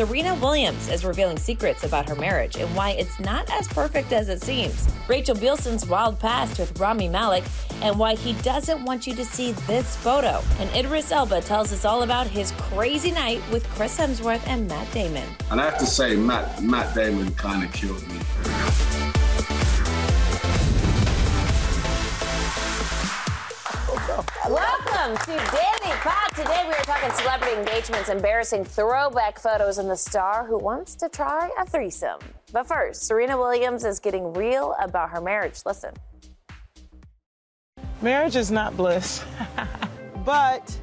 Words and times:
Serena 0.00 0.34
Williams 0.36 0.88
is 0.88 1.04
revealing 1.04 1.38
secrets 1.38 1.84
about 1.84 2.08
her 2.08 2.14
marriage 2.14 2.56
and 2.56 2.74
why 2.74 2.92
it's 2.92 3.20
not 3.20 3.50
as 3.50 3.68
perfect 3.68 4.14
as 4.14 4.30
it 4.30 4.42
seems. 4.42 4.88
Rachel 5.06 5.34
Bilson's 5.34 5.84
wild 5.84 6.18
past 6.18 6.58
with 6.58 6.80
Rami 6.80 7.06
Malek 7.06 7.44
and 7.82 7.98
why 7.98 8.14
he 8.14 8.32
doesn't 8.40 8.82
want 8.82 9.06
you 9.06 9.14
to 9.14 9.26
see 9.26 9.52
this 9.66 9.96
photo. 9.96 10.42
And 10.58 10.74
Idris 10.74 11.12
Elba 11.12 11.42
tells 11.42 11.70
us 11.70 11.84
all 11.84 12.02
about 12.02 12.26
his 12.26 12.52
crazy 12.52 13.10
night 13.10 13.42
with 13.52 13.68
Chris 13.74 13.98
Hemsworth 13.98 14.40
and 14.46 14.66
Matt 14.66 14.90
Damon. 14.90 15.28
And 15.50 15.60
I 15.60 15.66
have 15.66 15.78
to 15.80 15.86
say, 15.86 16.16
Matt, 16.16 16.62
Matt 16.62 16.94
Damon 16.94 17.34
kind 17.34 17.62
of 17.62 17.70
killed 17.70 18.00
me. 18.08 18.20
Welcome 24.10 25.16
to 25.18 25.26
Daily 25.26 25.94
Pop. 25.98 26.34
Today 26.34 26.64
we 26.66 26.74
are 26.74 26.82
talking 26.82 27.12
celebrity 27.12 27.54
engagements, 27.56 28.08
embarrassing 28.08 28.64
throwback 28.64 29.38
photos, 29.38 29.78
and 29.78 29.88
the 29.88 29.96
star 29.96 30.44
who 30.44 30.58
wants 30.58 30.96
to 30.96 31.08
try 31.08 31.48
a 31.56 31.64
threesome. 31.64 32.18
But 32.52 32.66
first, 32.66 33.04
Serena 33.04 33.38
Williams 33.38 33.84
is 33.84 34.00
getting 34.00 34.32
real 34.32 34.74
about 34.80 35.10
her 35.10 35.20
marriage. 35.20 35.60
Listen. 35.64 35.94
Marriage 38.02 38.34
is 38.34 38.50
not 38.50 38.76
bliss, 38.76 39.22
but 40.24 40.76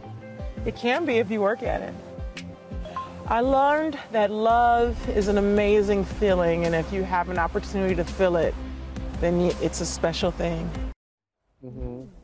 it 0.66 0.78
can 0.78 1.04
be 1.04 1.18
if 1.18 1.30
you 1.30 1.42
work 1.42 1.64
at 1.64 1.82
it. 1.82 1.94
I 3.28 3.42
learned 3.42 4.00
that 4.14 4.32
love 4.32 4.98
is 5.10 5.28
an 5.28 5.38
amazing 5.38 6.06
feeling, 6.06 6.66
and 6.66 6.74
if 6.74 6.94
you 6.94 7.04
have 7.04 7.28
an 7.28 7.40
opportunity 7.40 7.94
to 7.96 8.06
feel 8.06 8.38
it, 8.38 8.56
then 9.20 9.42
it's 9.62 9.82
a 9.82 9.86
special 9.86 10.32
thing. 10.32 10.72
Mm-hmm. 11.62 12.17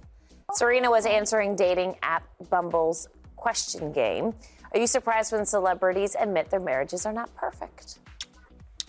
Serena 0.55 0.89
was 0.89 1.07
answering 1.07 1.55
dating 1.55 1.95
app 2.03 2.23
Bumble's 2.51 3.07
question 3.35 3.91
game. 3.91 4.33
Are 4.71 4.79
you 4.79 4.85
surprised 4.85 5.31
when 5.31 5.45
celebrities 5.45 6.15
admit 6.19 6.49
their 6.51 6.59
marriages 6.59 7.05
are 7.05 7.13
not 7.13 7.33
perfect? 7.35 7.99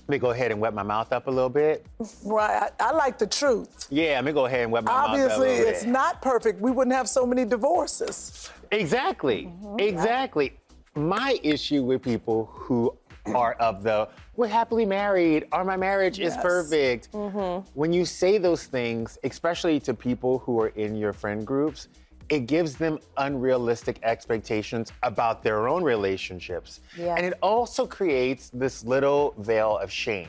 Let 0.00 0.08
me 0.08 0.18
go 0.18 0.30
ahead 0.30 0.50
and 0.50 0.60
wet 0.60 0.74
my 0.74 0.82
mouth 0.82 1.10
up 1.12 1.26
a 1.26 1.30
little 1.30 1.48
bit. 1.48 1.86
Right. 2.22 2.70
I, 2.78 2.88
I 2.88 2.92
like 2.92 3.16
the 3.16 3.26
truth. 3.26 3.86
Yeah, 3.90 4.16
let 4.16 4.24
me 4.24 4.32
go 4.32 4.44
ahead 4.44 4.60
and 4.60 4.72
wet 4.72 4.84
my 4.84 4.92
Obviously, 4.92 5.28
mouth 5.28 5.30
up. 5.30 5.40
Obviously, 5.40 5.70
it's 5.70 5.84
not 5.84 6.20
perfect. 6.20 6.60
We 6.60 6.70
wouldn't 6.70 6.94
have 6.94 7.08
so 7.08 7.24
many 7.24 7.46
divorces. 7.46 8.50
Exactly. 8.70 9.46
Mm-hmm. 9.46 9.80
Exactly. 9.80 10.52
My 10.94 11.38
issue 11.42 11.82
with 11.82 12.02
people 12.02 12.50
who 12.52 12.94
are 13.34 13.54
of 13.54 13.82
the 13.82 14.08
we're 14.36 14.46
happily 14.46 14.84
married 14.84 15.46
or 15.52 15.64
my 15.64 15.76
marriage 15.76 16.18
yes. 16.18 16.36
is 16.36 16.42
perfect. 16.42 17.12
Mm-hmm. 17.12 17.68
When 17.74 17.92
you 17.92 18.04
say 18.04 18.38
those 18.38 18.64
things, 18.64 19.18
especially 19.24 19.80
to 19.80 19.94
people 19.94 20.40
who 20.40 20.60
are 20.60 20.68
in 20.68 20.96
your 20.96 21.12
friend 21.12 21.46
groups, 21.46 21.88
it 22.28 22.46
gives 22.46 22.74
them 22.74 22.98
unrealistic 23.16 23.98
expectations 24.02 24.92
about 25.02 25.42
their 25.42 25.68
own 25.68 25.82
relationships. 25.82 26.80
Yeah. 26.98 27.14
And 27.16 27.24
it 27.26 27.34
also 27.42 27.86
creates 27.86 28.50
this 28.52 28.84
little 28.84 29.34
veil 29.38 29.78
of 29.78 29.90
shame. 29.90 30.28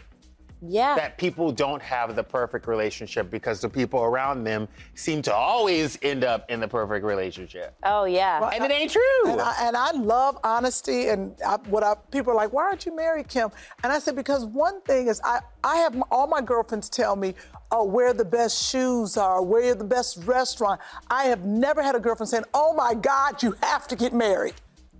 Yeah. 0.61 0.95
That 0.95 1.17
people 1.17 1.51
don't 1.51 1.81
have 1.81 2.15
the 2.15 2.23
perfect 2.23 2.67
relationship 2.67 3.29
because 3.29 3.61
the 3.61 3.69
people 3.69 4.01
around 4.01 4.43
them 4.43 4.67
seem 4.93 5.21
to 5.23 5.33
always 5.33 5.97
end 6.01 6.23
up 6.23 6.49
in 6.49 6.59
the 6.59 6.67
perfect 6.67 7.05
relationship. 7.05 7.75
Oh, 7.83 8.05
yeah. 8.05 8.39
Well, 8.39 8.49
and 8.49 8.63
I, 8.63 8.65
it 8.65 8.71
ain't 8.71 8.91
true. 8.91 9.01
And 9.25 9.41
I, 9.41 9.55
and 9.61 9.77
I 9.77 9.91
love 9.91 10.37
honesty. 10.43 11.09
And 11.09 11.35
I, 11.45 11.57
what 11.67 11.83
I, 11.83 11.95
people 12.11 12.31
are 12.31 12.35
like, 12.35 12.53
why 12.53 12.63
aren't 12.63 12.85
you 12.85 12.95
married, 12.95 13.27
Kim? 13.27 13.49
And 13.83 13.91
I 13.91 13.99
said, 13.99 14.15
because 14.15 14.45
one 14.45 14.81
thing 14.81 15.07
is, 15.07 15.21
I, 15.23 15.39
I 15.63 15.77
have 15.77 15.95
my, 15.95 16.05
all 16.09 16.27
my 16.27 16.41
girlfriends 16.41 16.89
tell 16.89 17.15
me, 17.15 17.35
oh, 17.71 17.83
where 17.83 18.13
the 18.13 18.25
best 18.25 18.69
shoes 18.69 19.17
are, 19.17 19.41
where 19.43 19.75
the 19.75 19.83
best 19.83 20.17
restaurant. 20.25 20.79
I 21.09 21.25
have 21.25 21.43
never 21.45 21.81
had 21.83 21.95
a 21.95 21.99
girlfriend 21.99 22.29
saying, 22.29 22.45
oh 22.53 22.73
my 22.73 22.93
God, 22.93 23.43
you 23.43 23.55
have 23.61 23.87
to 23.89 23.95
get 23.95 24.13
married. 24.13 24.53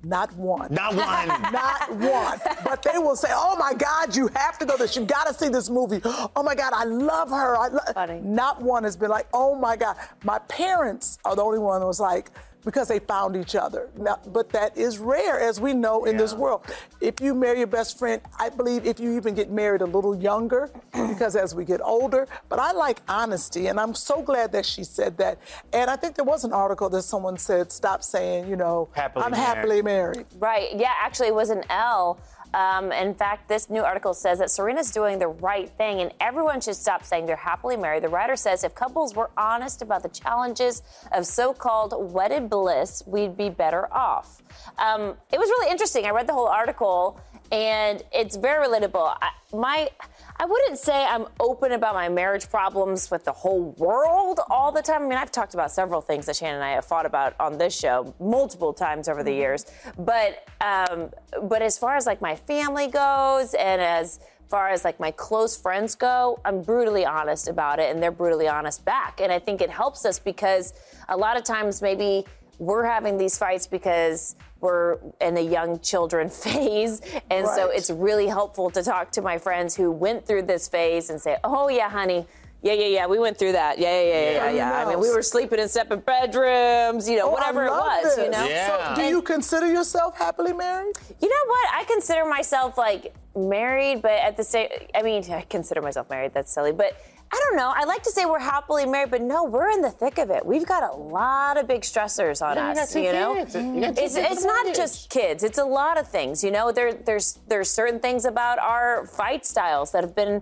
Not 0.06 0.32
one. 0.36 0.72
Not 0.72 0.94
one. 1.12 1.28
Not 1.52 1.90
one. 1.98 2.40
But 2.64 2.84
they 2.84 3.00
will 3.00 3.16
say, 3.16 3.30
"Oh 3.32 3.56
my 3.58 3.74
God, 3.74 4.16
you 4.16 4.28
have 4.36 4.60
to 4.60 4.66
go 4.66 4.78
this. 4.78 4.96
You've 4.96 5.08
got 5.08 5.26
to 5.28 5.34
see 5.34 5.50
this 5.50 5.68
movie. 5.70 6.00
Oh 6.06 6.44
my 6.44 6.54
God, 6.54 6.74
I 6.76 6.84
love 6.84 7.30
her." 7.32 7.58
I 7.58 7.68
lo-. 7.70 7.80
Funny. 7.94 8.22
Not 8.22 8.62
one 8.62 8.84
has 8.84 8.96
been 8.96 9.10
like, 9.10 9.28
"Oh 9.34 9.56
my 9.56 9.76
God." 9.76 9.96
My 10.24 10.38
parents 10.40 11.18
are 11.26 11.36
the 11.36 11.42
only 11.42 11.60
one 11.60 11.80
that 11.82 11.88
was 11.88 12.00
like, 12.00 12.30
because 12.66 12.88
they 12.88 13.00
found 13.00 13.36
each 13.36 13.56
other. 13.56 13.90
Now, 13.96 14.20
but 14.28 14.50
that 14.50 14.76
is 14.78 14.98
rare, 14.98 15.40
as 15.40 15.62
we 15.62 15.74
know 15.74 16.06
in 16.06 16.18
this 16.18 16.34
world. 16.34 16.66
If 17.00 17.22
you 17.22 17.36
marry 17.36 17.60
your 17.60 17.68
best 17.68 17.98
friend, 17.98 18.22
I 18.40 18.50
believe 18.50 18.86
if 18.86 19.00
you 19.00 19.16
even 19.16 19.36
get 19.36 19.52
married 19.52 19.82
a 19.82 19.86
little 19.86 20.16
younger, 20.16 20.70
because 20.92 21.36
as 21.36 21.54
we 21.54 21.64
get 21.64 21.80
older, 21.82 22.28
but 22.50 22.60
I 22.60 22.72
like 22.72 23.02
honesty, 23.08 23.68
and 23.68 23.80
I'm 23.80 23.94
so 23.94 24.22
glad 24.22 24.52
that 24.54 24.66
she 24.66 24.84
said 24.84 25.18
that. 25.18 25.38
And 25.72 25.90
I 25.90 25.96
think 25.96 26.16
there 26.16 26.26
was 26.26 26.44
an 26.44 26.52
article 26.52 26.90
that 26.90 27.04
someone 27.04 27.38
said, 27.38 27.72
stop 27.72 28.04
saying, 28.04 28.50
you 28.50 28.56
know, 28.56 28.90
happily 28.94 29.26
I'm 29.26 29.32
married. 29.32 29.44
happily 29.44 29.82
married. 29.82 30.26
Right. 30.40 30.76
Yeah, 30.76 30.94
actually, 31.00 31.28
it 31.28 31.36
was 31.36 31.52
an 31.52 31.64
L 31.70 32.20
um, 32.56 32.94
in 32.94 33.14
fact, 33.14 33.50
this 33.50 33.70
new 33.70 33.82
article 33.82 34.14
says 34.14 34.40
that 34.40 34.50
Serena's 34.50 34.90
doing 34.90 35.20
the 35.20 35.28
right 35.28 35.70
thing 35.72 36.00
and 36.00 36.14
everyone 36.22 36.62
should 36.62 36.78
stop 36.78 37.04
saying 37.04 37.26
they're 37.26 37.36
happily 37.36 37.76
married. 37.76 38.04
The 38.04 38.10
writer 38.10 38.38
says 38.38 38.64
if 38.64 38.74
couples 38.74 39.14
were 39.14 39.30
honest 39.36 39.82
about 39.82 40.04
the 40.04 40.10
challenges 40.10 40.82
of 41.12 41.28
so 41.28 41.54
called 41.54 41.94
wedded 42.14 42.50
bliss, 42.50 43.04
we'd 43.06 43.36
be 43.36 43.50
better 43.50 43.94
off. 43.94 44.42
Um, 44.78 45.18
it 45.34 45.38
was 45.38 45.50
really 45.50 45.70
interesting. 45.70 46.06
I 46.06 46.12
read 46.12 46.28
the 46.28 46.34
whole 46.34 46.48
article 46.48 47.20
and 47.52 48.02
it's 48.14 48.38
very 48.38 48.66
relatable. 48.66 49.18
I, 49.22 49.32
my 49.54 49.90
I 50.38 50.46
wouldn't 50.46 50.78
say 50.78 51.06
I'm 51.06 51.28
open 51.40 51.72
about 51.72 51.94
my 51.94 52.10
marriage 52.10 52.50
problems 52.50 53.10
with 53.10 53.24
the 53.24 53.32
whole 53.32 53.72
world 53.78 54.42
all 54.50 54.70
the 54.70 54.82
time. 54.82 55.04
I 55.04 55.08
mean, 55.08 55.18
I've 55.18 55.32
talked 55.32 55.54
about 55.54 55.72
several 55.72 56.02
things 56.02 56.26
that 56.26 56.36
Shannon 56.36 56.56
and 56.56 56.64
I 56.64 56.72
have 56.72 56.84
fought 56.84 57.06
about 57.06 57.36
on 57.40 57.58
this 57.58 57.78
show 57.78 58.14
multiple 58.20 58.74
times 58.74 59.08
over 59.08 59.24
the 59.24 59.32
mm-hmm. 59.32 59.40
years. 59.40 59.66
But 59.98 60.46
um, 60.60 61.10
but 61.44 61.62
as 61.62 61.78
far 61.78 61.96
as 61.96 62.06
like 62.06 62.22
my 62.22 62.36
family 62.36 62.88
goes, 62.88 63.54
and 63.54 63.82
as 63.82 64.20
far 64.50 64.70
as 64.70 64.84
like 64.84 65.00
my 65.00 65.12
close 65.12 65.56
friends 65.56 65.96
go, 65.96 66.40
I'm 66.44 66.62
brutally 66.62 67.06
honest 67.06 67.48
about 67.48 67.80
it, 67.80 67.94
and 67.94 68.04
they're 68.04 68.12
brutally 68.12 68.50
honest 68.50 68.84
back. 68.84 69.22
And 69.22 69.32
I 69.32 69.40
think 69.40 69.62
it 69.62 69.70
helps 69.70 70.06
us 70.06 70.20
because 70.20 70.74
a 71.08 71.16
lot 71.16 71.38
of 71.38 71.46
times 71.46 71.82
maybe 71.82 72.26
we're 72.60 72.86
having 72.86 73.18
these 73.18 73.38
fights 73.38 73.68
because 73.68 74.36
we're 74.62 74.98
in 75.22 75.36
the 75.36 75.42
young 75.42 75.80
children 75.80 76.30
phase. 76.44 77.02
And 77.30 77.46
right. 77.46 77.56
so 77.56 77.70
it's 77.70 77.90
really 77.90 78.28
helpful 78.28 78.70
to 78.72 78.84
talk 78.84 79.12
to 79.12 79.22
my 79.22 79.38
friends 79.38 79.76
who 79.76 79.92
went 79.92 80.26
through 80.26 80.44
this 80.44 80.68
phase 80.68 81.10
and 81.10 81.20
say, 81.20 81.38
oh, 81.44 81.70
yeah, 81.70 81.90
honey. 81.90 82.26
Yeah, 82.62 82.74
yeah, 82.74 82.88
yeah. 82.88 83.06
We 83.06 83.20
went 83.20 83.38
through 83.38 83.52
that. 83.52 83.78
Yeah, 83.78 84.02
yeah, 84.02 84.08
yeah, 84.08 84.32
yeah, 84.32 84.52
yeah. 84.52 84.86
I 84.86 84.90
mean, 84.90 85.00
we 85.00 85.12
were 85.12 85.22
sleeping 85.22 85.60
in 85.60 85.70
separate 85.70 86.04
bedrooms, 86.04 87.08
you 87.08 87.16
know, 87.18 87.28
oh, 87.28 87.32
whatever 87.32 87.66
it 87.66 87.70
was, 87.70 88.16
this. 88.16 88.26
you 88.26 88.32
know? 88.32 88.44
Yeah. 88.48 88.96
So, 88.96 89.02
do 89.02 89.08
you 89.08 89.22
consider 89.22 89.72
yourself 89.72 90.18
happily 90.18 90.52
married? 90.52 90.96
You 91.22 91.30
know 91.30 91.46
what? 91.46 91.70
I 91.74 91.84
consider 91.84 92.26
myself 92.26 92.76
like 92.76 93.14
married, 93.36 94.02
but 94.02 94.14
at 94.14 94.36
the 94.36 94.44
same, 94.44 94.70
I 94.96 95.04
mean, 95.04 95.24
I 95.32 95.42
consider 95.42 95.84
myself 95.84 96.10
married. 96.10 96.34
That's 96.34 96.52
silly, 96.52 96.72
but 96.72 96.98
I 97.32 97.42
don't 97.44 97.58
know. 97.58 97.74
I 97.76 97.86
like 97.86 98.04
to 98.04 98.12
say 98.12 98.26
we're 98.26 98.40
happily 98.40 98.86
married, 98.86 99.12
but 99.12 99.22
no, 99.22 99.44
we're 99.44 99.70
in 99.70 99.82
the 99.82 99.90
thick 99.90 100.18
of 100.20 100.30
it. 100.30 100.46
We've 100.46 100.66
got 100.66 100.84
a 100.84 100.96
lot 100.96 101.58
of 101.58 101.68
big 101.68 101.82
stressors 101.82 102.46
on 102.46 102.56
yeah, 102.56 102.72
us. 102.72 102.96
You, 102.96 103.12
know, 103.12 103.36
you 103.36 103.84
it's, 103.98 104.16
it's 104.16 104.46
not 104.46 104.74
just 104.76 105.10
kids. 105.10 105.44
It's 105.44 105.58
a 105.58 105.66
lot 105.66 105.98
of 105.98 106.08
things. 106.08 106.44
You 106.44 106.52
know, 106.52 106.72
there, 106.72 106.94
there's 106.94 107.40
there's 107.48 107.70
certain 107.70 108.00
things 108.00 108.26
about 108.26 108.60
our 108.60 109.08
fight 109.08 109.46
styles 109.46 109.92
that 109.92 110.04
have 110.04 110.16
been 110.16 110.42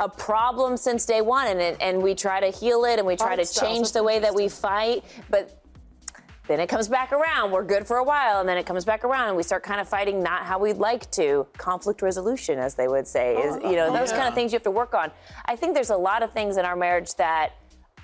a 0.00 0.08
problem 0.08 0.76
since 0.76 1.06
day 1.06 1.22
one, 1.22 1.48
and 1.48 1.60
it, 1.60 1.76
and 1.80 2.02
we 2.02 2.14
try 2.14 2.40
to 2.40 2.56
heal 2.56 2.84
it, 2.84 2.98
and 2.98 3.06
we 3.06 3.16
try 3.16 3.36
fight 3.36 3.46
to 3.46 3.60
change 3.60 3.92
the 3.92 4.02
way 4.02 4.18
that 4.18 4.34
we 4.34 4.48
fight. 4.48 5.04
But 5.30 5.60
then 6.48 6.58
it 6.58 6.68
comes 6.68 6.88
back 6.88 7.12
around. 7.12 7.52
We're 7.52 7.62
good 7.62 7.86
for 7.86 7.98
a 7.98 8.04
while, 8.04 8.40
and 8.40 8.48
then 8.48 8.56
it 8.56 8.66
comes 8.66 8.84
back 8.84 9.04
around, 9.04 9.28
and 9.28 9.36
we 9.36 9.42
start 9.42 9.62
kind 9.62 9.80
of 9.80 9.88
fighting 9.88 10.22
not 10.22 10.44
how 10.44 10.58
we'd 10.58 10.78
like 10.78 11.08
to. 11.12 11.46
Conflict 11.58 12.02
resolution, 12.02 12.58
as 12.58 12.74
they 12.74 12.88
would 12.88 13.06
say, 13.06 13.36
is 13.36 13.58
oh, 13.62 13.70
you 13.70 13.76
know 13.76 13.92
those 13.92 14.10
kind 14.10 14.26
of 14.26 14.34
things 14.34 14.52
you 14.52 14.56
have 14.56 14.64
to 14.64 14.70
work 14.70 14.94
on. 14.94 15.10
I 15.44 15.54
think 15.54 15.74
there's 15.74 15.90
a 15.90 15.96
lot 15.96 16.22
of 16.22 16.32
things 16.32 16.56
in 16.56 16.64
our 16.64 16.74
marriage 16.74 17.14
that 17.16 17.52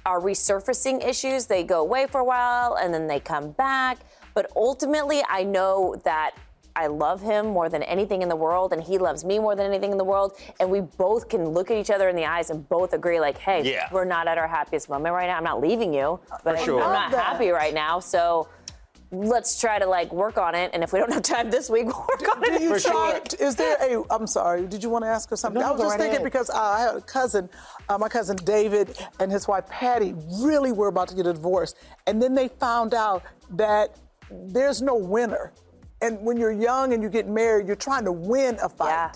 are 0.06 0.20
resurfacing 0.20 1.04
issues. 1.04 1.46
They 1.46 1.64
go 1.64 1.80
away 1.80 2.06
for 2.06 2.20
a 2.20 2.24
while, 2.24 2.74
and 2.74 2.92
then 2.92 3.06
they 3.06 3.18
come 3.18 3.52
back. 3.52 3.98
But 4.34 4.50
ultimately, 4.54 5.22
I 5.28 5.44
know 5.44 5.96
that 6.04 6.32
I 6.76 6.88
love 6.88 7.20
him 7.22 7.46
more 7.46 7.68
than 7.68 7.82
anything 7.84 8.22
in 8.22 8.28
the 8.28 8.36
world, 8.36 8.72
and 8.72 8.82
he 8.82 8.98
loves 8.98 9.24
me 9.24 9.38
more 9.38 9.54
than 9.54 9.66
anything 9.66 9.92
in 9.92 9.98
the 9.98 10.04
world. 10.04 10.32
And 10.58 10.70
we 10.70 10.80
both 10.80 11.28
can 11.28 11.48
look 11.50 11.70
at 11.70 11.76
each 11.76 11.90
other 11.90 12.08
in 12.08 12.16
the 12.16 12.24
eyes 12.24 12.50
and 12.50 12.68
both 12.68 12.92
agree, 12.94 13.20
like, 13.20 13.38
hey, 13.38 13.62
Yeah. 13.62 13.88
we're 13.92 14.04
not 14.04 14.26
at 14.26 14.38
our 14.38 14.48
happiest 14.48 14.88
moment 14.88 15.14
right 15.14 15.26
now. 15.28 15.36
I'm 15.36 15.44
not 15.44 15.60
leaving 15.60 15.94
you, 15.94 16.18
but 16.42 16.58
sure. 16.60 16.82
I'm 16.82 16.92
not 16.92 17.10
that. 17.12 17.24
happy 17.24 17.50
right 17.50 17.72
now. 17.74 18.00
So 18.00 18.48
let's 19.12 19.60
try 19.60 19.78
to 19.78 19.86
like 19.86 20.12
work 20.12 20.36
on 20.38 20.56
it. 20.56 20.70
And 20.74 20.82
if 20.82 20.92
we 20.92 20.98
don't 20.98 21.12
have 21.12 21.22
time 21.22 21.48
this 21.48 21.70
week, 21.70 21.86
we'll 21.86 21.94
work 22.08 22.36
on 22.36 22.42
Do 22.42 22.52
it. 22.52 22.62
you 22.62 22.68
For 22.76 22.80
try? 22.80 23.20
sure. 23.30 23.46
Is 23.48 23.54
there 23.54 23.76
a? 23.80 24.02
I'm 24.10 24.26
sorry. 24.26 24.66
Did 24.66 24.82
you 24.82 24.90
want 24.90 25.04
to 25.04 25.08
ask 25.08 25.30
her 25.30 25.36
something? 25.36 25.62
No, 25.62 25.68
I 25.68 25.70
was 25.70 25.80
just 25.80 25.90
right 25.92 26.00
thinking 26.00 26.16
ahead. 26.16 26.24
because 26.24 26.50
uh, 26.50 26.54
I 26.60 26.80
had 26.80 26.96
a 26.96 27.00
cousin, 27.00 27.48
uh, 27.88 27.98
my 27.98 28.08
cousin 28.08 28.34
David 28.38 28.98
and 29.20 29.30
his 29.30 29.46
wife 29.46 29.68
Patty, 29.68 30.12
really 30.40 30.72
were 30.72 30.88
about 30.88 31.06
to 31.08 31.14
get 31.14 31.26
a 31.28 31.32
divorce, 31.32 31.76
and 32.08 32.20
then 32.20 32.34
they 32.34 32.48
found 32.48 32.94
out 32.94 33.22
that 33.50 33.94
there's 34.28 34.82
no 34.82 34.96
winner. 34.96 35.52
And 36.00 36.20
when 36.20 36.36
you're 36.36 36.52
young 36.52 36.92
and 36.92 37.02
you 37.02 37.08
get 37.08 37.28
married, 37.28 37.66
you're 37.66 37.76
trying 37.76 38.04
to 38.04 38.12
win 38.12 38.58
a 38.62 38.68
fight. 38.68 38.88
Yeah. 38.88 39.12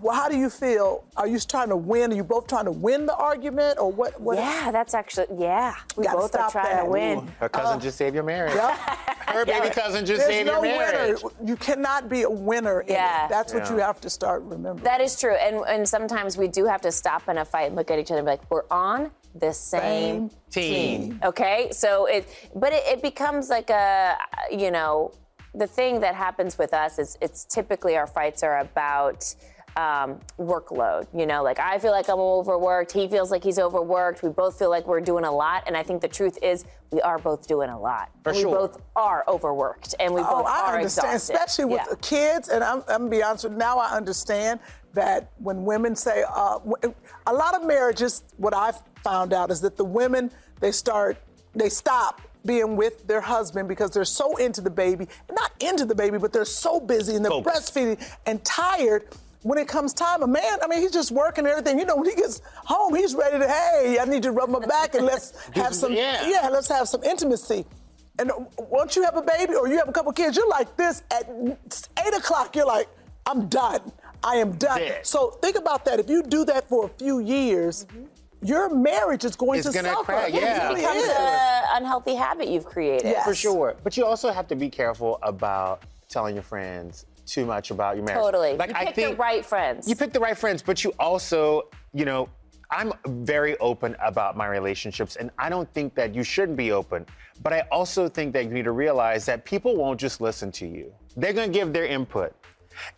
Well, 0.00 0.14
how 0.14 0.28
do 0.28 0.36
you 0.36 0.50
feel? 0.50 1.04
Are 1.16 1.26
you 1.26 1.38
trying 1.38 1.68
to 1.68 1.76
win? 1.76 2.12
Are 2.12 2.16
you 2.16 2.24
both 2.24 2.46
trying 2.48 2.64
to 2.64 2.72
win 2.72 3.06
the 3.06 3.14
argument, 3.14 3.78
or 3.78 3.90
what? 3.92 4.20
what 4.20 4.36
Yeah, 4.36 4.70
that's 4.72 4.92
actually 4.92 5.26
yeah. 5.38 5.74
We 5.96 6.04
Gotta 6.04 6.18
both 6.18 6.34
are 6.34 6.50
trying 6.50 6.76
that. 6.76 6.84
to 6.84 6.90
win. 6.90 7.28
Her 7.38 7.48
cousin 7.48 7.80
just 7.80 7.96
saved 7.96 8.14
your 8.14 8.24
marriage. 8.24 8.54
Yep. 8.54 8.76
Her 9.28 9.46
baby 9.46 9.70
cousin 9.70 10.04
just 10.04 10.20
There's 10.20 10.30
saved 10.34 10.46
no 10.48 10.62
your 10.62 10.78
marriage. 10.78 11.22
winner. 11.22 11.34
You 11.48 11.56
cannot 11.56 12.08
be 12.08 12.22
a 12.22 12.30
winner. 12.30 12.80
in 12.80 12.88
it. 12.90 12.92
Yeah. 12.92 13.28
That's 13.28 13.54
what 13.54 13.70
you 13.70 13.76
have 13.78 14.00
to 14.02 14.10
start 14.10 14.42
remembering. 14.42 14.84
That 14.84 15.00
is 15.00 15.18
true. 15.18 15.34
And 15.36 15.56
and 15.66 15.88
sometimes 15.88 16.36
we 16.36 16.48
do 16.48 16.64
have 16.66 16.80
to 16.82 16.92
stop 16.92 17.28
in 17.28 17.38
a 17.38 17.44
fight 17.44 17.68
and 17.68 17.76
look 17.76 17.90
at 17.90 17.98
each 17.98 18.10
other 18.10 18.18
and 18.18 18.26
be 18.26 18.32
like, 18.32 18.50
we're 18.50 18.64
on 18.70 19.10
the 19.36 19.52
same, 19.52 20.28
Same 20.28 20.30
Team. 20.50 21.20
Okay, 21.24 21.68
so 21.72 22.06
it, 22.06 22.28
but 22.54 22.72
it, 22.72 22.84
it 22.86 23.02
becomes 23.02 23.48
like 23.48 23.70
a, 23.70 24.16
you 24.52 24.70
know, 24.70 25.12
the 25.54 25.66
thing 25.66 26.00
that 26.00 26.14
happens 26.14 26.58
with 26.58 26.74
us 26.74 26.98
is 26.98 27.16
it's 27.20 27.44
typically 27.44 27.96
our 27.96 28.06
fights 28.06 28.42
are 28.42 28.58
about 28.58 29.34
um, 29.76 30.20
workload. 30.38 31.06
You 31.12 31.26
know, 31.26 31.42
like 31.42 31.58
I 31.58 31.78
feel 31.78 31.90
like 31.90 32.08
I'm 32.08 32.18
overworked. 32.18 32.92
He 32.92 33.08
feels 33.08 33.30
like 33.30 33.42
he's 33.42 33.58
overworked. 33.58 34.22
We 34.22 34.28
both 34.28 34.58
feel 34.58 34.70
like 34.70 34.86
we're 34.86 35.00
doing 35.00 35.24
a 35.24 35.32
lot. 35.32 35.64
And 35.66 35.76
I 35.76 35.82
think 35.82 36.00
the 36.00 36.08
truth 36.08 36.38
is 36.42 36.64
we 36.92 37.00
are 37.00 37.18
both 37.18 37.46
doing 37.48 37.70
a 37.70 37.78
lot. 37.78 38.10
For 38.22 38.32
we 38.32 38.42
sure. 38.42 38.54
both 38.54 38.80
are 38.94 39.24
overworked 39.26 39.94
and 39.98 40.14
we 40.14 40.20
Oh, 40.20 40.42
both 40.42 40.46
I 40.46 40.60
are 40.70 40.76
understand, 40.76 41.14
exhausted. 41.14 41.34
especially 41.34 41.64
with 41.66 41.80
Yeah. 41.82 41.90
the 41.90 41.96
kids. 41.96 42.48
And 42.48 42.62
I'm, 42.62 42.78
I'm 42.88 42.98
gonna 43.02 43.08
be 43.10 43.22
honest 43.22 43.44
with 43.44 43.54
you, 43.54 43.58
now 43.58 43.78
I 43.78 43.90
understand 43.96 44.60
that 44.92 45.30
when 45.38 45.64
women 45.64 45.96
say, 45.96 46.22
uh, 46.32 46.58
w- 46.60 46.94
a 47.26 47.32
lot 47.32 47.54
of 47.56 47.64
marriages, 47.66 48.22
what 48.36 48.54
I've 48.54 48.80
found 49.02 49.32
out 49.32 49.50
is 49.50 49.60
that 49.62 49.76
the 49.76 49.84
women, 49.84 50.30
they 50.60 50.70
start, 50.70 51.16
they 51.52 51.68
stop 51.68 52.20
being 52.46 52.76
with 52.76 53.06
their 53.06 53.20
husband 53.20 53.68
because 53.68 53.90
they're 53.90 54.04
so 54.04 54.36
into 54.36 54.60
the 54.60 54.70
baby, 54.70 55.08
not 55.30 55.52
into 55.60 55.84
the 55.84 55.94
baby, 55.94 56.18
but 56.18 56.32
they're 56.32 56.44
so 56.44 56.78
busy 56.80 57.16
and 57.16 57.24
they're 57.24 57.30
Focused. 57.30 57.74
breastfeeding 57.74 58.16
and 58.26 58.44
tired. 58.44 59.04
When 59.42 59.58
it 59.58 59.68
comes 59.68 59.92
time, 59.92 60.22
a 60.22 60.26
man, 60.26 60.58
I 60.62 60.66
mean, 60.66 60.80
he's 60.80 60.90
just 60.90 61.10
working 61.10 61.44
and 61.44 61.48
everything. 61.52 61.78
You 61.78 61.84
know, 61.84 61.96
when 61.96 62.08
he 62.08 62.14
gets 62.16 62.40
home, 62.54 62.94
he's 62.94 63.14
ready 63.14 63.38
to, 63.38 63.46
hey, 63.46 63.98
I 64.00 64.06
need 64.06 64.22
to 64.22 64.30
rub 64.30 64.48
my 64.48 64.64
back 64.64 64.94
and 64.94 65.04
let's 65.04 65.34
have 65.54 65.74
some, 65.74 65.92
Yeah. 65.92 66.26
yeah, 66.26 66.48
let's 66.48 66.68
have 66.68 66.88
some 66.88 67.02
intimacy. 67.04 67.66
And 68.18 68.30
once 68.56 68.96
you 68.96 69.02
have 69.04 69.16
a 69.16 69.22
baby 69.22 69.54
or 69.54 69.68
you 69.68 69.76
have 69.76 69.88
a 69.88 69.92
couple 69.92 70.12
kids, 70.12 70.36
you're 70.36 70.48
like 70.48 70.76
this 70.78 71.02
at 71.10 71.28
eight 72.06 72.14
o'clock. 72.14 72.56
You're 72.56 72.64
like, 72.66 72.88
I'm 73.26 73.48
done. 73.48 73.80
I 74.22 74.36
am 74.36 74.52
done. 74.52 74.78
Dead. 74.78 75.06
So 75.06 75.30
think 75.42 75.56
about 75.58 75.84
that. 75.84 76.00
If 76.00 76.08
you 76.08 76.22
do 76.22 76.46
that 76.46 76.66
for 76.68 76.86
a 76.86 76.88
few 76.88 77.18
years, 77.18 77.84
mm-hmm. 77.84 78.04
Your 78.44 78.74
marriage 78.74 79.24
is 79.24 79.34
going 79.36 79.58
It's 79.60 79.68
to 79.68 79.74
gonna 79.74 79.88
suffer. 79.88 80.04
crack, 80.04 80.28
It 80.28 80.42
yeah. 80.42 80.68
really 80.68 80.80
becomes 80.82 81.02
is. 81.02 81.10
an 81.10 81.62
unhealthy 81.76 82.14
habit 82.14 82.48
you've 82.48 82.66
created. 82.66 83.10
Yeah. 83.10 83.24
For 83.24 83.34
sure. 83.34 83.74
But 83.82 83.96
you 83.96 84.04
also 84.04 84.30
have 84.30 84.46
to 84.48 84.54
be 84.56 84.68
careful 84.68 85.18
about 85.22 85.82
telling 86.08 86.34
your 86.34 86.42
friends 86.44 87.06
too 87.26 87.46
much 87.46 87.70
about 87.70 87.96
your 87.96 88.04
marriage. 88.04 88.22
Totally. 88.22 88.56
Like 88.56 88.70
you 88.70 88.76
I 88.76 88.92
think 88.92 89.10
the 89.12 89.16
right 89.16 89.44
friends. 89.44 89.88
You 89.88 89.96
pick 89.96 90.12
the 90.12 90.20
right 90.20 90.36
friends, 90.36 90.62
but 90.62 90.84
you 90.84 90.92
also, 90.98 91.68
you 91.94 92.04
know, 92.04 92.28
I'm 92.70 92.92
very 93.06 93.56
open 93.58 93.96
about 94.04 94.36
my 94.36 94.46
relationships, 94.46 95.16
and 95.16 95.30
I 95.38 95.48
don't 95.48 95.72
think 95.74 95.94
that 95.94 96.14
you 96.14 96.22
shouldn't 96.22 96.56
be 96.58 96.72
open. 96.72 97.06
But 97.42 97.52
I 97.52 97.60
also 97.72 98.08
think 98.08 98.32
that 98.34 98.44
you 98.44 98.50
need 98.50 98.64
to 98.64 98.72
realize 98.72 99.24
that 99.26 99.44
people 99.44 99.76
won't 99.76 99.98
just 100.00 100.20
listen 100.20 100.50
to 100.52 100.66
you. 100.66 100.92
They're 101.16 101.32
gonna 101.32 101.48
give 101.48 101.72
their 101.72 101.86
input. 101.86 102.34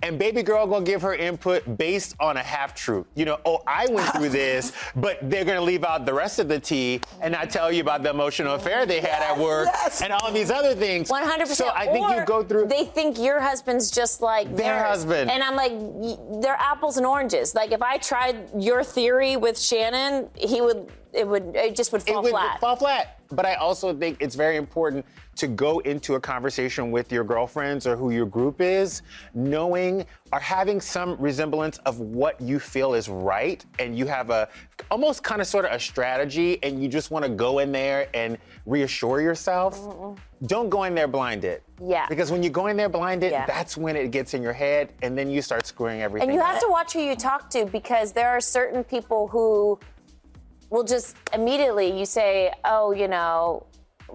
And 0.02 0.18
baby 0.18 0.42
girl 0.42 0.66
gonna 0.66 0.84
give 0.84 1.02
her 1.02 1.14
input 1.14 1.76
based 1.76 2.14
on 2.20 2.36
a 2.36 2.42
half 2.42 2.74
truth. 2.74 3.06
You 3.14 3.24
know, 3.24 3.38
oh, 3.44 3.62
I 3.66 3.86
went 3.90 4.08
through 4.14 4.30
this, 4.30 4.72
but 4.96 5.18
they're 5.22 5.44
gonna 5.44 5.60
leave 5.60 5.84
out 5.84 6.06
the 6.06 6.14
rest 6.14 6.38
of 6.38 6.48
the 6.48 6.58
tea 6.58 7.00
and 7.20 7.32
not 7.32 7.50
tell 7.50 7.70
you 7.72 7.80
about 7.80 8.02
the 8.02 8.10
emotional 8.10 8.54
affair 8.54 8.86
they 8.86 9.00
had 9.00 9.22
at 9.22 9.38
work 9.38 9.66
yes. 9.66 10.02
and 10.02 10.12
all 10.12 10.32
these 10.32 10.50
other 10.50 10.74
things. 10.74 11.08
100%. 11.08 11.46
So 11.48 11.70
I 11.74 11.86
think 11.86 12.08
you 12.10 12.24
go 12.24 12.42
through. 12.42 12.66
They 12.66 12.84
think 12.84 13.18
your 13.18 13.40
husband's 13.40 13.90
just 13.90 14.20
like 14.20 14.48
Their 14.48 14.76
theirs. 14.76 14.88
husband. 14.88 15.30
And 15.30 15.42
I'm 15.42 15.56
like, 15.56 15.72
they're 16.42 16.58
apples 16.58 16.96
and 16.96 17.06
oranges. 17.06 17.54
Like 17.54 17.72
if 17.72 17.82
I 17.82 17.98
tried 17.98 18.50
your 18.58 18.82
theory 18.84 19.36
with 19.36 19.58
Shannon, 19.58 20.28
he 20.34 20.60
would, 20.60 20.90
it 21.16 21.26
would, 21.26 21.56
it 21.56 21.74
just 21.74 21.92
would 21.92 22.02
fall 22.02 22.18
it 22.18 22.22
would 22.24 22.30
flat. 22.30 22.60
fall 22.60 22.76
flat. 22.76 23.20
But 23.30 23.44
I 23.44 23.54
also 23.54 23.92
think 23.92 24.18
it's 24.20 24.36
very 24.36 24.56
important 24.56 25.04
to 25.36 25.48
go 25.48 25.80
into 25.80 26.14
a 26.14 26.20
conversation 26.20 26.90
with 26.92 27.10
your 27.10 27.24
girlfriends 27.24 27.86
or 27.86 27.96
who 27.96 28.10
your 28.10 28.26
group 28.26 28.60
is, 28.60 29.02
knowing 29.34 30.06
or 30.32 30.38
having 30.38 30.80
some 30.80 31.16
resemblance 31.18 31.78
of 31.78 31.98
what 31.98 32.40
you 32.40 32.58
feel 32.60 32.94
is 32.94 33.08
right, 33.08 33.64
and 33.78 33.98
you 33.98 34.06
have 34.06 34.30
a 34.30 34.48
almost 34.90 35.22
kind 35.24 35.40
of 35.40 35.46
sort 35.46 35.64
of 35.64 35.72
a 35.72 35.80
strategy, 35.80 36.62
and 36.62 36.80
you 36.82 36.88
just 36.88 37.10
want 37.10 37.24
to 37.24 37.30
go 37.30 37.58
in 37.58 37.72
there 37.72 38.08
and 38.14 38.38
reassure 38.66 39.20
yourself. 39.20 39.78
Mm-hmm. 39.80 40.46
Don't 40.46 40.68
go 40.68 40.84
in 40.84 40.94
there 40.94 41.08
blinded. 41.08 41.62
Yeah. 41.82 42.06
Because 42.08 42.30
when 42.30 42.42
you 42.42 42.50
go 42.50 42.66
in 42.68 42.76
there 42.76 42.88
blinded, 42.88 43.32
Yeah. 43.32 43.46
that's 43.46 43.76
when 43.76 43.96
it 43.96 44.10
gets 44.10 44.34
in 44.34 44.42
your 44.42 44.52
head, 44.52 44.92
and 45.02 45.18
then 45.18 45.30
you 45.30 45.42
start 45.42 45.66
screwing 45.66 46.00
everything. 46.02 46.28
And 46.28 46.34
you 46.36 46.42
up. 46.42 46.52
have 46.52 46.60
to 46.60 46.68
watch 46.68 46.92
who 46.92 47.00
you 47.00 47.16
talk 47.16 47.50
to 47.50 47.64
because 47.66 48.12
there 48.12 48.28
are 48.28 48.40
certain 48.40 48.84
people 48.84 49.26
who 49.28 49.78
will 50.70 50.84
just 50.84 51.16
immediately 51.32 51.98
you 51.98 52.06
say, 52.06 52.52
oh, 52.64 52.92
you 52.92 53.08
know, 53.08 53.66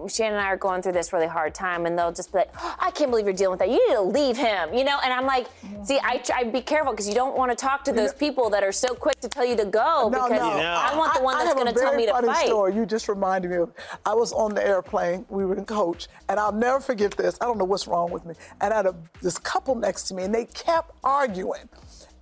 Shannon 0.08 0.38
and 0.38 0.46
I 0.46 0.48
are 0.48 0.56
going 0.56 0.80
through 0.82 0.92
this 0.92 1.12
really 1.12 1.26
hard 1.26 1.54
time, 1.54 1.84
and 1.86 1.98
they'll 1.98 2.12
just 2.12 2.32
be 2.32 2.38
like, 2.38 2.50
oh, 2.58 2.76
I 2.80 2.90
can't 2.90 3.10
believe 3.10 3.26
you're 3.26 3.34
dealing 3.34 3.58
with 3.58 3.60
that. 3.60 3.68
You 3.68 3.88
need 3.88 3.94
to 3.94 4.00
leave 4.02 4.36
him, 4.36 4.72
you 4.72 4.84
know? 4.84 4.98
And 5.04 5.12
I'm 5.12 5.26
like, 5.26 5.46
see, 5.84 6.00
I 6.02 6.16
try 6.18 6.44
be 6.44 6.62
careful 6.62 6.92
because 6.92 7.06
you 7.06 7.14
don't 7.14 7.36
want 7.36 7.50
to 7.50 7.56
talk 7.56 7.84
to 7.84 7.92
those 7.92 8.14
people 8.14 8.48
that 8.50 8.62
are 8.64 8.72
so 8.72 8.94
quick 8.94 9.20
to 9.20 9.28
tell 9.28 9.44
you 9.44 9.56
to 9.56 9.66
go 9.66 10.08
No, 10.10 10.24
because 10.24 10.30
no. 10.30 10.38
I 10.38 10.96
want 10.96 11.14
the 11.14 11.22
one 11.22 11.36
I 11.36 11.44
that's 11.44 11.54
going 11.54 11.72
to 11.72 11.78
tell 11.78 11.94
me 11.94 12.06
to 12.06 12.12
funny 12.12 12.28
fight. 12.28 12.46
story. 12.46 12.74
You 12.74 12.86
just 12.86 13.08
reminded 13.08 13.50
me 13.50 13.58
of. 13.58 13.72
I 14.06 14.14
was 14.14 14.32
on 14.32 14.54
the 14.54 14.66
airplane. 14.66 15.26
We 15.28 15.44
were 15.44 15.56
in 15.56 15.66
coach, 15.66 16.08
and 16.28 16.40
I'll 16.40 16.52
never 16.52 16.80
forget 16.80 17.12
this. 17.12 17.36
I 17.40 17.44
don't 17.44 17.58
know 17.58 17.64
what's 17.66 17.86
wrong 17.86 18.10
with 18.10 18.24
me. 18.24 18.34
And 18.60 18.72
I 18.72 18.76
had 18.78 18.86
a, 18.86 18.94
this 19.20 19.36
couple 19.38 19.74
next 19.74 20.04
to 20.04 20.14
me, 20.14 20.22
and 20.22 20.34
they 20.34 20.46
kept 20.46 20.92
arguing. 21.04 21.68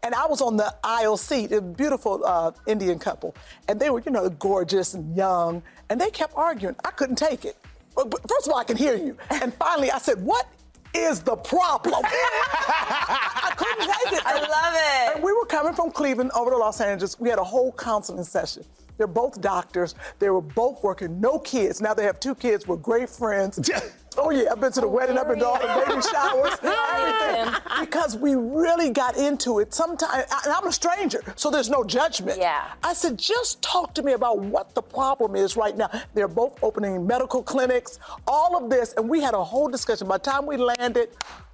And 0.03 0.15
I 0.15 0.27
was 0.27 0.41
on 0.41 0.57
the 0.57 0.75
aisle 0.83 1.17
seat, 1.17 1.53
a 1.53 1.61
beautiful 1.61 2.25
uh, 2.25 2.53
Indian 2.67 2.99
couple, 2.99 3.35
and 3.69 3.79
they 3.79 3.91
were, 3.91 4.01
you 4.01 4.11
know, 4.11 4.29
gorgeous 4.31 4.95
and 4.95 5.15
young, 5.15 5.63
and 5.91 6.01
they 6.01 6.11
kept 6.11 6.35
arguing. 6.37 6.75
I 6.85 6.91
couldn't 6.91 7.17
take 7.17 7.45
it. 7.45 7.57
But, 7.95 8.11
but 8.11 8.21
first 8.29 8.47
of 8.47 8.53
all, 8.53 8.59
I 8.59 8.65
can 8.65 8.77
hear 8.77 8.97
you. 8.97 9.17
And 9.31 9.53
finally, 9.55 9.91
I 9.91 9.99
said, 9.99 10.23
"What 10.23 10.47
is 10.95 11.21
the 11.21 11.37
problem?" 11.37 12.03
I 12.05 13.53
couldn't 13.57 13.87
take 13.87 14.19
it. 14.19 14.27
I 14.27 14.41
love 14.41 14.75
it. 14.75 15.17
And 15.17 15.25
we 15.25 15.33
were 15.33 15.47
coming 15.47 15.75
from 15.75 15.91
Cleveland 15.91 16.31
over 16.35 16.51
to 16.51 16.57
Los 16.57 16.81
Angeles. 16.81 17.21
We 17.21 17.29
had 17.29 17.39
a 17.39 17.45
whole 17.45 17.73
counseling 17.73 18.25
session. 18.25 18.65
They're 18.97 19.07
both 19.07 19.41
doctors. 19.41 19.95
They 20.19 20.29
were 20.29 20.43
both 20.43 20.83
working, 20.83 21.21
no 21.21 21.39
kids. 21.39 21.81
Now 21.81 21.95
they 21.95 22.05
have 22.05 22.21
two 22.21 22.35
kids. 22.35 22.67
We're 22.67 22.77
great 22.77 23.09
friends. 23.09 23.71
oh 24.19 24.31
yeah, 24.31 24.51
I've 24.51 24.61
been 24.61 24.73
to 24.73 24.81
the 24.81 24.87
oh, 24.87 24.91
wedding, 24.91 25.19
I've 25.19 25.29
been 25.29 25.39
to 25.39 25.47
all 25.47 25.59
the 25.59 25.85
baby 25.87 26.03
showers, 26.03 26.59
everything. 26.63 27.61
Because 27.81 28.17
we 28.17 28.35
really 28.35 28.91
got 28.91 29.17
into 29.17 29.59
it. 29.61 29.73
Sometimes, 29.73 30.25
and 30.45 30.53
I'm 30.53 30.67
a 30.67 30.73
stranger, 30.73 31.23
so 31.37 31.51
there's 31.51 31.71
no 31.71 31.85
judgment. 31.85 32.39
Yeah. 32.39 32.65
I 32.83 32.93
said, 32.93 33.19
just 33.19 33.63
talk 33.63 33.95
to 33.95 34.03
me 34.03 34.13
about 34.13 34.39
what 34.39 34.75
the 34.75 34.83
problem 34.83 35.37
is 35.37 35.57
right 35.57 35.77
now. 35.77 35.91
They're 36.15 36.29
both 36.29 36.59
opening 36.63 37.07
medical 37.07 37.43
clinics, 37.43 37.99
all 38.27 38.57
of 38.57 38.71
this, 38.71 38.95
and 38.97 39.09
we 39.09 39.21
had 39.21 39.35
a 39.35 39.43
whole 39.43 39.69
discussion. 39.69 40.09
By 40.09 40.19
the 40.19 40.25
time 40.25 40.47
we 40.47 40.57
landed, 40.57 41.11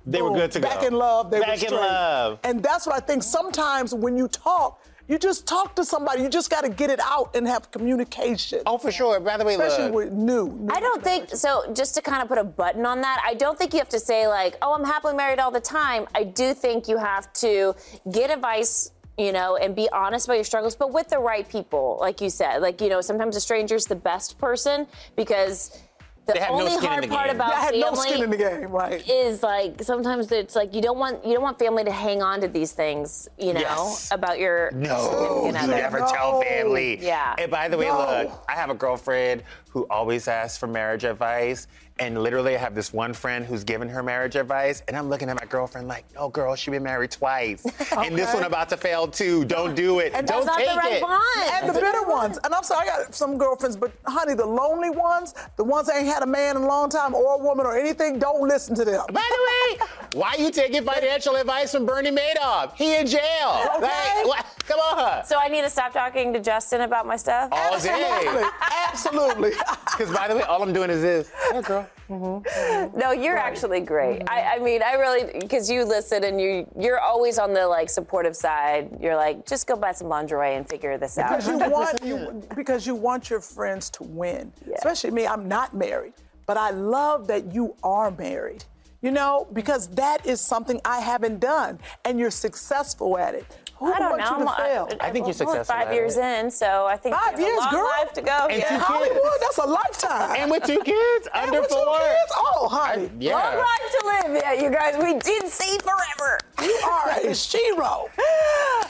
They 0.07 0.23
were 0.23 0.31
good 0.31 0.53
to 0.53 0.61
back 0.61 0.81
go. 0.81 0.87
in 0.87 0.95
love. 0.95 1.31
They 1.31 1.41
Back 1.41 1.49
were 1.49 1.55
Back 1.55 1.65
in 1.65 1.75
love. 1.75 2.39
And 2.45 2.63
that's 2.63 2.87
what 2.87 2.95
I 2.97 3.01
think. 3.01 3.23
Sometimes 3.23 3.95
when 3.95 4.17
you 4.17 4.29
talk, 4.29 4.81
you 5.09 5.19
just 5.19 5.47
talk 5.47 5.77
to 5.77 5.85
somebody. 5.85 6.23
You 6.23 6.29
just 6.29 6.51
got 6.51 6.63
to 6.63 6.69
get 6.69 6.91
it 6.91 7.01
out 7.01 7.37
and 7.37 7.47
have 7.47 7.71
communication. 7.71 8.63
Oh, 8.67 8.79
for 8.79 8.91
sure. 8.91 9.21
By 9.21 9.37
the 9.37 9.45
way, 9.45 9.55
Especially 9.55 9.85
look, 9.85 9.95
with 9.95 10.13
new. 10.13 10.49
new 10.49 10.69
I 10.73 10.81
don't 10.81 11.03
think 11.03 11.31
so. 11.31 11.73
Just 11.73 11.95
to 11.95 12.03
kind 12.03 12.23
of 12.23 12.29
put 12.29 12.39
a 12.39 12.45
button 12.45 12.85
on 12.85 13.01
that, 13.03 13.23
I 13.25 13.35
don't 13.35 13.59
think 13.59 13.73
you 13.73 13.79
have 13.79 13.89
to 13.91 14.01
say 14.01 14.27
like, 14.27 14.57
"Oh, 14.63 14.75
I'm 14.75 14.85
happily 14.85 15.15
married 15.15 15.39
all 15.39 15.51
the 15.51 15.61
time." 15.61 16.07
I 16.15 16.25
do 16.25 16.55
think 16.55 16.89
you 16.89 16.97
have 16.97 17.33
to 17.35 17.75
get 18.11 18.31
advice, 18.31 18.91
you 19.17 19.33
know, 19.33 19.57
and 19.57 19.77
be 19.77 19.89
honest 19.93 20.27
about 20.27 20.35
your 20.35 20.45
struggles, 20.45 20.75
but 20.75 20.93
with 20.93 21.09
the 21.09 21.19
right 21.19 21.49
people, 21.49 21.99
like 22.01 22.21
you 22.21 22.31
said. 22.31 22.59
Like 22.59 22.81
you 22.81 22.89
know, 22.89 23.01
sometimes 23.01 23.37
a 23.37 23.41
stranger's 23.41 23.87
the 23.87 23.97
best 23.97 24.39
person 24.39 24.87
because 25.15 25.83
The 26.27 26.33
They 26.33 26.41
have 26.41 26.51
no 26.51 26.59
only 26.67 26.73
hard 26.87 27.05
the 27.05 27.09
part 27.09 27.27
game. 27.29 27.37
about 27.37 27.53
I 27.55 27.61
had 27.61 27.71
family 27.75 27.81
no 27.81 27.95
skin 27.95 28.23
in 28.25 28.31
the 28.31 28.37
game, 28.37 28.71
right? 28.73 29.09
is 29.09 29.43
like 29.45 29.81
sometimes 29.83 30.33
it's 30.33 30.57
like 30.57 30.75
you 30.75 30.83
don't 30.83 30.99
want 30.99 31.25
you 31.25 31.35
don't 31.35 31.43
want 31.43 31.57
family 31.59 31.85
to 31.85 31.93
hang 31.93 32.21
on 32.21 32.41
to 32.41 32.49
these 32.49 32.73
things, 32.73 33.29
you 33.39 33.53
know, 33.53 33.61
Yes. 33.61 34.09
about 34.11 34.41
your 34.41 34.73
No, 34.73 34.97
significant 35.45 35.63
you 35.63 35.69
never 35.77 36.01
No. 36.01 36.07
tell 36.13 36.43
family. 36.43 36.99
Yeah. 37.01 37.37
And 37.39 37.49
by 37.51 37.69
the 37.69 37.79
way, 37.79 37.87
No. 37.87 37.99
look, 37.99 38.45
I 38.49 38.53
have 38.55 38.71
a 38.71 38.75
girlfriend 38.75 39.45
who 39.71 39.87
always 39.89 40.27
asks 40.27 40.59
for 40.59 40.67
marriage 40.67 41.05
advice. 41.05 41.69
And 41.99 42.23
literally, 42.23 42.55
I 42.55 42.59
have 42.59 42.75
this 42.75 42.93
one 42.93 43.15
friend 43.15 43.45
who's 43.47 43.65
giving 43.65 43.89
her 43.89 44.03
marriage 44.03 44.37
advice. 44.37 44.83
And 44.87 44.95
I'm 44.97 45.09
looking 45.09 45.31
at 45.31 45.41
my 45.41 45.47
girlfriend 45.47 45.89
like, 45.89 46.05
no, 46.15 46.29
girl, 46.29 46.55
she 46.55 46.71
been 46.71 46.83
married 46.83 47.11
twice. 47.11 47.65
And 47.97 48.15
this 48.17 48.33
one 48.35 48.43
about 48.45 48.69
to 48.69 48.77
fail 48.77 49.09
too. 49.09 49.45
Don't 49.47 49.75
do 49.75 50.01
it. 50.01 50.13
And 50.15 50.27
Don't 50.27 50.45
That's 50.45 50.47
not 50.47 50.59
take 50.59 50.69
the 50.69 50.77
right 50.77 50.93
it. 50.95 51.01
bond. 51.01 51.23
And 51.53 51.75
the 51.75 51.81
bitter 51.81 52.03
ones. 52.03 52.39
And 52.45 52.53
I'm 52.55 52.63
sorry, 52.63 52.89
I 52.91 52.99
got 53.05 53.15
some 53.15 53.39
girlfriends, 53.39 53.77
but 53.77 53.91
honey, 54.07 54.35
the 54.35 54.45
lonely 54.45 54.91
ones, 54.91 55.35
the 55.57 55.65
ones 55.65 55.87
that 55.87 55.97
ain't 55.97 56.07
had 56.07 56.23
a 56.23 56.27
man 56.27 56.57
in 56.57 56.63
a 56.63 56.67
long 56.67 56.91
time 56.91 57.15
or 57.15 57.37
a 57.37 57.39
woman 57.39 57.65
or 57.65 57.77
anything, 57.77 58.19
don't 58.19 58.47
listen 58.47 58.75
to 58.75 58.85
them. 58.85 59.03
By 59.13 59.23
the 59.23 59.79
way, 59.81 59.89
why 60.21 60.35
you 60.39 60.51
taking 60.51 60.85
financial 60.85 61.37
advice 61.37 61.73
from 61.73 61.87
Bernie 61.87 62.11
Madoff? 62.11 62.75
He 62.75 62.97
in 62.97 63.07
jail. 63.07 63.71
Okay. 63.77 63.83
Like, 63.83 64.27
what? 64.27 64.47
Come 64.67 64.81
on. 64.81 65.25
So 65.25 65.39
I 65.39 65.49
need 65.49 65.63
to 65.63 65.71
stop 65.71 65.93
talking 65.95 66.33
to 66.35 66.41
Justin 66.41 66.83
about 66.83 67.07
my 67.07 67.17
stuff. 67.17 67.49
All 67.53 67.79
day. 67.81 68.21
Absolutely. 68.29 68.49
Absolutely. 68.89 69.53
Because 69.97 70.15
by 70.15 70.29
the 70.29 70.37
way, 70.37 70.43
all 70.43 70.63
I'm 70.63 70.75
doing 70.75 70.91
is 70.91 71.01
this. 71.01 71.31
Yeah, 71.51 71.63
girl. 71.63 71.86
Mm-hmm, 72.09 72.47
mm-hmm. 72.47 72.99
No, 72.99 73.11
you're 73.11 73.37
actually 73.37 73.81
great. 73.81 74.21
Mm-hmm. 74.21 74.29
I, 74.29 74.55
I 74.55 74.59
mean, 74.61 74.81
I 74.81 74.93
really 74.93 75.41
because 75.41 75.69
you 75.69 75.85
listen 75.85 76.23
and 76.23 76.41
you 76.41 76.65
you're 76.79 77.01
always 77.01 77.37
on 77.37 77.53
the 77.53 77.67
like 77.67 77.91
supportive 77.91 78.37
side. 78.37 78.97
You're 79.01 79.17
like, 79.17 79.45
just 79.45 79.67
go 79.67 79.75
buy 79.75 79.91
some 79.91 80.09
lingerie 80.09 80.55
and 80.55 80.69
figure 80.69 80.97
this 80.99 81.19
out. 81.19 81.41
because 81.41 81.49
you 81.49 81.59
want 81.71 82.05
you 82.05 82.43
because 82.55 82.87
you 82.87 82.95
want 82.95 83.29
your 83.29 83.41
friends 83.41 83.91
to 83.91 84.05
win. 84.05 84.53
Especially 84.77 85.11
me, 85.11 85.27
I'm 85.27 85.49
not 85.49 85.75
married, 85.75 86.13
but 86.47 86.57
I 86.57 86.71
love 86.71 87.27
that 87.27 87.53
you 87.53 87.75
are 87.83 88.13
married. 88.13 88.65
You 89.03 89.11
know, 89.11 89.49
because 89.53 89.89
that 89.89 90.25
is 90.27 90.41
something 90.41 90.81
I 90.85 91.01
haven't 91.01 91.39
done, 91.41 91.79
and 92.05 92.19
you're 92.19 92.31
successful 92.31 93.19
at 93.19 93.35
it. 93.35 93.45
Who 93.79 93.93
I 93.93 93.99
don't 93.99 94.17
know. 94.19 94.25
you 94.39 94.45
to 94.45 94.51
I'm, 94.51 94.57
fail? 94.57 94.89
I 95.01 95.11
think 95.11 95.15
you're 95.15 95.15
I'm 95.15 95.21
only 95.23 95.33
successful 95.35 95.65
Five 95.65 95.93
years 95.93 96.17
it. 96.17 96.23
in, 96.25 96.51
so 96.51 96.87
I 96.87 96.97
think 96.97 97.15
Five 97.15 97.39
you 97.39 97.45
have 97.45 97.55
years, 97.55 97.59
a 97.59 97.61
long 97.61 97.71
girl. 97.73 97.85
life 98.01 98.13
to 98.15 98.23
go. 98.23 98.47
And 98.51 98.59
yeah. 98.59 98.69
two 98.71 98.79
Hollywood, 98.79 99.21
that's 99.41 99.59
a 99.59 99.67
lifetime. 99.67 100.37
And 100.39 100.51
with 100.51 100.65
two 100.65 100.81
kids, 100.83 101.29
And 101.35 101.49
under 101.49 101.61
with 101.61 101.69
two 101.71 101.77
four. 101.77 101.99
kids? 101.99 102.33
Oh, 102.37 102.69
honey. 102.71 103.03
Long 103.03 103.11
Yeah. 103.21 103.57
life 103.57 103.91
to 104.01 104.07
live. 104.31 104.43
Yeah, 104.43 104.53
you 104.55 104.71
guys, 104.71 104.97
we 104.97 105.19
did 105.19 105.47
see 105.49 105.79
forever. 105.79 106.39
You 106.63 106.75
are 106.89 107.11
a 107.11 107.27
shero. 107.33 108.09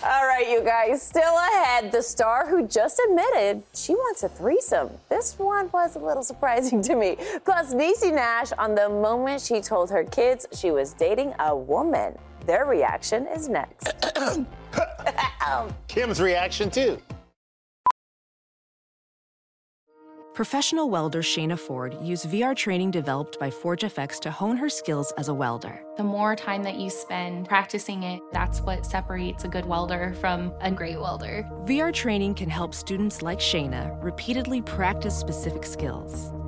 All 0.05 0.25
right, 0.27 0.47
you 0.49 0.63
guys, 0.63 1.03
still 1.03 1.37
ahead. 1.37 1.91
The 1.91 2.03
star 2.03 2.47
who 2.47 2.67
just 2.69 3.01
admitted 3.09 3.63
she 3.75 3.95
wants 3.95 4.23
a 4.23 4.29
threesome. 4.29 4.91
This 5.09 5.37
one 5.39 5.69
was 5.73 5.97
a 5.97 5.99
little 5.99 6.23
surprising 6.23 6.81
to 6.83 6.95
me. 6.95 7.17
Plus, 7.45 7.75
Niecy 7.75 8.15
Nash 8.15 8.53
on 8.53 8.75
the 8.77 8.89
moment 8.89 9.41
she 9.41 9.61
told 9.61 9.91
her 9.91 10.05
kids 10.05 10.47
she 10.53 10.71
was 10.71 10.93
dating 10.93 11.35
a 11.41 11.57
woman. 11.57 12.17
Their 12.47 12.65
reaction 12.65 13.27
is 13.27 13.49
next. 13.49 13.93
Kim's 15.89 16.21
reaction 16.21 16.71
too. 16.71 16.99
Professional 20.33 20.91
welder 20.91 21.23
Shayna 21.23 21.59
Ford 21.59 21.97
used 22.03 22.27
VR 22.27 22.55
training 22.55 22.91
developed 22.91 23.41
by 23.41 23.49
ForgeFX 23.49 24.21
to 24.21 24.31
hone 24.31 24.59
her 24.59 24.69
skills 24.69 25.11
as 25.17 25.29
a 25.29 25.35
welder. 25.35 25.83
The 25.97 26.05
more 26.05 26.37
time 26.37 26.63
that 26.63 26.77
you 26.77 26.91
spend 26.91 27.49
practicing 27.49 28.03
it, 28.03 28.21
that's 28.33 28.61
what 28.61 28.85
separates 28.85 29.45
a 29.45 29.49
good 29.49 29.65
welder 29.65 30.15
from 30.21 30.53
a 30.61 30.71
great 30.71 31.01
welder. 31.01 31.49
VR 31.65 31.91
training 31.91 32.35
can 32.35 32.51
help 32.51 32.75
students 32.75 33.23
like 33.23 33.39
Shayna 33.39 33.99
repeatedly 34.05 34.61
practice 34.61 35.17
specific 35.17 35.65
skills. 35.65 36.33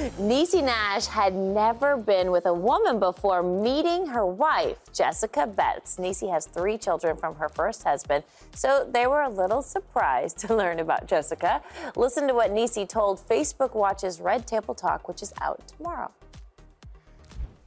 Niecy 0.00 0.64
Nash 0.64 1.04
had 1.06 1.34
never 1.34 1.96
been 1.98 2.30
with 2.30 2.46
a 2.46 2.54
woman 2.54 2.98
before 2.98 3.42
meeting 3.42 4.06
her 4.06 4.24
wife, 4.24 4.78
Jessica 4.94 5.46
Betts. 5.46 5.98
Niecy 5.98 6.30
has 6.32 6.46
three 6.46 6.78
children 6.78 7.18
from 7.18 7.34
her 7.34 7.50
first 7.50 7.82
husband, 7.82 8.24
so 8.54 8.88
they 8.90 9.06
were 9.06 9.22
a 9.22 9.28
little 9.28 9.60
surprised 9.60 10.38
to 10.38 10.54
learn 10.54 10.80
about 10.80 11.06
Jessica. 11.06 11.60
Listen 11.96 12.26
to 12.28 12.34
what 12.34 12.50
Niecy 12.50 12.88
told 12.88 13.20
Facebook 13.28 13.74
Watch's 13.74 14.20
Red 14.20 14.46
Table 14.46 14.74
Talk, 14.74 15.06
which 15.06 15.22
is 15.22 15.34
out 15.42 15.60
tomorrow. 15.76 16.10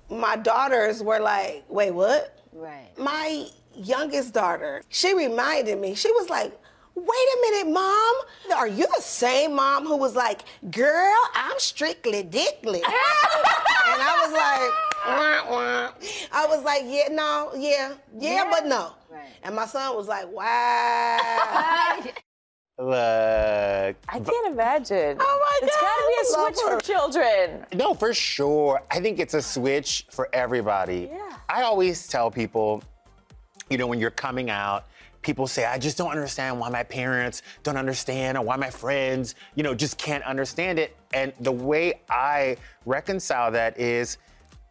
my 0.10 0.36
daughters 0.36 1.04
were 1.04 1.20
like, 1.20 1.64
wait, 1.70 1.92
what? 1.92 2.40
Right. 2.52 2.90
My 2.98 3.48
youngest 3.76 4.34
daughter, 4.34 4.82
she 4.90 5.14
reminded 5.14 5.80
me, 5.80 5.94
she 5.94 6.12
was 6.12 6.30
like, 6.30 6.52
wait 6.96 7.08
a 7.08 7.38
minute, 7.52 7.74
mom. 7.74 8.16
Are 8.56 8.68
you 8.68 8.86
the 8.96 9.02
same 9.02 9.56
mom 9.56 9.86
who 9.86 9.98
was 9.98 10.16
like, 10.16 10.44
girl, 10.72 11.16
I'm 11.34 11.58
strictly 11.60 12.24
dickly? 12.24 12.82
and 12.86 12.94
I 14.02 14.22
was 14.24 14.32
like, 14.34 14.72
wah, 15.06 15.52
wah. 15.52 15.92
I 16.32 16.46
was 16.48 16.64
like, 16.64 16.84
yeah, 16.86 17.10
no, 17.12 17.52
yeah, 17.56 17.94
yeah, 18.18 18.48
but 18.50 18.66
no. 18.66 18.92
And 19.44 19.56
my 19.56 19.66
son 19.66 19.96
was 19.96 20.08
like, 20.08 20.28
wow. 20.32 22.00
Look. 22.80 23.96
I 24.10 24.20
can't 24.20 24.48
imagine. 24.48 25.18
Oh 25.20 25.48
my 25.62 25.68
It's 25.68 25.76
God, 25.76 25.82
got 25.82 25.96
to 25.96 26.08
be 26.08 26.16
a 26.22 26.26
switch 26.26 26.60
her. 26.68 26.80
for 26.80 26.86
children. 26.86 27.66
No, 27.74 27.94
for 27.94 28.14
sure. 28.16 28.82
I 28.90 29.00
think 29.00 29.20
it's 29.20 29.36
a 29.36 29.42
switch 29.42 30.06
for 30.10 30.28
everybody. 30.34 31.10
Yeah. 31.12 31.38
I 31.50 31.62
always 31.62 32.08
tell 32.08 32.32
people, 32.32 32.82
you 33.70 33.78
know, 33.78 33.86
when 33.86 34.00
you're 34.00 34.10
coming 34.10 34.50
out, 34.50 34.86
people 35.24 35.48
say, 35.48 35.66
I 35.66 35.78
just 35.80 35.98
don't 35.98 36.12
understand 36.12 36.60
why 36.60 36.70
my 36.70 36.84
parents 36.84 37.42
don't 37.64 37.78
understand 37.78 38.38
or 38.38 38.44
why 38.44 38.58
my 38.58 38.70
friends, 38.70 39.36
you 39.56 39.64
know, 39.64 39.74
just 39.74 39.98
can't 39.98 40.24
understand 40.24 40.78
it. 40.78 40.96
And 41.14 41.34
the 41.40 41.52
way 41.52 42.02
I 42.10 42.58
reconcile 42.86 43.52
that 43.52 43.80
is, 43.80 44.18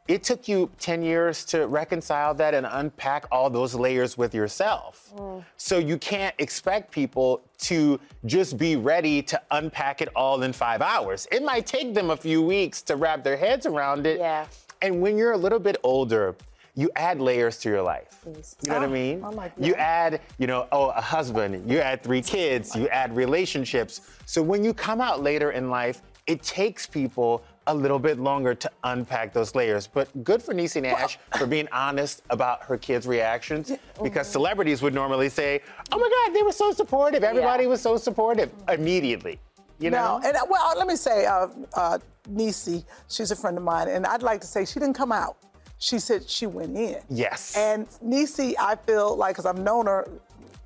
it 0.09 0.25
took 0.25 0.49
you 0.49 0.69
10 0.81 1.03
years 1.03 1.45
to 1.47 1.67
reconcile 1.69 2.35
that 2.35 2.55
and 2.55 2.67
unpack 2.69 3.25
all 3.31 3.49
those 3.49 3.75
layers 3.75 4.19
with 4.19 4.35
yourself. 4.35 5.13
Mm. 5.17 5.45
So 5.57 5.79
you 5.79 5.97
can't 5.97 6.35
expect 6.39 6.91
people 6.91 7.41
to 7.59 8.01
just 8.27 8.59
be 8.59 8.75
ready 8.75 9.23
to 9.23 9.41
unpack 9.53 10.03
it 10.03 10.09
all 10.17 10.43
in 10.43 10.53
five 10.53 10.83
hours. 10.83 11.29
It 11.31 11.43
might 11.45 11.67
take 11.67 11.95
them 11.95 12.11
a 12.11 12.17
few 12.17 12.43
weeks 12.43 12.83
to 12.83 12.97
wrap 12.97 13.23
their 13.23 13.37
heads 13.37 13.65
around 13.65 14.07
it. 14.07 14.19
Yeah. 14.19 14.47
And 14.83 15.01
when 15.01 15.17
you're 15.17 15.33
a 15.33 15.37
little 15.37 15.61
bit 15.61 15.77
older, 15.85 16.35
you 16.75 16.91
add 16.97 17.21
layers 17.21 17.59
to 17.59 17.69
your 17.69 17.83
life. 17.83 18.21
You 18.27 18.33
know 18.71 18.75
what 18.75 18.83
I 18.85 18.87
mean? 18.87 19.23
I 19.25 19.29
like 19.29 19.53
You 19.59 19.75
add, 19.75 20.21
you 20.39 20.47
know, 20.47 20.67
oh, 20.73 20.91
a 20.91 21.01
husband, 21.01 21.71
you 21.71 21.79
add 21.79 22.03
three 22.03 22.23
kids, 22.23 22.75
you 22.75 22.89
add 22.89 23.15
relationships. 23.15 24.01
So 24.27 24.43
when 24.43 24.65
you 24.65 24.73
come 24.73 25.01
out 25.01 25.23
later 25.23 25.51
in 25.51 25.69
life, 25.71 26.01
it 26.27 26.43
takes 26.43 26.87
people 26.87 27.43
a 27.67 27.75
little 27.75 27.99
bit 27.99 28.19
longer 28.19 28.55
to 28.55 28.71
unpack 28.85 29.33
those 29.33 29.55
layers. 29.55 29.87
But 29.87 30.25
good 30.25 30.43
for 30.43 30.55
Niecy 30.55 30.83
Nash 30.83 31.19
for 31.37 31.47
being 31.47 31.69
honest 31.73 32.23
about 32.31 32.63
her 32.63 32.79
kids' 32.79 33.07
reactions 33.07 33.73
because 34.03 34.29
celebrities 34.29 34.83
would 34.83 34.95
normally 34.95 35.29
say, 35.29 35.61
oh 35.93 35.99
my 35.99 36.09
God, 36.09 36.35
they 36.35 36.43
were 36.43 36.53
so 36.53 36.73
supportive. 36.73 37.23
Everybody 37.23 37.65
Yeah. 37.65 37.71
was 37.71 37.81
so 37.83 37.97
supportive 37.97 38.51
immediately. 38.69 39.39
You 39.79 39.91
know? 39.91 40.19
No, 40.21 40.27
and 40.29 40.37
uh, 40.37 40.47
well, 40.49 40.73
let 40.79 40.87
me 40.87 40.97
say, 40.97 41.27
uh, 41.27 41.49
uh, 41.75 41.99
Niecy, 42.33 42.85
she's 43.09 43.31
a 43.33 43.37
friend 43.37 43.59
of 43.59 43.65
mine, 43.65 43.89
and 43.89 44.07
I'd 44.07 44.23
like 44.23 44.41
to 44.41 44.47
say 44.47 44.65
she 44.65 44.79
didn't 44.79 44.95
come 44.97 45.11
out. 45.13 45.37
She 45.83 45.99
said 45.99 46.31
she 46.31 46.47
went 46.47 46.77
in. 46.77 47.01
Yes. 47.11 47.57
And 47.57 47.89
Niecy, 48.07 48.55
I 48.57 48.77
feel 48.77 49.17
like, 49.17 49.35
because 49.35 49.47
I've 49.47 49.59
known 49.59 49.87
her 49.87 50.09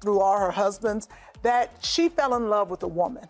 through 0.03 0.21
all 0.21 0.39
her 0.39 0.51
husbands, 0.51 1.09
that 1.41 1.75
she 1.81 2.11
fell 2.11 2.35
in 2.35 2.51
love 2.51 2.69
with 2.69 2.83
a 2.83 2.89
woman. 2.89 3.25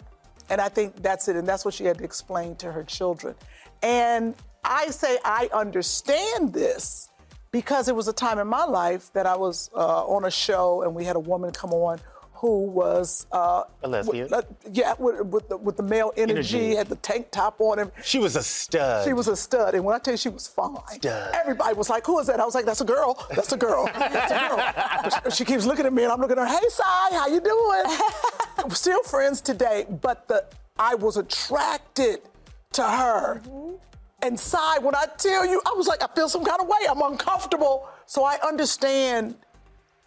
And 0.50 0.60
I 0.60 0.68
think 0.68 1.00
that's 1.00 1.28
it, 1.28 1.36
and 1.36 1.46
that's 1.46 1.64
what 1.64 1.74
she 1.74 1.84
had 1.84 1.98
to 1.98 2.04
explain 2.04 2.56
to 2.56 2.72
her 2.72 2.82
children. 2.82 3.36
And 3.84 4.34
I 4.64 4.88
say 4.88 5.18
I 5.24 5.48
understand 5.52 6.52
this 6.52 7.08
because 7.52 7.88
it 7.88 7.94
was 7.94 8.08
a 8.08 8.12
time 8.12 8.40
in 8.40 8.48
my 8.48 8.64
life 8.64 9.12
that 9.12 9.26
I 9.26 9.36
was 9.36 9.70
uh, 9.72 10.04
on 10.06 10.24
a 10.24 10.30
show 10.30 10.82
and 10.82 10.92
we 10.92 11.04
had 11.04 11.14
a 11.14 11.20
woman 11.20 11.52
come 11.52 11.72
on 11.72 12.00
who 12.36 12.64
was 12.66 13.26
uh, 13.32 13.64
A 13.82 13.88
lesbian? 13.88 14.28
with- 14.30 14.46
yeah, 14.72 14.94
with, 14.98 15.20
with, 15.26 15.48
the, 15.48 15.56
with 15.56 15.76
the 15.76 15.82
male 15.82 16.12
energy, 16.16 16.58
Energy. 16.58 16.76
had 16.76 16.88
the 16.88 16.96
tank 16.96 17.30
top 17.30 17.60
on 17.60 17.78
him. 17.78 17.90
she 18.04 18.18
was 18.18 18.36
a 18.36 18.42
stud. 18.42 19.06
She 19.06 19.12
was 19.12 19.28
a 19.28 19.36
stud, 19.36 19.74
and 19.74 19.84
when 19.84 19.94
I 19.94 19.98
tell 19.98 20.12
you 20.14 20.18
she 20.18 20.28
was 20.28 20.46
fine, 20.46 20.76
Stud. 20.94 21.30
everybody 21.34 21.74
was 21.74 21.88
like, 21.90 22.04
"Who 22.06 22.18
is 22.18 22.26
that?" 22.26 22.38
I 22.40 22.44
was 22.44 22.54
like, 22.54 22.64
"That's 22.66 22.80
a 22.80 22.84
girl. 22.84 23.26
That's 23.34 23.52
a 23.52 23.56
girl. 23.56 23.86
That's 23.94 24.30
a 24.32 24.48
girl." 24.48 25.30
She, 25.30 25.30
she 25.38 25.44
keeps 25.44 25.64
looking 25.66 25.86
at 25.86 25.92
me, 25.92 26.04
and 26.04 26.12
I'm 26.12 26.20
looking 26.20 26.38
at 26.38 26.48
her. 26.48 26.54
Hey, 26.58 26.68
Sai, 26.68 27.08
how 27.12 27.26
you 27.28 27.40
doing? 27.40 27.98
We're 28.64 28.74
still 28.74 29.02
friends 29.02 29.40
today, 29.40 29.86
but 30.02 30.28
the 30.28 30.44
I 30.78 30.94
was 30.94 31.16
attracted 31.16 32.20
to 32.72 32.82
her. 32.82 33.40
And 34.22 34.38
Sai, 34.38 34.78
when 34.78 34.94
I 34.94 35.04
tell 35.18 35.46
you, 35.46 35.60
I 35.66 35.72
was 35.74 35.86
like, 35.86 36.02
I 36.02 36.08
feel 36.14 36.28
some 36.28 36.44
kind 36.44 36.60
of 36.60 36.66
way. 36.66 36.78
I'm 36.88 37.00
uncomfortable. 37.02 37.88
So 38.06 38.24
I 38.24 38.38
understand 38.46 39.36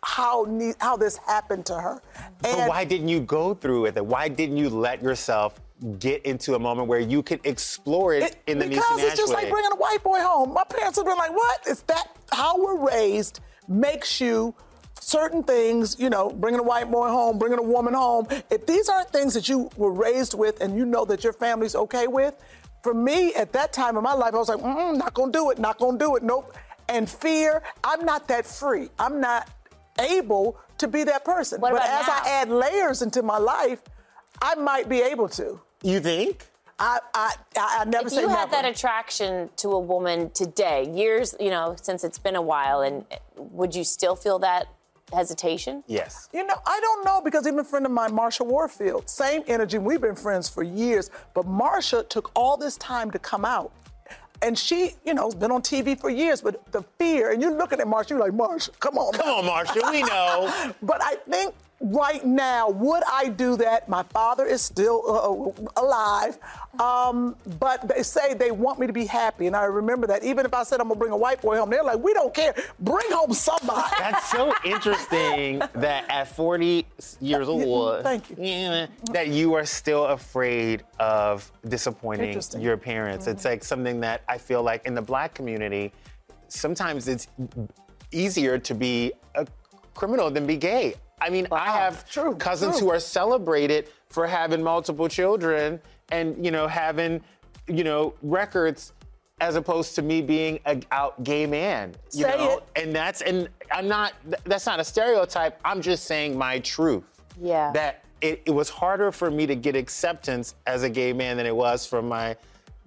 how 0.03 0.45
ne- 0.47 0.73
how 0.79 0.95
this 0.97 1.17
happened 1.17 1.65
to 1.67 1.75
her. 1.75 2.01
But 2.41 2.69
why 2.69 2.85
didn't 2.85 3.09
you 3.09 3.19
go 3.19 3.53
through 3.53 3.81
with 3.81 3.97
it? 3.97 4.05
Why 4.05 4.27
didn't 4.27 4.57
you 4.57 4.69
let 4.69 5.01
yourself 5.01 5.59
get 5.99 6.25
into 6.25 6.55
a 6.55 6.59
moment 6.59 6.87
where 6.87 6.99
you 6.99 7.23
could 7.23 7.39
explore 7.45 8.13
it, 8.13 8.37
in 8.47 8.59
the 8.59 8.67
because 8.67 8.99
Niecy 8.99 9.03
it's 9.03 9.17
just 9.17 9.31
Nash 9.31 9.43
like 9.43 9.51
bringing 9.51 9.71
a 9.71 9.75
white 9.77 10.03
boy 10.03 10.19
home. 10.19 10.53
My 10.53 10.63
parents 10.65 10.97
have 10.97 11.05
been 11.05 11.17
like, 11.17 11.31
"What 11.31 11.67
is 11.67 11.81
that? 11.83 12.09
How 12.31 12.61
we're 12.61 12.89
raised 12.89 13.39
makes 13.67 14.19
you." 14.21 14.53
Certain 15.01 15.43
things, 15.43 15.95
you 15.97 16.09
know, 16.09 16.29
bringing 16.29 16.59
a 16.59 16.63
white 16.63 16.91
boy 16.91 17.07
home, 17.07 17.39
bringing 17.39 17.57
a 17.57 17.63
woman 17.63 17.93
home. 17.93 18.27
If 18.49 18.65
these 18.65 18.89
aren't 18.89 19.09
things 19.11 19.33
that 19.33 19.47
you 19.47 19.69
were 19.77 19.93
raised 19.93 20.33
with 20.33 20.59
and 20.59 20.77
you 20.77 20.85
know 20.85 21.05
that 21.05 21.23
your 21.23 21.31
family's 21.31 21.73
okay 21.73 22.05
with, 22.05 22.35
for 22.83 22.93
me 22.93 23.33
at 23.33 23.53
that 23.53 23.71
time 23.71 23.95
in 23.95 24.03
my 24.03 24.13
life, 24.13 24.33
I 24.33 24.37
was 24.37 24.49
like, 24.49 24.59
mm, 24.59 24.97
not 24.97 25.13
gonna 25.13 25.31
do 25.31 25.51
it, 25.51 25.57
not 25.57 25.79
gonna 25.79 25.97
do 25.97 26.17
it, 26.17 26.21
nope. 26.21 26.53
And 26.89 27.09
fear, 27.09 27.63
I'm 27.83 28.05
not 28.05 28.27
that 28.27 28.45
free. 28.45 28.89
I'm 28.99 29.21
not 29.21 29.49
able 29.99 30.57
to 30.77 30.87
be 30.87 31.03
that 31.03 31.25
person. 31.25 31.59
What 31.61 31.73
but 31.73 31.81
as 31.83 32.07
now? 32.07 32.21
I 32.23 32.29
add 32.29 32.49
layers 32.49 33.01
into 33.01 33.21
my 33.23 33.37
life, 33.37 33.81
I 34.41 34.55
might 34.55 34.87
be 34.89 35.01
able 35.01 35.29
to. 35.29 35.59
you 35.83 35.99
think? 35.99 36.47
I 36.79 36.99
I, 37.13 37.33
I, 37.57 37.77
I 37.81 37.85
never 37.85 38.07
If 38.07 38.13
say 38.13 38.21
you 38.21 38.27
never. 38.27 38.39
had 38.39 38.51
that 38.51 38.65
attraction 38.65 39.49
to 39.57 39.69
a 39.71 39.79
woman 39.79 40.29
today, 40.31 40.89
years, 40.93 41.35
you 41.39 41.49
know, 41.49 41.75
since 41.81 42.03
it's 42.03 42.17
been 42.19 42.37
a 42.37 42.41
while, 42.41 42.81
and 42.81 43.05
would 43.35 43.75
you 43.75 43.83
still 43.83 44.15
feel 44.15 44.39
that 44.39 44.67
hesitation? 45.11 45.83
Yes. 45.87 46.29
You 46.31 46.45
know, 46.45 46.55
I 46.65 46.79
don't 46.79 47.03
know 47.03 47.19
because 47.21 47.47
even 47.47 47.59
a 47.59 47.63
friend 47.65 47.85
of 47.85 47.91
mine, 47.91 48.11
Marsha 48.11 48.45
Warfield, 48.45 49.09
same 49.09 49.43
energy. 49.47 49.77
We've 49.77 49.99
been 49.99 50.15
friends 50.15 50.47
for 50.47 50.63
years, 50.63 51.09
but 51.33 51.45
Marsha 51.45 52.07
took 52.07 52.31
all 52.35 52.55
this 52.55 52.77
time 52.77 53.11
to 53.11 53.19
come 53.19 53.43
out. 53.43 53.73
And 54.41 54.57
she, 54.57 54.91
you 55.05 55.13
know, 55.13 55.25
has 55.25 55.35
been 55.35 55.51
on 55.51 55.61
TV 55.61 55.99
for 55.99 56.09
years, 56.09 56.41
but 56.41 56.71
the 56.71 56.83
fear, 56.97 57.31
and 57.31 57.41
you're 57.41 57.55
looking 57.57 57.79
at 57.79 57.87
Marsha, 57.87 58.11
you're 58.11 58.19
like, 58.19 58.31
Marsha, 58.31 58.77
come 58.79 58.97
on. 58.97 59.13
Come 59.13 59.29
on, 59.29 59.43
Marsha, 59.43 59.91
we 59.91 60.01
know. 60.03 60.73
But 60.81 61.01
I 61.03 61.15
think 61.29 61.53
right 61.81 62.25
now, 62.25 62.69
would 62.69 63.03
I 63.11 63.29
do 63.29 63.55
that? 63.57 63.87
My 63.87 64.03
father 64.03 64.45
is 64.45 64.61
still 64.61 65.03
uh, 65.75 65.81
alive. 65.81 66.37
Um, 66.79 67.35
but 67.59 67.87
they 67.87 68.03
say 68.03 68.33
they 68.33 68.51
want 68.51 68.79
me 68.79 68.87
to 68.87 68.93
be 68.93 69.05
happy. 69.05 69.47
And 69.47 69.55
I 69.55 69.63
remember 69.63 70.07
that. 70.07 70.23
Even 70.23 70.45
if 70.45 70.53
I 70.53 70.63
said 70.63 70.79
I'm 70.79 70.87
going 70.87 70.95
to 70.95 70.99
bring 70.99 71.11
a 71.11 71.17
white 71.17 71.41
boy 71.41 71.57
home, 71.57 71.69
they're 71.69 71.83
like, 71.83 71.99
we 71.99 72.13
don't 72.13 72.33
care. 72.33 72.53
Bring 72.79 73.11
home 73.11 73.33
somebody. 73.33 73.89
That's 73.99 74.29
so 74.29 74.53
interesting 74.63 75.59
that 75.73 76.05
at 76.09 76.27
40 76.27 76.85
years 77.19 77.47
old, 77.47 78.03
Thank 78.03 78.29
you. 78.29 78.87
that 79.11 79.27
you 79.29 79.53
are 79.55 79.65
still 79.65 80.05
afraid 80.05 80.83
of 80.99 81.51
disappointing 81.67 82.39
your 82.57 82.77
parents. 82.77 83.27
It's 83.27 83.45
like 83.45 83.63
something 83.63 83.99
that 84.01 84.21
I 84.27 84.37
feel 84.37 84.63
like 84.63 84.85
in 84.85 84.93
the 84.93 85.01
black 85.01 85.33
community, 85.33 85.91
sometimes 86.47 87.07
it's 87.07 87.27
easier 88.11 88.57
to 88.57 88.73
be 88.73 89.13
a 89.35 89.45
criminal 89.93 90.29
than 90.29 90.45
be 90.45 90.57
gay. 90.57 90.95
I 91.21 91.29
mean, 91.29 91.47
I 91.51 91.71
have 91.71 92.09
True, 92.09 92.35
cousins 92.35 92.79
true. 92.79 92.87
who 92.87 92.93
are 92.93 92.99
celebrated 92.99 93.89
for 94.09 94.27
having 94.27 94.63
multiple 94.63 95.07
children 95.07 95.79
and, 96.11 96.43
you 96.43 96.51
know, 96.51 96.67
having, 96.67 97.21
you 97.67 97.83
know, 97.83 98.13
records 98.21 98.93
as 99.41 99.55
opposed 99.55 99.95
to 99.95 100.01
me 100.01 100.21
being 100.21 100.59
a 100.65 100.81
out 100.91 101.23
gay 101.23 101.45
man. 101.45 101.95
You 102.13 102.23
Say 102.23 102.37
know? 102.37 102.57
it. 102.57 102.63
And 102.81 102.93
that's 102.95 103.21
and 103.21 103.47
I'm 103.71 103.87
not 103.87 104.13
that's 104.45 104.65
not 104.65 104.79
a 104.79 104.83
stereotype. 104.83 105.59
I'm 105.63 105.81
just 105.81 106.05
saying 106.05 106.37
my 106.37 106.59
truth. 106.59 107.03
Yeah. 107.39 107.71
That 107.71 108.03
it, 108.21 108.41
it 108.45 108.51
was 108.51 108.69
harder 108.69 109.11
for 109.11 109.31
me 109.31 109.45
to 109.47 109.55
get 109.55 109.75
acceptance 109.75 110.55
as 110.67 110.83
a 110.83 110.89
gay 110.89 111.13
man 111.13 111.37
than 111.37 111.45
it 111.45 111.55
was 111.55 111.85
for 111.85 112.01
my 112.01 112.35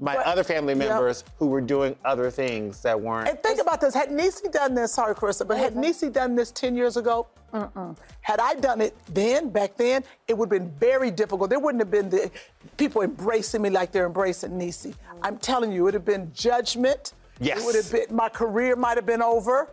my 0.03 0.17
But- 0.17 0.27
other 0.27 0.43
family 0.43 0.75
yeah. 0.75 0.89
members 0.89 1.23
who 1.39 1.47
were 1.47 1.61
doing 1.61 1.95
other 2.05 2.29
things 2.31 2.83
that 2.83 3.01
weren't. 3.01 3.29
And 3.29 3.41
think 3.43 3.61
about 3.61 3.81
this. 3.81 3.95
Had 3.95 4.11
Niecy 4.11 4.51
done 4.51 4.75
this, 4.75 4.93
sorry, 4.93 5.15
Carissa, 5.15 5.47
but 5.47 5.57
had 5.57 5.75
Niecy 5.75 6.13
done 6.13 6.35
this 6.35 6.51
10 6.51 6.75
years 6.75 6.97
ago, 6.97 7.29
mm-mm. 7.55 7.97
had 8.21 8.41
I 8.41 8.55
done 8.55 8.81
it 8.81 8.97
then, 9.07 9.49
back 9.51 9.77
then, 9.77 10.03
it 10.27 10.37
would 10.37 10.53
have 10.53 10.61
been 10.61 10.71
very 10.73 11.13
difficult. 11.13 11.51
There 11.51 11.61
wouldn't 11.61 11.81
have 11.81 11.91
been 11.91 12.11
the 12.11 12.31
people 12.77 13.03
embracing 13.03 13.63
me 13.63 13.71
like 13.71 13.93
they're 13.93 14.07
embracing 14.07 14.51
Niecy. 14.51 14.95
I'm 15.23 15.39
telling 15.39 15.71
you, 15.71 15.83
it 15.83 15.85
would 15.85 15.95
have 15.95 16.05
been 16.05 16.33
judgment. 16.35 17.13
Yes. 17.39 17.61
It 17.61 17.65
would 17.67 17.77
have 17.77 17.93
been, 17.93 18.17
my 18.17 18.29
career 18.29 18.75
might 18.75 18.97
have 18.97 19.07
been 19.07 19.23
over. 19.23 19.71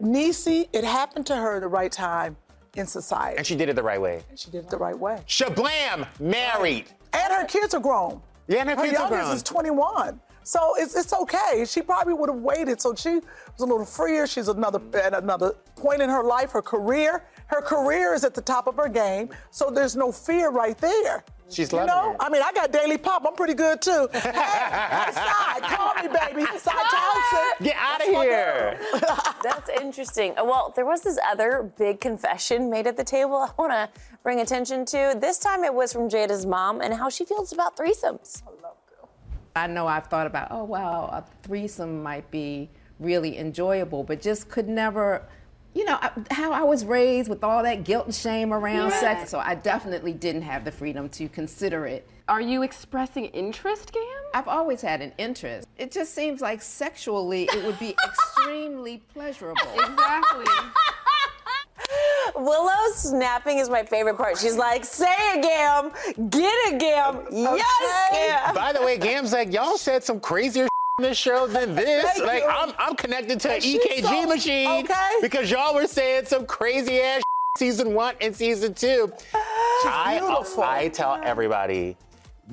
Niecy, 0.00 0.68
it 0.72 0.82
happened 0.82 1.26
to 1.26 1.36
her 1.36 1.56
at 1.56 1.60
the 1.62 1.68
right 1.68 1.92
time 1.92 2.36
in 2.74 2.86
society. 2.88 3.36
and 3.38 3.46
she 3.46 3.54
did 3.54 3.68
it 3.68 3.76
the 3.76 3.82
right 3.84 4.00
way. 4.00 4.20
she 4.34 4.50
did 4.50 4.64
it 4.64 4.70
the 4.70 4.76
right 4.76 4.98
way. 4.98 5.22
Shablam, 5.28 6.08
married. 6.18 6.86
And 7.12 7.32
her 7.32 7.44
kids 7.44 7.72
are 7.72 7.80
grown. 7.80 8.20
Yeah, 8.46 8.60
and 8.60 8.70
her 8.70 8.76
kids 8.76 8.92
youngest 8.92 9.34
is 9.34 9.42
21. 9.42 10.20
So 10.42 10.74
it's, 10.76 10.94
it's 10.94 11.12
okay. 11.12 11.64
She 11.66 11.80
probably 11.80 12.12
would 12.12 12.28
have 12.28 12.40
waited. 12.40 12.80
So 12.80 12.94
she 12.94 13.14
was 13.14 13.60
a 13.60 13.64
little 13.64 13.86
freer. 13.86 14.26
She's 14.26 14.48
another 14.48 14.80
at 15.02 15.14
another 15.14 15.54
point 15.74 16.02
in 16.02 16.10
her 16.10 16.22
life, 16.22 16.50
her 16.52 16.62
career. 16.62 17.24
Her 17.46 17.62
career 17.62 18.12
is 18.14 18.24
at 18.24 18.34
the 18.34 18.42
top 18.42 18.66
of 18.66 18.76
her 18.76 18.88
game. 18.88 19.30
So 19.50 19.70
there's 19.70 19.96
no 19.96 20.12
fear 20.12 20.50
right 20.50 20.76
there. 20.76 21.24
She's 21.50 21.70
you 21.72 21.78
loving 21.78 21.94
know, 21.94 22.12
it. 22.12 22.16
I 22.20 22.28
mean, 22.30 22.42
I 22.42 22.52
got 22.52 22.72
Daily 22.72 22.98
Pop. 22.98 23.24
I'm 23.26 23.34
pretty 23.34 23.54
good 23.54 23.80
too. 23.82 24.08
Hey, 24.14 25.12
side, 25.12 25.62
call 25.62 25.94
me, 26.02 26.08
baby. 26.08 26.46
Side 26.58 26.74
Townsend. 26.90 27.54
Get 27.62 27.76
out 27.78 28.00
of 28.00 28.06
here. 28.08 28.80
That's 29.42 29.68
interesting. 29.80 30.34
Uh, 30.38 30.44
Well, 30.44 30.72
there 30.74 30.86
was 30.86 31.02
this 31.02 31.18
other 31.28 31.70
big 31.76 32.00
confession 32.00 32.70
made 32.70 32.86
at 32.86 32.96
the 32.96 33.04
table 33.04 33.36
I 33.36 33.50
want 33.58 33.72
to 33.72 33.88
bring 34.22 34.40
attention 34.40 34.84
to. 34.86 35.16
This 35.20 35.38
time 35.38 35.62
it 35.64 35.74
was 35.74 35.92
from 35.92 36.08
Jada's 36.08 36.46
mom 36.46 36.80
and 36.80 36.94
how 36.94 37.08
she 37.10 37.24
feels 37.24 37.52
about 37.52 37.76
threesomes. 37.76 38.42
I 39.56 39.66
know 39.66 39.86
I've 39.86 40.06
thought 40.06 40.26
about, 40.26 40.48
oh, 40.50 40.64
wow, 40.64 41.08
a 41.12 41.24
threesome 41.46 42.02
might 42.02 42.28
be 42.30 42.70
really 42.98 43.38
enjoyable, 43.38 44.02
but 44.02 44.20
just 44.20 44.48
could 44.48 44.68
never, 44.68 45.22
you 45.74 45.84
know, 45.84 45.98
I- 46.00 46.10
how 46.30 46.52
I 46.52 46.62
was 46.62 46.84
raised 46.84 47.28
with 47.28 47.42
all 47.44 47.62
that 47.64 47.84
guilt 47.84 48.06
and 48.06 48.14
shame 48.14 48.52
around 48.54 48.90
Yeah. 48.90 49.00
sex. 49.00 49.30
So 49.30 49.38
I 49.40 49.54
definitely 49.56 50.12
didn't 50.12 50.42
have 50.42 50.64
the 50.64 50.70
freedom 50.72 51.08
to 51.10 51.28
consider 51.28 51.86
it. 51.86 52.08
Are 52.28 52.40
you 52.40 52.62
expressing 52.62 53.26
interest, 53.26 53.92
Gam? 53.92 54.02
I've 54.32 54.48
always 54.48 54.80
had 54.80 55.02
an 55.02 55.12
interest. 55.18 55.66
It 55.76 55.90
just 55.92 56.14
seems 56.14 56.40
like 56.40 56.62
sexually 56.62 57.44
it 57.52 57.64
would 57.64 57.78
be 57.78 57.94
extremely 58.06 59.02
pleasurable. 59.12 59.60
Exactly. 59.74 60.44
Willow 62.36 62.70
snapping 62.94 63.58
is 63.58 63.68
my 63.68 63.82
favorite 63.84 64.16
part. 64.16 64.38
She's 64.38 64.56
like, 64.56 64.84
say 64.84 65.12
it, 65.34 65.42
Gam. 65.42 65.90
Get 66.30 66.52
it, 66.72 66.80
Gam. 66.80 67.26
Yes, 67.30 68.10
Gam. 68.12 68.54
By 68.54 68.72
the 68.72 68.82
way, 68.82 68.96
Gam's 68.98 69.32
like, 69.32 69.52
y'all 69.52 69.76
said 69.76 70.02
some 70.02 70.18
crazier 70.18 70.64
in 70.64 70.68
this 70.98 71.18
show 71.18 71.46
than 71.48 71.74
this. 71.74 72.04
Thank 72.04 72.24
like, 72.26 72.42
you. 72.44 72.48
I'm, 72.48 72.72
I'm 72.78 72.94
connected 72.94 73.40
to 73.40 73.52
an 73.52 73.60
EKG 73.60 74.02
so- 74.02 74.26
machine 74.26 74.84
okay. 74.84 75.10
because 75.20 75.50
y'all 75.50 75.74
were 75.74 75.86
saying 75.88 76.26
some 76.26 76.46
crazy 76.46 77.00
ass 77.00 77.22
season 77.58 77.94
one 77.94 78.14
and 78.20 78.34
season 78.34 78.74
two. 78.74 79.12
I, 79.84 80.20
beautiful. 80.20 80.62
I 80.62 80.88
tell 80.88 81.20
everybody, 81.24 81.96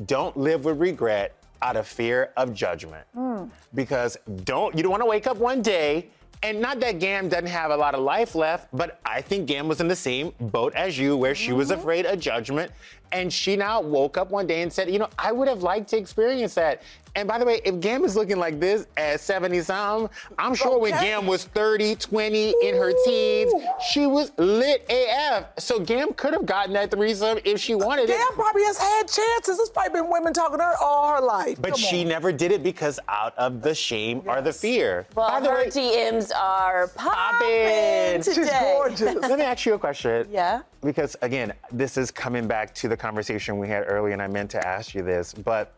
don't 0.05 0.35
live 0.35 0.65
with 0.65 0.79
regret 0.79 1.35
out 1.61 1.75
of 1.77 1.87
fear 1.87 2.31
of 2.35 2.53
judgment. 2.53 3.05
Hmm. 3.13 3.43
Because 3.75 4.17
don't 4.43 4.75
you 4.75 4.81
don't 4.81 4.91
want 4.91 5.01
to 5.03 5.07
wake 5.07 5.27
up 5.27 5.37
one 5.37 5.61
day 5.61 6.09
and 6.43 6.59
not 6.59 6.79
that 6.79 6.97
Gam 6.97 7.29
doesn't 7.29 7.45
have 7.45 7.69
a 7.69 7.77
lot 7.77 7.93
of 7.93 8.01
life 8.01 8.33
left, 8.33 8.69
but 8.73 8.99
I 9.05 9.21
think 9.21 9.45
Gam 9.45 9.67
was 9.67 9.79
in 9.79 9.87
the 9.87 9.95
same 9.95 10.33
boat 10.39 10.73
as 10.73 10.97
you, 10.97 11.15
where 11.15 11.35
she 11.35 11.53
was 11.53 11.69
Mm-hmm. 11.69 11.79
afraid 11.79 12.05
of 12.07 12.19
judgment. 12.19 12.71
And 13.11 13.31
she 13.31 13.55
now 13.55 13.81
woke 13.81 14.17
up 14.17 14.31
one 14.31 14.47
day 14.47 14.61
and 14.61 14.71
said, 14.71 14.89
you 14.89 14.99
know, 14.99 15.09
I 15.19 15.31
would 15.31 15.47
have 15.47 15.63
liked 15.63 15.89
to 15.89 15.97
experience 15.97 16.53
that. 16.55 16.81
And 17.13 17.27
by 17.27 17.37
the 17.39 17.45
way, 17.45 17.59
if 17.65 17.81
Gam 17.81 18.05
is 18.05 18.15
looking 18.15 18.37
like 18.37 18.57
this 18.61 18.87
at 18.95 19.19
70 19.19 19.59
something, 19.63 20.09
I'm 20.39 20.55
sure 20.55 20.79
when 20.79 20.91
Gam 20.91 21.25
was 21.27 21.43
30, 21.43 21.95
20, 21.95 22.55
in 22.63 22.73
her 22.73 22.93
teens, 23.03 23.51
she 23.89 24.07
was 24.07 24.31
lit 24.37 24.85
AF. 24.89 25.47
So 25.59 25.77
Gam 25.77 26.13
could 26.13 26.33
have 26.33 26.45
gotten 26.45 26.71
that 26.71 26.89
threesome 26.91 27.39
if 27.43 27.59
she 27.59 27.75
wanted 27.75 28.03
it. 28.09 28.15
Gam 28.17 28.27
probably 28.35 28.63
has 28.63 28.77
had 28.77 29.01
chances. 29.09 29.57
There's 29.57 29.69
probably 29.69 29.99
been 30.01 30.09
women 30.09 30.31
talking 30.31 30.59
to 30.59 30.63
her 30.63 30.75
all 30.81 31.13
her 31.13 31.19
life. 31.21 31.61
But 31.61 31.71
Come 31.71 31.79
she 31.81 32.03
on. 32.03 32.07
never 32.07 32.31
did 32.31 32.53
it 32.53 32.63
because 32.63 32.97
out 33.09 33.37
of 33.37 33.61
the 33.61 33.75
shame 33.75 34.21
or 34.25 34.41
the 34.41 34.53
fear. 34.53 35.05
Well, 35.13 35.27
By 35.27 35.41
the 35.41 35.49
her 35.49 35.55
way, 35.55 35.67
DMs 35.67 36.31
are 36.33 36.87
popping 36.95 37.11
Poppin'. 37.11 38.21
today. 38.21 38.41
She's 38.41 38.49
gorgeous. 38.51 39.15
let 39.15 39.37
me 39.37 39.43
ask 39.43 39.65
you 39.65 39.73
a 39.73 39.79
question. 39.79 40.27
Yeah. 40.31 40.61
Because 40.81 41.15
again, 41.21 41.53
this 41.71 41.95
is 41.97 42.09
coming 42.09 42.47
back 42.47 42.73
to 42.75 42.87
the 42.87 42.97
conversation 42.97 43.57
we 43.59 43.67
had 43.67 43.83
earlier, 43.87 44.13
and 44.13 44.21
I 44.21 44.27
meant 44.27 44.49
to 44.51 44.67
ask 44.67 44.95
you 44.95 45.03
this. 45.03 45.33
But 45.33 45.73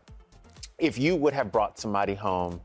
if 0.78 0.98
you 0.98 1.14
would 1.14 1.34
have 1.34 1.52
brought 1.52 1.78
somebody 1.78 2.14
home 2.14 2.60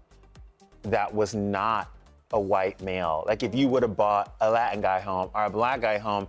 that 0.83 1.13
was 1.13 1.35
not 1.35 1.89
a 2.31 2.39
white 2.39 2.81
male, 2.81 3.23
like 3.27 3.43
if 3.43 3.53
you 3.53 3.67
would 3.67 3.83
have 3.83 3.97
brought 3.97 4.35
a 4.39 4.49
Latin 4.49 4.81
guy 4.81 4.99
home 5.01 5.29
or 5.35 5.45
a 5.45 5.49
black 5.49 5.81
guy 5.81 5.97
home, 5.97 6.27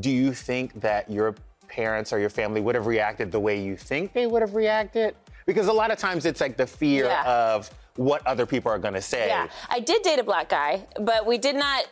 do 0.00 0.10
you 0.10 0.32
think 0.32 0.80
that 0.80 1.10
your 1.10 1.34
parents 1.68 2.12
or 2.12 2.18
your 2.18 2.30
family 2.30 2.60
would 2.60 2.74
have 2.74 2.86
reacted 2.86 3.30
the 3.30 3.38
way 3.38 3.60
you 3.62 3.76
think 3.76 4.12
they 4.12 4.26
would 4.26 4.40
have 4.42 4.54
reacted? 4.54 5.14
Because 5.46 5.66
a 5.68 5.72
lot 5.72 5.90
of 5.90 5.98
times 5.98 6.24
it's 6.24 6.40
like 6.40 6.56
the 6.56 6.66
fear 6.66 7.06
Yeah. 7.06 7.24
of 7.54 7.70
what 7.96 8.26
other 8.26 8.46
people 8.46 8.72
are 8.72 8.78
gonna 8.78 9.02
say. 9.02 9.26
Yeah, 9.28 9.48
I 9.68 9.80
did 9.80 10.02
date 10.02 10.18
a 10.18 10.24
black 10.24 10.48
guy, 10.48 10.86
but 11.00 11.26
we 11.26 11.36
did 11.36 11.56
not. 11.56 11.84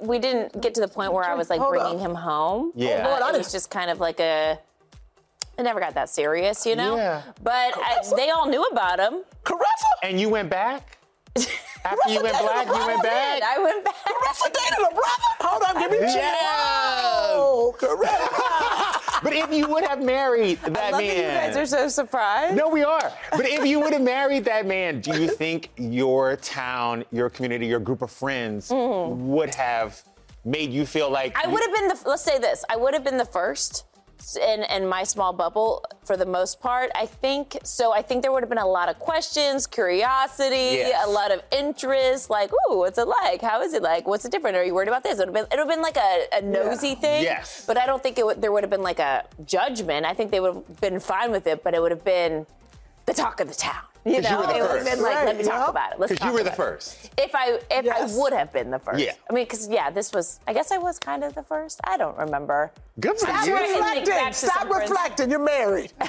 We 0.00 0.18
didn't 0.18 0.60
get 0.60 0.74
to 0.74 0.80
the 0.80 0.88
point 0.88 1.12
where 1.12 1.24
I 1.24 1.34
was 1.34 1.48
like 1.50 1.60
Hold 1.60 1.72
bringing 1.72 2.00
up. 2.00 2.06
him 2.10 2.14
home. 2.14 2.72
Yeah. 2.74 3.02
but 3.04 3.10
Lord, 3.20 3.22
I 3.22 3.34
it 3.34 3.38
was 3.38 3.52
just 3.52 3.70
kind 3.70 3.90
of 3.90 4.00
like 4.00 4.20
a. 4.20 4.58
It 5.58 5.62
never 5.62 5.80
got 5.80 5.94
that 5.94 6.10
serious, 6.10 6.66
you 6.66 6.76
know. 6.76 6.96
Yeah. 6.96 7.22
But 7.42 7.72
I, 7.76 8.02
they 8.16 8.28
all 8.30 8.46
knew 8.46 8.62
about 8.64 8.98
him. 9.00 9.22
Carissa? 9.44 9.62
And 10.02 10.20
you 10.20 10.28
went 10.28 10.50
back? 10.50 10.98
After 11.84 12.10
you 12.10 12.20
went 12.22 12.34
dated 12.34 12.46
black, 12.48 12.66
you 12.66 12.86
went 12.86 13.02
back? 13.02 13.42
I 13.42 13.58
went 13.62 13.84
back. 13.84 13.94
Carissa 14.04 14.44
dated 14.52 14.86
a 14.90 14.94
brother? 14.94 15.22
Hold 15.40 15.62
on, 15.62 15.78
give 15.82 15.90
me 15.92 15.98
Yeah. 16.14 16.34
Oh, 17.38 17.74
Carissa. 17.78 18.85
But 19.22 19.32
if 19.32 19.52
you 19.52 19.68
would 19.68 19.84
have 19.84 20.02
married 20.02 20.60
that 20.62 20.72
man, 20.72 20.92
that 20.92 21.04
you 21.04 21.22
guys 21.22 21.56
are 21.56 21.66
so 21.66 21.88
surprised. 21.88 22.56
No, 22.56 22.68
we 22.68 22.82
are. 22.84 23.12
But 23.30 23.46
if 23.46 23.64
you 23.66 23.80
would 23.80 23.92
have 23.92 24.02
married 24.02 24.44
that 24.44 24.66
man, 24.66 25.00
do 25.00 25.20
you 25.20 25.28
think 25.28 25.70
your 25.76 26.36
town, 26.36 27.04
your 27.12 27.30
community, 27.30 27.66
your 27.66 27.80
group 27.80 28.02
of 28.02 28.10
friends 28.10 28.70
mm. 28.70 29.16
would 29.16 29.54
have 29.54 30.02
made 30.44 30.72
you 30.72 30.86
feel 30.86 31.10
like. 31.10 31.36
I 31.42 31.48
would 31.48 31.62
have 31.62 31.74
been 31.74 31.88
the. 31.88 32.00
Let's 32.06 32.22
say 32.22 32.38
this. 32.38 32.64
I 32.70 32.76
would 32.76 32.94
have 32.94 33.04
been 33.04 33.16
the 33.16 33.24
first 33.24 33.84
in 34.36 34.64
in 34.64 34.86
my 34.88 35.04
small 35.04 35.32
bubble 35.32 35.84
for 36.04 36.16
the 36.16 36.26
most 36.26 36.60
part. 36.60 36.90
I 36.94 37.06
think 37.06 37.58
so. 37.62 37.92
I 37.92 38.02
think 38.02 38.22
there 38.22 38.32
would 38.32 38.42
have 38.42 38.48
been 38.48 38.58
a 38.58 38.66
lot 38.66 38.88
of 38.88 38.98
questions, 38.98 39.66
curiosity, 39.66 40.78
Yes. 40.82 41.06
a 41.06 41.10
lot 41.10 41.30
of 41.32 41.42
interest. 41.50 42.30
Like, 42.30 42.50
ooh, 42.52 42.78
what's 42.78 42.98
it 42.98 43.06
like? 43.08 43.40
How 43.42 43.62
is 43.62 43.72
it 43.74 43.82
like? 43.82 44.06
What's 44.06 44.24
it 44.24 44.32
different? 44.32 44.56
Are 44.56 44.64
you 44.64 44.74
worried 44.74 44.88
about 44.88 45.02
this? 45.02 45.18
It 45.18 45.26
would 45.26 45.36
have 45.36 45.48
been. 45.50 45.58
It 45.58 45.62
would 45.62 45.68
have 45.70 45.76
been 45.76 45.82
like 45.82 45.96
a, 45.96 46.26
a 46.38 46.42
nosy 46.42 46.94
thing. 46.94 47.22
Yes. 47.22 47.64
But 47.66 47.76
I 47.78 47.86
don't 47.86 48.02
think 48.02 48.18
it 48.18 48.26
would, 48.26 48.40
there 48.40 48.52
would 48.52 48.62
have 48.64 48.70
been 48.70 48.82
like 48.82 48.98
a 48.98 49.24
judgment. 49.44 50.06
I 50.06 50.14
think 50.14 50.30
they 50.30 50.40
would 50.40 50.54
have 50.54 50.80
been 50.80 50.98
fine 51.00 51.30
with 51.30 51.46
it. 51.46 51.62
But 51.62 51.74
it 51.74 51.80
would 51.82 51.90
have 51.92 52.04
been 52.04 52.46
the 53.06 53.14
talk 53.14 53.40
of 53.40 53.48
the 53.48 53.54
town. 53.54 53.84
You 54.06 54.22
'Cause 54.22 54.24
you 54.24 54.30
know, 54.30 54.40
were 54.42 54.46
the 54.46 54.56
it 54.58 54.62
would 54.62 54.76
have 54.76 54.84
been 54.86 55.02
like, 55.02 55.24
let 55.24 55.36
me 55.36 55.42
talk 55.42 55.52
yeah. 55.64 55.68
about 55.70 55.92
it. 55.92 55.98
Let's 55.98 56.12
Because 56.12 56.24
you 56.24 56.30
talk 56.30 56.38
were 56.38 56.44
the 56.44 56.54
about 56.54 56.66
it. 56.68 56.72
first. 56.74 57.10
If 57.18 57.34
I 57.34 57.58
if 57.70 57.84
Yes. 57.84 58.16
I 58.16 58.20
would 58.22 58.32
have 58.32 58.52
been 58.52 58.70
the 58.70 58.78
first. 58.78 59.00
Yeah. 59.00 59.12
I 59.28 59.32
mean, 59.32 59.44
because 59.44 59.66
yeah, 59.68 59.90
this 59.90 60.12
was. 60.12 60.38
I 60.46 60.52
guess 60.52 60.70
I 60.70 60.78
was 60.78 60.98
kind 61.00 61.24
of 61.24 61.34
the 61.34 61.42
first. 61.42 61.80
I 61.82 61.96
don't 61.96 62.16
remember. 62.16 62.70
Good 63.00 63.18
for 63.18 63.26
Stop 63.26 63.46
you. 63.46 63.54
Right. 63.54 63.68
reflecting. 63.68 64.32
Stop 64.32 64.70
reflecting. 64.70 65.28
You're 65.30 65.40
married. 65.40 65.92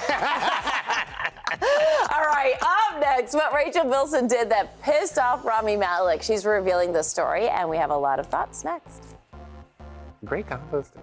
All 2.14 2.22
right, 2.24 2.54
up 2.60 3.00
next, 3.00 3.34
what 3.34 3.52
Rachel 3.54 3.84
Bilson 3.84 4.28
did 4.28 4.48
that 4.50 4.80
pissed 4.82 5.18
off 5.18 5.44
Rami 5.44 5.76
Malek. 5.76 6.22
She's 6.22 6.44
revealing 6.46 6.92
the 6.92 7.02
story, 7.02 7.48
and 7.48 7.68
we 7.68 7.76
have 7.78 7.90
a 7.90 7.96
lot 7.96 8.20
of 8.20 8.26
thoughts 8.26 8.64
next. 8.64 9.02
Great 10.24 10.46
composting. 10.46 11.02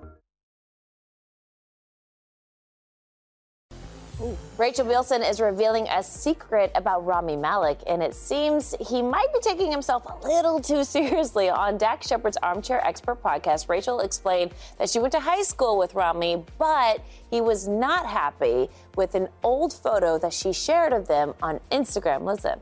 Rachel 4.57 4.85
Bilson 4.85 5.23
is 5.23 5.39
revealing 5.39 5.87
a 5.87 6.03
secret 6.03 6.71
about 6.75 7.05
Rami 7.05 7.35
Malek, 7.35 7.79
and 7.87 8.03
it 8.03 8.13
seems 8.13 8.75
he 8.79 9.01
might 9.01 9.27
be 9.33 9.39
taking 9.39 9.71
himself 9.71 10.05
a 10.05 10.27
little 10.27 10.59
too 10.59 10.83
seriously. 10.95 11.49
On 11.49 11.77
Dax 11.77 12.07
Shepard's 12.07 12.37
Armchair 12.37 12.85
Expert 12.85 13.21
podcast, 13.23 13.69
Rachel 13.69 14.01
explained 14.01 14.51
that 14.77 14.89
she 14.89 14.99
went 14.99 15.11
to 15.13 15.19
high 15.19 15.41
school 15.41 15.77
with 15.77 15.95
Rami, 15.95 16.43
but 16.57 17.01
he 17.29 17.41
was 17.41 17.67
not 17.67 18.05
happy 18.05 18.69
with 18.95 19.15
an 19.15 19.27
old 19.43 19.73
photo 19.73 20.17
that 20.19 20.33
she 20.33 20.53
shared 20.53 20.93
of 20.93 21.07
them 21.07 21.33
on 21.41 21.59
Instagram. 21.71 22.23
Listen. 22.23 22.59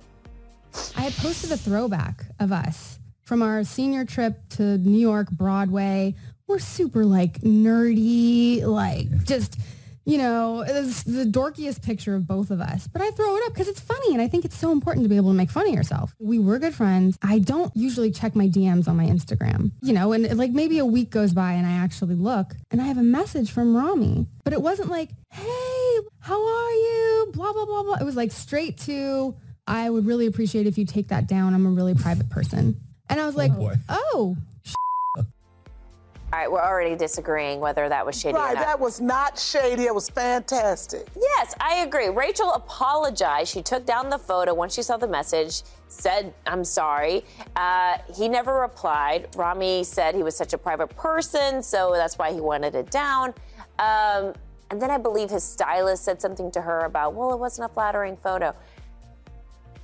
I 0.95 1.01
had 1.01 1.13
posted 1.13 1.51
a 1.51 1.57
throwback 1.57 2.25
of 2.39 2.51
us 2.51 2.99
from 3.23 3.41
our 3.41 3.63
senior 3.63 4.05
trip 4.05 4.39
to 4.49 4.77
New 4.77 4.99
York 4.99 5.29
Broadway. 5.31 6.15
We're 6.47 6.59
super 6.59 7.05
like 7.05 7.41
nerdy, 7.41 8.63
like 8.63 9.25
just, 9.25 9.59
you 10.09 10.17
know, 10.17 10.61
it's 10.67 11.03
the 11.03 11.23
dorkiest 11.23 11.83
picture 11.83 12.15
of 12.15 12.25
both 12.25 12.49
of 12.49 12.59
us. 12.59 12.87
But 12.87 13.03
I 13.03 13.11
throw 13.11 13.35
it 13.35 13.43
up 13.45 13.53
because 13.53 13.67
it's 13.67 13.79
funny 13.79 14.13
and 14.13 14.21
I 14.21 14.27
think 14.27 14.43
it's 14.43 14.57
so 14.57 14.71
important 14.71 15.05
to 15.05 15.09
be 15.09 15.17
able 15.17 15.29
to 15.29 15.35
make 15.35 15.51
fun 15.51 15.67
of 15.67 15.73
yourself. 15.73 16.15
We 16.19 16.39
were 16.39 16.57
good 16.57 16.73
friends. 16.73 17.17
I 17.21 17.37
don't 17.37 17.71
usually 17.75 18.09
check 18.09 18.35
my 18.35 18.47
DMs 18.47 18.87
on 18.87 18.97
my 18.97 19.05
Instagram, 19.05 19.71
you 19.83 19.93
know, 19.93 20.11
and 20.11 20.35
like 20.35 20.49
maybe 20.51 20.79
a 20.79 20.85
week 20.85 21.11
goes 21.11 21.31
by 21.31 21.53
and 21.53 21.67
I 21.67 21.73
actually 21.73 22.15
look 22.15 22.55
and 22.71 22.81
I 22.81 22.85
have 22.85 22.97
a 22.97 23.03
message 23.03 23.51
from 23.51 23.75
Rami. 23.75 24.25
But 24.43 24.53
it 24.53 24.61
wasn't 24.63 24.89
like, 24.89 25.09
hey, 25.29 25.97
how 26.19 26.43
are 26.43 26.71
you? 26.71 27.31
Blah, 27.33 27.53
blah, 27.53 27.65
blah, 27.65 27.83
blah. 27.83 27.97
It 28.01 28.03
was 28.03 28.15
like 28.15 28.31
straight 28.31 28.79
to, 28.79 29.35
I 29.67 29.91
would 29.91 30.07
really 30.07 30.25
appreciate 30.25 30.65
if 30.65 30.79
you 30.79 30.85
take 30.85 31.09
that 31.09 31.27
down. 31.27 31.53
I'm 31.53 31.67
a 31.67 31.69
really 31.69 31.93
private 31.93 32.31
person. 32.31 32.81
And 33.09 33.19
I 33.19 33.27
was 33.27 33.35
oh, 33.35 33.37
like, 33.37 33.51
oh, 33.89 34.37
All 36.31 36.37
right, 36.37 36.51
we're 36.51 36.61
already 36.61 36.95
disagreeing 36.95 37.59
whether 37.59 37.89
that 37.89 38.05
was 38.05 38.19
shady 38.19 38.37
or 38.37 38.41
Right, 38.41 38.53
not. 38.53 38.63
that 38.63 38.79
was 38.79 39.01
not 39.01 39.39
shady. 39.39 39.85
It 39.85 39.95
was 39.95 40.09
fantastic. 40.09 41.07
Yes, 41.19 41.55
I 41.59 41.77
agree. 41.77 42.09
Rachel 42.09 42.53
apologized. 42.53 43.51
She 43.51 43.63
took 43.63 43.83
down 43.83 44.09
the 44.11 44.19
photo 44.19 44.53
once 44.53 44.75
she 44.75 44.83
saw 44.83 44.97
the 44.97 45.07
message, 45.07 45.63
said, 45.87 46.31
I'm 46.45 46.63
sorry. 46.63 47.25
Uh, 47.55 47.97
he 48.15 48.29
never 48.29 48.59
replied. 48.59 49.35
Rami 49.35 49.83
said 49.83 50.13
he 50.13 50.21
was 50.21 50.35
such 50.37 50.53
a 50.53 50.57
private 50.59 50.95
person, 50.95 51.63
so 51.63 51.93
that's 51.95 52.19
why 52.19 52.31
he 52.31 52.39
wanted 52.39 52.75
it 52.75 52.91
down. 52.91 53.33
Um, 53.79 54.33
and 54.69 54.79
then 54.79 54.91
I 54.91 54.99
believe 54.99 55.31
his 55.31 55.43
stylist 55.43 56.03
said 56.03 56.21
something 56.21 56.51
to 56.51 56.61
her 56.61 56.81
about, 56.81 57.15
well, 57.15 57.33
it 57.33 57.39
wasn't 57.39 57.71
a 57.71 57.73
flattering 57.73 58.15
photo. 58.15 58.53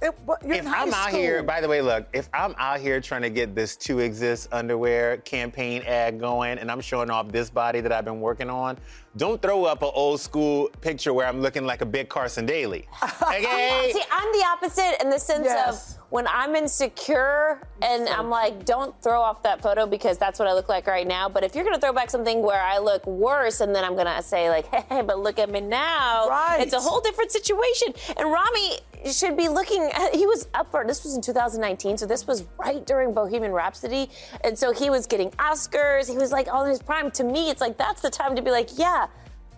It, 0.06 0.26
but 0.26 0.42
you're 0.44 0.54
If 0.54 0.62
in 0.62 0.66
high 0.68 0.84
I'm 0.84 0.94
out 0.94 1.10
school. 1.10 1.20
here, 1.20 1.44
by 1.44 1.62
the 1.62 1.68
way, 1.68 1.82
look, 1.82 2.08
if 2.14 2.30
I'm 2.34 2.54
out 2.58 2.80
here 2.80 3.00
trying 3.02 3.24
to 3.24 3.30
get 3.30 3.56
this 3.56 3.76
to 3.78 4.00
exist 4.00 4.48
underwear 4.52 5.18
campaign 5.18 5.82
ad 5.88 6.20
going 6.20 6.58
and 6.60 6.72
I'm 6.72 6.82
showing 6.82 7.10
off 7.10 7.32
this 7.32 7.50
body 7.50 7.82
that 7.82 7.92
I've 7.92 8.06
been 8.06 8.22
working 8.22 8.50
on, 8.50 8.78
don't 9.18 9.42
throw 9.42 9.66
up 9.66 9.82
an 9.82 9.92
old 9.94 10.20
school 10.22 10.70
picture 10.82 11.14
where 11.14 11.28
I'm 11.28 11.42
looking 11.42 11.66
like 11.66 11.82
a 11.82 11.86
big 11.86 12.10
Carson 12.10 12.46
Daly. 12.46 12.88
Okay? 13.24 13.92
See, 13.94 14.04
I'm 14.12 14.32
the 14.32 14.46
opposite 14.48 15.02
in 15.02 15.10
the 15.10 15.20
sense 15.20 15.46
Yes. 15.46 15.95
of 15.95 15.95
when 16.10 16.28
I'm 16.28 16.56
insecure 16.56 17.60
and 17.82 18.08
I'm 18.10 18.30
like, 18.30 18.66
don't 18.66 19.00
throw 19.02 19.22
off 19.22 19.44
that 19.44 19.62
photo 19.62 19.86
because 19.86 20.18
that's 20.18 20.40
what 20.40 20.48
I 20.48 20.54
look 20.54 20.70
like 20.70 20.88
right 20.88 21.08
now. 21.08 21.28
But 21.30 21.44
if 21.44 21.56
you're 21.56 21.64
gonna 21.64 21.80
throw 21.80 21.94
back 21.94 22.10
something 22.10 22.42
where 22.42 22.62
I 22.62 22.78
look 22.78 23.06
worse 23.06 23.62
and 23.62 23.76
then 23.76 23.84
I'm 23.84 23.96
gonna 23.96 24.22
say 24.22 24.50
like, 24.50 24.68
hey, 24.90 25.02
but 25.02 25.20
look 25.20 25.40
at 25.40 25.50
me 25.50 25.62
now, 25.62 26.28
Right. 26.30 26.60
it's 26.62 26.74
a 26.74 26.80
whole 26.80 27.02
different 27.02 27.32
situation. 27.32 27.94
And 28.18 28.32
Rami 28.32 28.80
should 29.12 29.36
be 29.38 29.48
looking. 29.50 29.90
He 30.14 30.26
was 30.26 30.48
up 30.54 30.72
for 30.72 30.86
this 30.86 31.04
was 31.04 31.16
in 31.16 31.22
2019, 31.22 31.98
so 31.98 32.06
this 32.06 32.26
was 32.28 32.46
right 32.58 32.86
during 32.86 33.14
Bohemian 33.14 33.52
Rhapsody, 33.52 34.10
and 34.44 34.58
so 34.58 34.72
he 34.72 34.90
was 34.90 35.06
getting 35.08 35.30
Oscars. 35.32 36.10
He 36.10 36.18
was 36.18 36.32
like 36.32 36.48
all 36.48 36.64
in 36.64 36.70
his 36.70 36.82
prime. 36.82 37.12
To 37.12 37.24
me, 37.24 37.50
it's 37.50 37.60
like 37.62 37.78
that's 37.78 38.02
the 38.02 38.10
time 38.10 38.36
to 38.36 38.42
be 38.42 38.52
like, 38.52 38.70
yeah. 38.78 39.08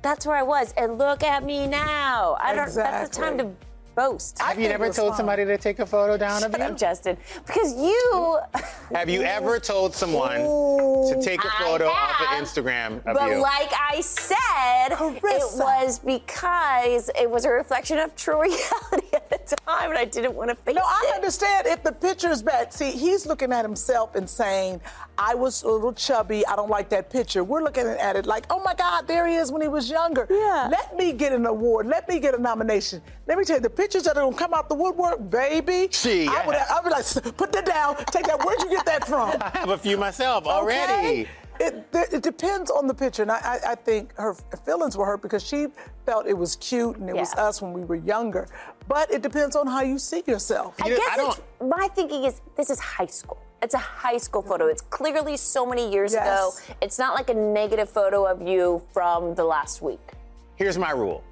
That's 0.04 0.26
where 0.28 0.38
I 0.38 0.44
was, 0.44 0.74
and 0.78 0.98
look 1.00 1.24
at 1.24 1.44
me 1.44 1.68
now. 1.68 2.38
I 2.40 2.54
don't. 2.54 2.74
That's 2.74 3.10
the 3.10 3.16
time 3.22 3.34
Exactly. 3.34 3.38
to 3.46 3.67
boast. 3.98 4.40
Have 4.40 4.58
you 4.58 4.68
think 4.68 4.80
never 4.80 4.94
told 4.94 5.10
fun. 5.10 5.18
somebody 5.18 5.44
to 5.44 5.58
take 5.58 5.80
a 5.80 5.86
photo 5.86 6.18
down 6.18 6.44
of 6.44 6.52
Shut 6.52 6.60
you? 6.60 6.66
up, 6.68 6.78
Justin. 6.78 7.18
Because 7.46 7.74
you. 7.76 8.40
Have 8.94 9.10
you 9.10 9.24
ever 9.24 9.60
told 9.60 9.94
someone 9.96 10.38
to 10.38 11.20
take 11.22 11.44
a 11.44 11.50
photo 11.60 11.88
off 11.88 12.22
of 12.22 12.28
Instagram 12.28 12.98
of 13.06 13.16
But 13.16 13.32
you? 13.32 13.42
like 13.42 13.72
I 13.74 14.00
said, 14.02 14.92
it 14.92 15.22
was 15.58 16.00
because 16.00 17.10
it 17.20 17.30
was 17.30 17.44
a 17.46 17.50
reflection 17.50 17.98
of 17.98 18.16
true 18.16 18.42
reality 18.42 19.08
at 19.14 19.30
the 19.30 19.56
time, 19.68 19.90
and 19.90 19.98
I 19.98 20.06
didn't 20.06 20.36
want 20.36 20.52
to 20.52 20.56
face 20.56 20.76
it. 20.76 20.80
No, 20.80 20.84
I 20.86 21.12
understand 21.16 21.68
if 21.68 21.84
the 21.84 21.92
picture 21.92 22.30
is 22.30 22.44
bad. 22.44 22.72
See, 22.72 22.92
he's 22.92 23.26
looking 23.26 23.52
at 23.52 23.66
himself 23.66 24.16
and 24.16 24.30
saying, 24.30 24.80
I 25.18 25.34
was 25.34 25.64
a 25.64 25.70
little 25.70 25.94
chubby. 25.94 26.46
I 26.46 26.56
don't 26.56 26.70
like 26.70 26.90
that 26.90 27.10
picture. 27.10 27.44
We're 27.44 27.64
looking 27.64 27.88
at 27.88 28.16
it 28.16 28.28
like, 28.28 28.46
oh 28.52 28.62
my 28.64 28.76
God, 28.76 29.08
there 29.08 29.28
he 29.28 29.36
is 29.36 29.52
when 29.52 29.64
he 29.64 29.68
was 29.68 29.90
younger. 29.90 30.28
Yeah. 30.30 30.70
Let 30.72 30.96
me 30.96 31.12
get 31.14 31.34
an 31.34 31.48
award. 31.48 31.88
Let 31.88 32.08
me 32.08 32.20
get 32.20 32.36
a 32.36 32.42
nomination. 32.42 33.02
Let 33.26 33.38
me 33.40 33.44
tell 33.44 33.58
you, 33.58 33.62
the 33.62 33.70
pictures 33.88 34.04
that 34.04 34.18
are 34.18 34.22
going 34.24 34.34
to 34.34 34.38
come 34.40 34.54
out 34.54 34.68
the 34.68 34.76
woodwork, 34.76 35.30
baby. 35.30 35.88
Gee, 35.90 36.28
I 36.28 36.46
would, 36.46 36.54
yeah. 36.56 36.66
I 36.70 36.82
would 36.82 36.92
like, 36.92 37.38
put 37.38 37.54
that 37.54 37.66
down. 37.66 37.96
Take 38.12 38.26
that. 38.26 38.44
Where'd 38.46 38.60
you 38.60 38.70
get 38.70 38.86
that 38.86 39.08
from? 39.08 39.30
I 39.42 39.52
have 39.60 39.70
a 39.70 39.78
few 39.78 39.96
myself 39.98 40.46
already. 40.46 41.22
Okay? 41.22 41.28
It, 41.60 41.88
it 42.12 42.22
depends 42.22 42.70
on 42.70 42.86
the 42.86 42.94
picture, 42.94 43.24
and 43.24 43.32
I, 43.32 43.38
I, 43.38 43.72
I 43.72 43.76
think 43.76 44.14
her 44.18 44.36
feelings 44.66 44.96
were 44.96 45.06
hurt 45.06 45.22
because 45.24 45.42
she 45.42 45.68
felt 46.06 46.28
it 46.28 46.38
was 46.38 46.56
cute 46.58 46.98
and 46.98 47.10
it 47.10 47.16
was 47.16 47.34
us 47.34 47.62
when 47.64 47.74
we 47.74 47.84
were 47.84 47.96
younger. 47.96 48.48
But 48.88 49.10
it 49.10 49.22
depends 49.24 49.56
on 49.56 49.66
how 49.66 49.82
you 49.82 49.98
see 49.98 50.22
yourself. 50.28 50.76
I 50.84 50.90
You 50.90 50.92
know, 50.92 50.98
guess 51.00 51.18
I 51.20 51.28
it's, 51.30 51.42
my 51.62 51.88
thinking 51.96 52.26
is 52.26 52.42
this 52.58 52.70
is 52.70 52.80
high 52.80 53.08
school. 53.08 53.40
It's 53.64 53.74
a 53.74 53.80
high 53.80 54.18
school 54.18 54.44
photo. 54.44 54.68
It's 54.68 54.84
clearly 54.84 55.36
so 55.36 55.66
many 55.66 55.92
years 55.92 56.14
Yes. 56.14 56.28
ago. 56.28 56.76
It's 56.82 57.00
not 57.00 57.16
like 57.16 57.30
a 57.32 57.34
negative 57.34 57.90
photo 57.90 58.26
of 58.26 58.40
you 58.42 58.84
from 58.94 59.34
the 59.34 59.44
last 59.44 59.82
week. 59.82 60.12
Here's 60.58 60.78
my 60.78 60.92
rule. 60.92 61.24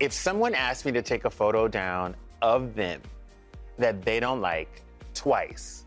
If 0.00 0.12
someone 0.12 0.54
asks 0.54 0.84
me 0.84 0.92
to 0.92 1.02
take 1.02 1.24
a 1.24 1.30
photo 1.30 1.66
down 1.68 2.14
of 2.40 2.74
them 2.74 3.00
that 3.78 4.02
they 4.02 4.20
don't 4.20 4.40
like 4.40 4.82
twice, 5.14 5.84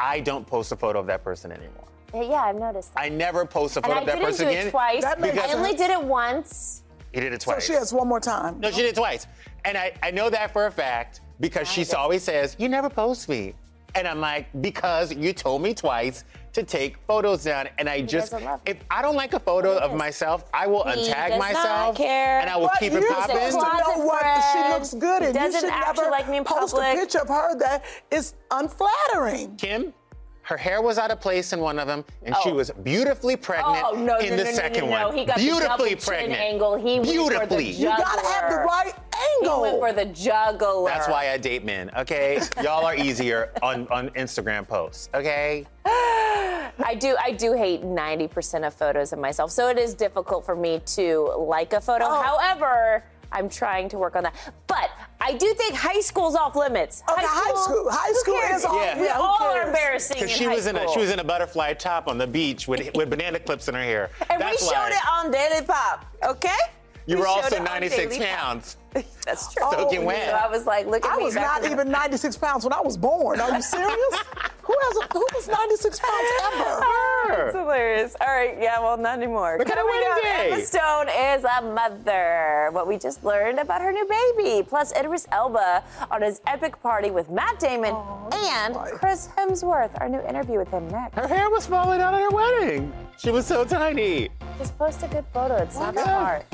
I 0.00 0.20
don't 0.20 0.46
post 0.46 0.72
a 0.72 0.76
photo 0.76 0.98
of 0.98 1.06
that 1.06 1.22
person 1.22 1.52
anymore. 1.52 1.84
Yeah, 2.14 2.42
I've 2.42 2.56
noticed 2.56 2.94
that. 2.94 3.00
I 3.00 3.08
never 3.08 3.46
post 3.46 3.76
a 3.76 3.80
and 3.80 3.86
photo 3.86 3.98
I 3.98 4.00
of 4.00 4.06
that 4.06 4.12
didn't 4.16 4.26
person 4.26 4.46
do 4.46 4.50
again. 4.52 4.70
twice. 4.70 5.02
That 5.02 5.20
makes 5.20 5.38
I 5.38 5.52
only 5.52 5.74
did 5.74 5.90
it 5.90 6.02
once. 6.02 6.82
He 7.12 7.20
did 7.20 7.32
it 7.32 7.40
twice. 7.40 7.66
So 7.66 7.72
she 7.72 7.78
has 7.78 7.92
one 7.92 8.08
more 8.08 8.20
time. 8.20 8.58
No, 8.60 8.70
she 8.70 8.78
did 8.78 8.86
it 8.90 8.94
twice. 8.94 9.26
And 9.64 9.76
I, 9.76 9.92
I 10.02 10.10
know 10.10 10.30
that 10.30 10.52
for 10.52 10.66
a 10.66 10.70
fact 10.70 11.20
because 11.40 11.68
she 11.70 11.84
always 11.92 12.22
says, 12.22 12.56
You 12.58 12.68
never 12.68 12.88
post 12.90 13.28
me. 13.28 13.54
And 13.94 14.06
I'm 14.08 14.20
like, 14.20 14.46
Because 14.60 15.14
you 15.14 15.32
told 15.32 15.62
me 15.62 15.74
twice 15.74 16.24
to 16.52 16.62
take 16.62 16.96
photos 17.06 17.44
down. 17.44 17.68
And 17.78 17.88
I 17.88 18.02
just, 18.02 18.34
if 18.66 18.76
I 18.90 19.00
don't 19.00 19.14
like 19.16 19.32
a 19.32 19.40
photo 19.40 19.72
He 19.74 19.78
of 19.80 19.94
myself, 19.94 20.44
I 20.52 20.66
will 20.66 20.84
He 20.84 20.90
untag 21.08 21.28
does 21.30 21.38
myself 21.38 21.94
not 21.94 21.96
care. 21.96 22.40
and 22.40 22.50
I 22.50 22.56
will 22.56 22.66
But 22.68 22.78
keep 22.78 22.92
it 22.92 23.00
you're 23.00 23.12
popping. 23.12 23.36
supposed 23.36 23.58
to 23.58 23.78
know 23.98 24.04
what 24.04 24.44
she 24.52 24.58
looks 24.72 24.94
good 24.94 25.22
in. 25.22 25.32
Doesn't 25.34 25.52
you 25.54 25.60
should 25.60 25.70
actually 25.70 25.96
never 26.04 26.10
like 26.10 26.28
me 26.28 26.36
in 26.38 26.44
post 26.44 26.74
public. 26.74 26.94
a 26.96 27.00
picture 27.00 27.20
of 27.20 27.28
her 27.28 27.58
that 27.58 27.84
is 28.10 28.34
unflattering. 28.50 29.56
Kim, 29.56 29.94
Her 30.42 30.56
hair 30.56 30.82
was 30.82 30.98
out 30.98 31.10
of 31.12 31.20
place 31.20 31.52
in 31.52 31.60
one 31.60 31.78
of 31.78 31.86
them, 31.86 32.04
and 32.24 32.34
she 32.42 32.50
Oh. 32.50 32.54
was 32.54 32.70
beautifully 32.82 33.36
pregnant 33.36 33.84
Oh 33.88 33.92
no, 33.94 34.18
in 34.18 34.30
no, 34.30 34.36
the 34.36 34.44
no, 34.44 34.50
no, 34.50 34.56
second 34.56 34.90
no, 34.90 34.96
no. 34.98 35.08
one. 35.08 35.16
He 35.18 35.24
got 35.24 35.36
beautifully 35.36 35.94
the 35.94 36.04
pregnant. 36.04 36.32
chin 36.40 36.52
angle. 36.52 36.76
He 36.76 36.98
went 36.98 37.06
for 37.06 37.06
the 37.06 37.12
Beautifully. 37.12 37.66
You 37.70 37.88
jugular. 37.88 37.96
gotta 38.04 38.26
have 38.26 38.50
the 38.50 38.56
right 38.58 38.94
angle. 39.40 39.64
He 39.64 39.70
went 39.70 39.78
for 39.80 39.92
the 39.92 40.04
jugular. 40.06 40.88
That's 40.90 41.08
why 41.08 41.30
I 41.30 41.36
date 41.38 41.64
men, 41.64 41.90
okay? 41.96 42.40
Y'all 42.60 42.84
are 42.84 42.96
easier 42.96 43.52
on, 43.62 43.86
on 43.88 44.10
Instagram 44.10 44.66
posts, 44.66 45.08
okay? 45.14 45.64
I 45.86 46.96
do. 46.98 47.16
I 47.22 47.32
do 47.32 47.52
hate 47.52 47.82
90% 47.82 48.66
of 48.66 48.74
photos 48.74 49.12
of 49.12 49.18
myself, 49.20 49.50
so 49.50 49.68
it 49.68 49.78
is 49.78 49.94
difficult 49.94 50.44
for 50.44 50.56
me 50.56 50.80
to 50.86 51.32
like 51.38 51.72
a 51.72 51.80
photo. 51.80 52.06
Oh. 52.08 52.22
However, 52.22 53.04
I'm 53.30 53.48
trying 53.48 53.88
to 53.90 53.98
work 53.98 54.16
on 54.16 54.24
that. 54.24 54.34
But 54.66 54.90
I 55.24 55.34
do 55.34 55.54
think 55.54 55.74
high 55.74 56.00
school's 56.00 56.34
off 56.34 56.56
limits. 56.56 57.02
Okay, 57.08 57.22
high 57.24 57.54
school- 57.62 57.90
high 57.90 58.08
who 58.08 58.14
school 58.14 58.40
is 58.56 58.64
off- 58.64 58.74
Yeah. 58.74 58.98
We 58.98 59.04
yeah, 59.06 59.14
who 59.16 59.22
all 59.22 59.42
are 59.42 59.62
embarrassing 59.62 60.16
Because 60.18 60.30
she 60.30 60.44
high 60.44 60.54
was 60.54 60.66
in 60.66 60.76
a 60.76 60.88
she 60.92 60.98
was 60.98 61.10
in 61.10 61.20
a 61.20 61.24
butterfly 61.24 61.74
top 61.74 62.08
on 62.08 62.18
the 62.18 62.26
beach 62.26 62.66
with 62.66 62.90
with 62.96 63.08
banana 63.08 63.38
clips 63.38 63.68
in 63.68 63.74
her 63.74 63.82
hair. 63.82 64.10
and 64.30 64.40
That's 64.42 64.60
we 64.62 64.66
why. 64.68 64.74
showed 64.74 64.92
it 64.92 65.06
on 65.08 65.30
Daily 65.30 65.64
Pop, 65.64 66.04
okay? 66.24 66.58
You 67.06 67.16
We 67.16 67.22
were 67.22 67.26
also 67.26 67.62
96 67.62 68.18
pounds. 68.18 68.76
That's 69.26 69.52
true. 69.52 69.66
Soaking 69.70 70.04
wet. 70.04 70.28
So 70.28 70.36
I 70.36 70.48
was 70.48 70.66
like, 70.66 70.86
look 70.86 71.04
at 71.04 71.12
I 71.12 71.16
me. 71.16 71.22
I 71.22 71.26
was 71.26 71.34
not 71.34 71.64
even 71.64 71.90
96 71.90 72.36
pounds 72.36 72.64
when 72.64 72.72
I 72.72 72.80
was 72.80 72.96
born. 72.96 73.40
Are 73.40 73.50
you 73.56 73.62
serious? 73.62 73.90
who 74.62 74.76
has 74.82 74.96
a, 74.98 75.12
who 75.12 75.26
was 75.34 75.48
96 75.48 75.98
pounds 75.98 76.28
ever? 76.44 76.80
That's 77.28 77.56
hilarious. 77.56 78.16
All 78.20 78.28
right, 78.28 78.56
yeah, 78.60 78.78
well, 78.80 78.96
not 78.96 79.18
anymore. 79.18 79.56
Look 79.58 79.68
at 79.68 79.78
her 79.78 79.82
Coming 79.82 80.04
up. 80.10 80.52
Emma 80.52 80.64
Stone 80.64 81.08
is 81.08 81.44
a 81.44 81.62
mother. 81.62 82.68
What 82.72 82.86
we 82.86 82.98
just 82.98 83.24
learned 83.24 83.58
about 83.58 83.80
her 83.80 83.92
new 83.92 84.06
baby. 84.06 84.62
Plus, 84.62 84.92
Idris 84.92 85.26
Elba 85.32 85.82
on 86.10 86.22
his 86.22 86.40
epic 86.46 86.80
party 86.82 87.10
with 87.10 87.30
Matt 87.30 87.58
Damon 87.58 87.92
oh, 87.94 88.28
and 88.32 88.74
Chris 88.98 89.28
Hemsworth. 89.36 89.90
Our 90.00 90.08
new 90.08 90.20
interview 90.26 90.58
with 90.58 90.68
him 90.68 90.88
next. 90.88 91.16
Her 91.16 91.26
hair 91.26 91.50
was 91.50 91.66
falling 91.66 92.00
out 92.00 92.14
at 92.14 92.20
her 92.20 92.30
wedding. 92.30 92.92
She 93.18 93.30
was 93.30 93.46
so 93.46 93.64
tiny. 93.64 94.28
Just 94.58 94.76
post 94.78 95.02
a 95.02 95.08
good 95.08 95.24
photo. 95.32 95.56
It's 95.56 95.76
not 95.76 95.94
that 95.94 96.06
hard. 96.06 96.44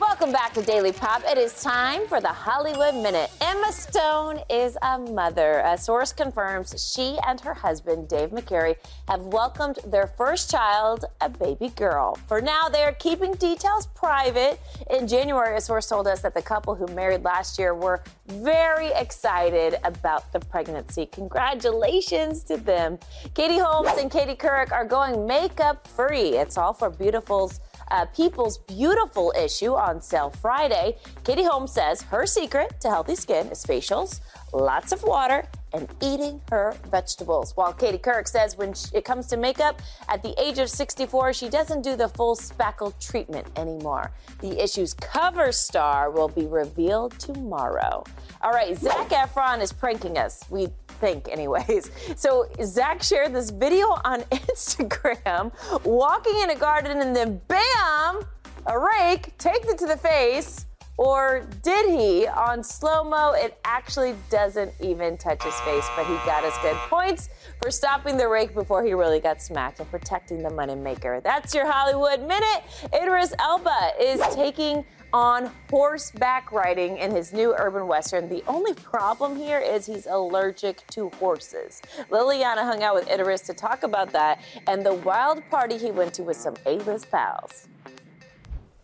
Welcome 0.00 0.32
back 0.32 0.54
to 0.54 0.62
Daily 0.62 0.92
Pop. 0.92 1.22
It 1.24 1.38
is 1.38 1.62
time 1.62 2.08
for 2.08 2.20
the 2.20 2.28
Hollywood 2.28 2.94
Minute. 2.94 3.30
Emma 3.40 3.70
Stone 3.70 4.40
is 4.50 4.76
a 4.82 4.98
mother. 4.98 5.60
A 5.64 5.78
source 5.78 6.12
confirms 6.12 6.92
she 6.92 7.18
and 7.26 7.40
her 7.40 7.54
husband, 7.54 8.08
Dave 8.08 8.30
McCary, 8.30 8.76
have 9.06 9.20
welcomed 9.20 9.78
their 9.86 10.06
first 10.06 10.50
child, 10.50 11.04
a 11.20 11.28
baby 11.28 11.68
girl. 11.68 12.18
For 12.26 12.40
now, 12.40 12.68
they 12.68 12.82
are 12.82 12.92
keeping 12.94 13.34
details 13.34 13.86
private. 13.88 14.60
In 14.90 15.06
January, 15.06 15.56
a 15.56 15.60
source 15.60 15.88
told 15.88 16.08
us 16.08 16.22
that 16.22 16.34
the 16.34 16.42
couple 16.42 16.74
who 16.74 16.86
married 16.94 17.22
last 17.22 17.58
year 17.58 17.74
were 17.74 18.02
very 18.26 18.88
excited 18.88 19.76
about 19.84 20.32
the 20.32 20.40
pregnancy. 20.40 21.06
Congratulations 21.06 22.42
to 22.44 22.56
them. 22.56 22.98
Katie 23.34 23.58
Holmes 23.58 23.96
and 23.98 24.10
Katie 24.10 24.34
Couric 24.34 24.72
are 24.72 24.84
going 24.84 25.26
makeup 25.26 25.86
free. 25.86 26.36
It's 26.36 26.58
all 26.58 26.72
for 26.72 26.90
Beautiful's 26.90 27.60
uh, 27.90 28.06
People's 28.06 28.58
Beautiful 28.58 29.32
issue 29.38 29.74
on 29.74 30.00
sale 30.00 30.30
Friday. 30.30 30.96
Katie 31.24 31.44
Holmes 31.44 31.72
says 31.72 32.02
her 32.02 32.26
secret 32.26 32.80
to 32.80 32.88
healthy 32.88 33.14
skin 33.14 33.48
is 33.48 33.64
facials, 33.64 34.20
lots 34.52 34.92
of 34.92 35.02
water, 35.02 35.46
and 35.72 35.88
eating 36.02 36.40
her 36.50 36.74
vegetables. 36.90 37.56
While 37.56 37.72
Katie 37.72 37.98
Couric 37.98 38.28
says 38.28 38.56
when 38.56 38.74
it 38.94 39.04
comes 39.04 39.26
to 39.28 39.36
makeup, 39.36 39.80
at 40.08 40.22
the 40.22 40.34
age 40.40 40.58
of 40.58 40.70
64, 40.70 41.32
she 41.32 41.48
doesn't 41.48 41.82
do 41.82 41.96
the 41.96 42.08
full 42.08 42.36
spackle 42.36 42.98
treatment 42.98 43.46
anymore. 43.56 44.12
The 44.40 44.62
issue's 44.62 44.94
cover 44.94 45.52
star 45.52 46.10
will 46.10 46.28
be 46.28 46.46
revealed 46.46 47.18
tomorrow. 47.18 48.04
All 48.40 48.52
right, 48.52 48.76
Zac 48.76 49.08
Efron 49.10 49.60
is 49.60 49.72
pranking 49.72 50.16
us. 50.16 50.42
We 50.48 50.68
think, 51.00 51.28
anyways. 51.28 51.90
So 52.16 52.48
Zac 52.64 53.02
shared 53.02 53.32
this 53.32 53.50
video 53.50 53.86
on 54.04 54.20
Instagram, 54.32 55.52
walking 55.84 56.38
in 56.42 56.50
a 56.50 56.56
garden, 56.56 57.00
and 57.00 57.14
then 57.14 57.40
bam, 57.48 58.22
a 58.66 58.78
rake 58.78 59.36
takes 59.38 59.68
it 59.68 59.78
to 59.78 59.86
the 59.86 59.96
face. 59.96 60.66
Or 60.98 61.46
did 61.62 61.88
he? 61.88 62.26
On 62.26 62.64
slow 62.64 63.04
mo, 63.04 63.32
it 63.32 63.56
actually 63.64 64.16
doesn't 64.30 64.72
even 64.80 65.16
touch 65.16 65.44
his 65.44 65.54
face, 65.60 65.86
but 65.94 66.04
he 66.06 66.14
got 66.26 66.42
us 66.42 66.58
good 66.60 66.74
points 66.90 67.28
for 67.62 67.70
stopping 67.70 68.16
the 68.16 68.26
rake 68.26 68.52
before 68.52 68.84
he 68.84 68.94
really 68.94 69.20
got 69.20 69.40
smacked 69.40 69.78
and 69.78 69.88
protecting 69.90 70.42
the 70.42 70.48
moneymaker. 70.48 71.22
That's 71.22 71.54
your 71.54 71.70
Hollywood 71.70 72.26
Minute. 72.26 72.64
Idris 72.92 73.32
Elba 73.38 73.92
is 74.00 74.20
taking 74.34 74.84
on 75.12 75.50
horseback 75.70 76.52
riding 76.52 76.98
in 76.98 77.10
his 77.10 77.32
new 77.32 77.54
urban 77.56 77.86
western. 77.86 78.28
The 78.28 78.42
only 78.46 78.74
problem 78.74 79.36
here 79.36 79.58
is 79.58 79.86
he's 79.86 80.06
allergic 80.06 80.86
to 80.88 81.08
horses. 81.10 81.80
Liliana 82.10 82.62
hung 82.62 82.82
out 82.82 82.94
with 82.94 83.10
Idris 83.10 83.42
to 83.42 83.54
talk 83.54 83.82
about 83.82 84.12
that 84.12 84.40
and 84.66 84.84
the 84.84 84.94
wild 84.94 85.42
party 85.50 85.78
he 85.78 85.90
went 85.90 86.12
to 86.14 86.22
with 86.22 86.36
some 86.36 86.54
A-list 86.66 87.10
pals. 87.10 87.68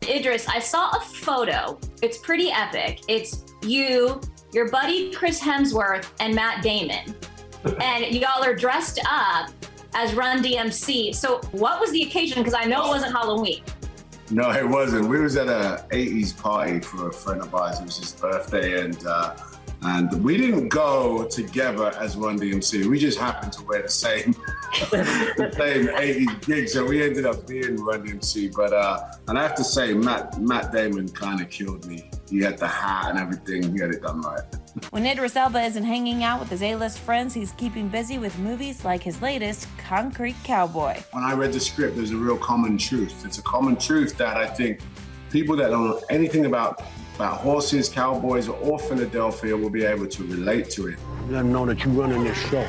Idris, 0.08 0.48
I 0.48 0.58
saw 0.58 0.90
a 0.90 1.00
photo. 1.00 1.78
It's 2.02 2.18
pretty 2.18 2.50
epic. 2.50 3.00
It's 3.08 3.44
you, 3.62 4.20
your 4.52 4.70
buddy 4.70 5.12
Chris 5.12 5.40
Hemsworth, 5.40 6.10
and 6.20 6.34
Matt 6.34 6.62
Damon. 6.62 7.14
and 7.80 8.14
y'all 8.14 8.44
are 8.44 8.54
dressed 8.54 9.00
up 9.08 9.50
as 9.94 10.14
Run 10.14 10.42
DMC. 10.42 11.14
So, 11.14 11.38
what 11.52 11.80
was 11.80 11.90
the 11.92 12.02
occasion? 12.02 12.42
Because 12.42 12.54
I 12.54 12.64
know 12.64 12.84
it 12.86 12.88
wasn't 12.88 13.12
Halloween. 13.12 13.62
No, 14.30 14.50
it 14.50 14.66
wasn't. 14.66 15.08
We 15.08 15.20
was 15.20 15.36
at 15.36 15.48
a 15.48 15.84
80s 15.90 16.36
party 16.36 16.80
for 16.80 17.08
a 17.08 17.12
friend 17.12 17.42
of 17.42 17.54
ours. 17.54 17.78
It 17.78 17.84
was 17.84 17.98
his 17.98 18.12
birthday, 18.12 18.80
and 18.82 19.06
uh, 19.06 19.36
and 19.84 20.24
we 20.24 20.36
didn't 20.36 20.68
go 20.68 21.24
together 21.26 21.92
as 21.98 22.16
Run 22.16 22.38
DMC. 22.38 22.86
We 22.86 22.98
just 22.98 23.18
happened 23.18 23.52
to 23.54 23.62
wear 23.64 23.82
the 23.82 23.88
same 23.88 24.32
the 24.90 25.52
same 25.56 25.86
80s 25.86 26.46
gig, 26.46 26.68
so 26.68 26.84
we 26.84 27.02
ended 27.02 27.26
up 27.26 27.46
being 27.46 27.76
Run 27.76 28.06
DMC. 28.06 28.54
But 28.54 28.72
uh, 28.72 29.12
and 29.28 29.38
I 29.38 29.42
have 29.42 29.54
to 29.56 29.64
say, 29.64 29.94
Matt 29.94 30.40
Matt 30.40 30.72
Damon 30.72 31.08
kind 31.10 31.40
of 31.40 31.50
killed 31.50 31.86
me. 31.86 32.10
He 32.30 32.40
had 32.40 32.58
the 32.58 32.66
hat 32.66 33.10
and 33.10 33.18
everything. 33.18 33.74
He 33.74 33.80
had 33.80 33.90
it 33.90 34.02
done 34.02 34.22
right. 34.22 34.42
When 34.90 35.06
Idris 35.06 35.36
Elba 35.36 35.62
isn't 35.62 35.84
hanging 35.84 36.24
out 36.24 36.40
with 36.40 36.48
his 36.48 36.62
A-list 36.62 36.98
friends, 36.98 37.32
he's 37.32 37.52
keeping 37.52 37.88
busy 37.88 38.18
with 38.18 38.36
movies 38.38 38.84
like 38.84 39.02
his 39.02 39.22
latest, 39.22 39.68
Concrete 39.78 40.34
Cowboy. 40.42 41.00
when 41.12 41.22
I 41.22 41.34
read 41.34 41.52
the 41.52 41.60
script, 41.60 41.94
there's 41.94 42.10
a 42.10 42.16
real 42.16 42.36
common 42.36 42.76
truth. 42.76 43.24
It's 43.24 43.38
a 43.38 43.42
common 43.42 43.76
truth 43.76 44.16
that 44.18 44.36
I 44.36 44.46
think 44.46 44.80
people 45.30 45.54
that 45.56 45.68
don't 45.70 45.90
know 45.90 46.02
anything 46.10 46.46
about 46.46 46.82
about 47.14 47.38
horses, 47.38 47.88
cowboys, 47.88 48.48
or 48.48 48.78
Philadelphia 48.78 49.56
will 49.56 49.70
be 49.70 49.84
able 49.84 50.06
to 50.06 50.24
relate 50.24 50.70
to 50.70 50.88
it. 50.88 50.98
Let 51.28 51.38
them 51.38 51.52
know 51.52 51.64
that 51.66 51.84
you're 51.84 51.94
running 51.94 52.24
this 52.24 52.38
show. 52.48 52.66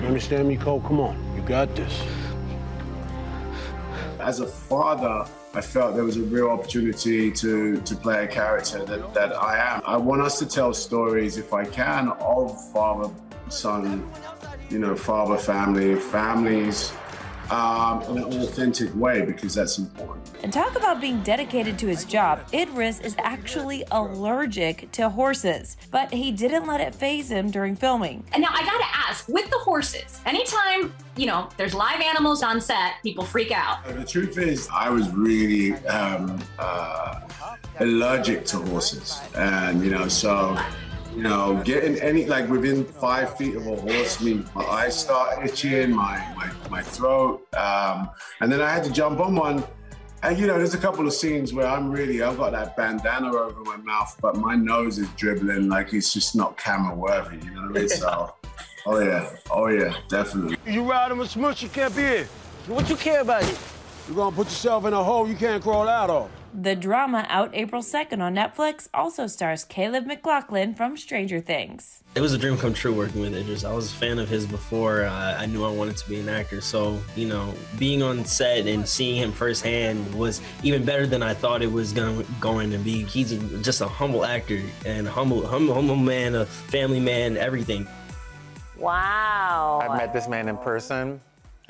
You 0.00 0.06
understand 0.06 0.48
me, 0.48 0.56
Cole? 0.56 0.80
Come 0.80 1.00
on, 1.00 1.16
you 1.36 1.42
got 1.42 1.74
this. 1.76 2.02
As 4.18 4.40
a 4.40 4.46
father, 4.46 5.26
I 5.54 5.60
felt 5.60 5.94
there 5.94 6.04
was 6.04 6.16
a 6.16 6.22
real 6.22 6.48
opportunity 6.48 7.30
to 7.32 7.80
to 7.80 7.96
play 7.96 8.24
a 8.24 8.26
character 8.26 8.84
that, 8.84 9.12
that 9.12 9.34
I 9.34 9.58
am. 9.58 9.82
I 9.84 9.96
want 9.98 10.22
us 10.22 10.38
to 10.38 10.46
tell 10.46 10.72
stories, 10.72 11.36
if 11.36 11.52
I 11.52 11.64
can, 11.64 12.08
of 12.08 12.72
father, 12.72 13.12
son, 13.48 14.10
you 14.70 14.78
know, 14.78 14.96
father, 14.96 15.36
family, 15.36 15.96
families, 15.96 16.92
um, 17.52 18.02
in 18.04 18.18
an 18.18 18.40
authentic 18.40 18.94
way 18.94 19.22
because 19.22 19.54
that's 19.54 19.78
important. 19.78 20.30
And 20.42 20.52
talk 20.52 20.74
about 20.74 21.00
being 21.00 21.22
dedicated 21.22 21.78
to 21.80 21.86
his 21.86 22.04
job. 22.04 22.40
Idris 22.52 23.00
is 23.00 23.14
actually 23.18 23.84
allergic 23.90 24.90
to 24.92 25.10
horses, 25.10 25.76
but 25.90 26.12
he 26.12 26.32
didn't 26.32 26.66
let 26.66 26.80
it 26.80 26.94
phase 26.94 27.30
him 27.30 27.50
during 27.50 27.76
filming. 27.76 28.24
And 28.32 28.42
now 28.42 28.48
I 28.50 28.64
gotta 28.64 28.86
ask, 29.08 29.28
with 29.28 29.50
the 29.50 29.58
horses, 29.58 30.20
anytime, 30.24 30.94
you 31.16 31.26
know, 31.26 31.48
there's 31.58 31.74
live 31.74 32.00
animals 32.00 32.42
on 32.42 32.60
set, 32.60 32.94
people 33.02 33.24
freak 33.24 33.52
out. 33.52 33.84
The 33.84 34.04
truth 34.04 34.38
is, 34.38 34.68
I 34.72 34.88
was 34.88 35.10
really 35.10 35.74
um, 35.86 36.42
uh, 36.58 37.20
allergic 37.80 38.46
to 38.46 38.58
horses, 38.58 39.20
and 39.36 39.84
you 39.84 39.90
know, 39.90 40.08
so 40.08 40.56
you 41.14 41.22
know, 41.22 41.60
getting 41.64 42.00
any 42.00 42.24
like 42.26 42.48
within 42.48 42.84
five 42.84 43.36
feet 43.36 43.54
of 43.54 43.66
a 43.66 43.76
horse 43.76 44.20
means 44.22 44.52
my 44.54 44.64
eyes 44.64 44.98
start 44.98 45.44
itching, 45.44 45.90
my 45.94 46.16
my, 46.36 46.50
my 46.70 46.82
throat, 46.82 47.46
um, 47.54 48.10
and 48.40 48.50
then 48.50 48.60
I 48.60 48.70
had 48.70 48.84
to 48.84 48.90
jump 48.90 49.20
on 49.20 49.34
one. 49.34 49.64
And 50.22 50.38
you 50.38 50.46
know, 50.46 50.56
there's 50.56 50.74
a 50.74 50.78
couple 50.78 51.06
of 51.06 51.12
scenes 51.12 51.52
where 51.52 51.66
I'm 51.66 51.90
really, 51.90 52.22
I've 52.22 52.38
got 52.38 52.52
that 52.52 52.76
bandana 52.76 53.34
over 53.34 53.60
my 53.64 53.76
mouth, 53.76 54.16
but 54.22 54.36
my 54.36 54.54
nose 54.54 54.98
is 54.98 55.08
dribbling 55.10 55.68
like 55.68 55.92
it's 55.92 56.12
just 56.12 56.36
not 56.36 56.56
camera 56.56 56.94
worthy. 56.94 57.44
You 57.44 57.50
know 57.50 57.62
what 57.62 57.76
I 57.76 57.80
mean? 57.80 57.88
So, 57.88 58.34
oh 58.86 59.00
yeah, 59.00 59.28
oh 59.50 59.66
yeah, 59.66 59.94
definitely. 60.08 60.56
You 60.64 60.88
riding 60.88 61.18
with 61.18 61.30
Smush, 61.30 61.62
you 61.62 61.68
can't 61.68 61.94
be 61.94 62.02
here. 62.02 62.28
What 62.68 62.88
you 62.88 62.96
care 62.96 63.20
about 63.20 63.42
it? 63.42 63.58
You're 64.06 64.16
gonna 64.16 64.34
put 64.34 64.46
yourself 64.46 64.86
in 64.86 64.92
a 64.92 65.02
hole 65.02 65.28
you 65.28 65.36
can't 65.36 65.62
crawl 65.62 65.88
out 65.88 66.08
of. 66.08 66.30
The 66.54 66.76
drama 66.76 67.24
out 67.30 67.50
April 67.54 67.80
2nd 67.80 68.20
on 68.20 68.34
Netflix 68.34 68.86
also 68.92 69.26
stars 69.26 69.64
Caleb 69.64 70.04
McLaughlin 70.04 70.74
from 70.74 70.98
Stranger 70.98 71.40
Things. 71.40 72.02
It 72.14 72.20
was 72.20 72.34
a 72.34 72.38
dream 72.38 72.58
come 72.58 72.74
true 72.74 72.92
working 72.92 73.22
with 73.22 73.34
Idris. 73.34 73.64
I 73.64 73.72
was 73.72 73.90
a 73.90 73.94
fan 73.94 74.18
of 74.18 74.28
his 74.28 74.44
before 74.44 75.04
uh, 75.04 75.38
I 75.38 75.46
knew 75.46 75.64
I 75.64 75.70
wanted 75.70 75.96
to 75.96 76.08
be 76.10 76.20
an 76.20 76.28
actor. 76.28 76.60
So, 76.60 77.00
you 77.16 77.26
know, 77.26 77.54
being 77.78 78.02
on 78.02 78.26
set 78.26 78.66
and 78.66 78.86
seeing 78.86 79.16
him 79.16 79.32
firsthand 79.32 80.14
was 80.14 80.42
even 80.62 80.84
better 80.84 81.06
than 81.06 81.22
I 81.22 81.32
thought 81.32 81.62
it 81.62 81.72
was 81.72 81.94
gonna, 81.94 82.22
going 82.38 82.70
to 82.70 82.78
be. 82.78 83.04
He's 83.04 83.32
a, 83.32 83.38
just 83.62 83.80
a 83.80 83.88
humble 83.88 84.26
actor 84.26 84.60
and 84.84 85.06
a 85.06 85.10
humble, 85.10 85.46
humble, 85.46 85.72
humble 85.72 85.96
man, 85.96 86.34
a 86.34 86.44
family 86.44 87.00
man, 87.00 87.38
everything. 87.38 87.88
Wow. 88.76 89.80
I've 89.82 89.96
met 89.96 90.12
this 90.12 90.28
man 90.28 90.50
in 90.50 90.58
person, 90.58 91.18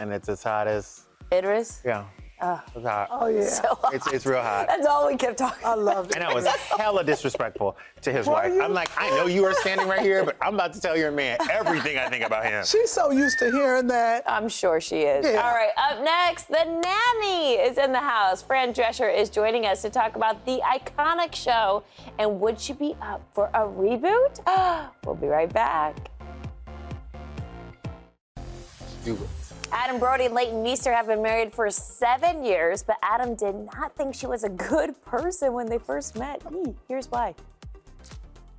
and 0.00 0.12
it's 0.12 0.28
as 0.28 0.42
hot 0.42 0.66
as 0.66 1.04
Idris. 1.32 1.82
yeah. 1.84 2.04
Oh. 2.44 2.60
It's 2.74 2.84
hot. 2.84 3.08
Oh 3.12 3.26
yeah. 3.28 3.46
So 3.46 3.78
It's, 3.92 4.06
it's 4.08 4.26
real 4.26 4.42
hot. 4.42 4.66
That's 4.68 4.84
all 4.86 5.06
we 5.06 5.16
kept 5.16 5.38
talking. 5.38 5.64
I 5.64 5.74
love 5.74 6.10
it. 6.10 6.16
And 6.16 6.24
I 6.24 6.34
was 6.34 6.44
hella 6.46 7.04
disrespectful 7.04 7.76
to 8.00 8.12
his 8.12 8.26
Were 8.26 8.32
wife. 8.32 8.52
you? 8.52 8.60
I'm 8.62 8.72
like, 8.74 8.90
I 8.98 9.10
know 9.10 9.26
you 9.26 9.44
are 9.44 9.54
standing 9.54 9.86
right 9.86 10.00
here, 10.00 10.24
but 10.24 10.36
I'm 10.42 10.54
about 10.54 10.72
to 10.72 10.80
tell 10.80 10.96
your 10.96 11.12
man 11.12 11.38
everything 11.50 11.98
I 11.98 12.08
think 12.08 12.24
about 12.24 12.44
him. 12.44 12.64
She's 12.64 12.90
so 12.90 13.12
used 13.12 13.38
to 13.38 13.52
hearing 13.52 13.86
that. 13.88 14.24
I'm 14.26 14.48
sure 14.48 14.80
she 14.80 15.02
is. 15.02 15.24
Yeah. 15.24 15.40
All 15.40 15.54
right, 15.54 15.70
up 15.76 16.02
next, 16.02 16.48
the 16.48 16.64
nanny 16.64 17.52
is 17.54 17.78
in 17.78 17.92
the 17.92 18.00
house. 18.00 18.42
Fran 18.42 18.72
Drescher 18.74 19.14
is 19.16 19.30
joining 19.30 19.66
us 19.66 19.80
to 19.82 19.90
talk 19.90 20.16
about 20.16 20.44
the 20.44 20.60
iconic 20.64 21.34
show 21.34 21.84
and 22.18 22.40
would 22.40 22.60
she 22.60 22.72
be 22.72 22.96
up 23.00 23.22
for 23.32 23.46
a 23.54 23.60
reboot? 23.60 24.40
we'll 25.06 25.14
be 25.14 25.28
right 25.28 25.52
back. 25.52 25.96
Do 29.04 29.14
it. 29.14 29.41
Adam 29.72 29.98
Brody 29.98 30.26
and 30.26 30.34
Leighton 30.34 30.62
Meester 30.62 30.92
have 30.92 31.06
been 31.06 31.22
married 31.22 31.54
for 31.54 31.70
seven 31.70 32.44
years, 32.44 32.82
but 32.82 32.96
Adam 33.02 33.34
did 33.34 33.54
not 33.74 33.96
think 33.96 34.14
she 34.14 34.26
was 34.26 34.44
a 34.44 34.50
good 34.50 35.02
person 35.04 35.54
when 35.54 35.66
they 35.66 35.78
first 35.78 36.14
met. 36.14 36.42
Here's 36.88 37.10
why. 37.10 37.34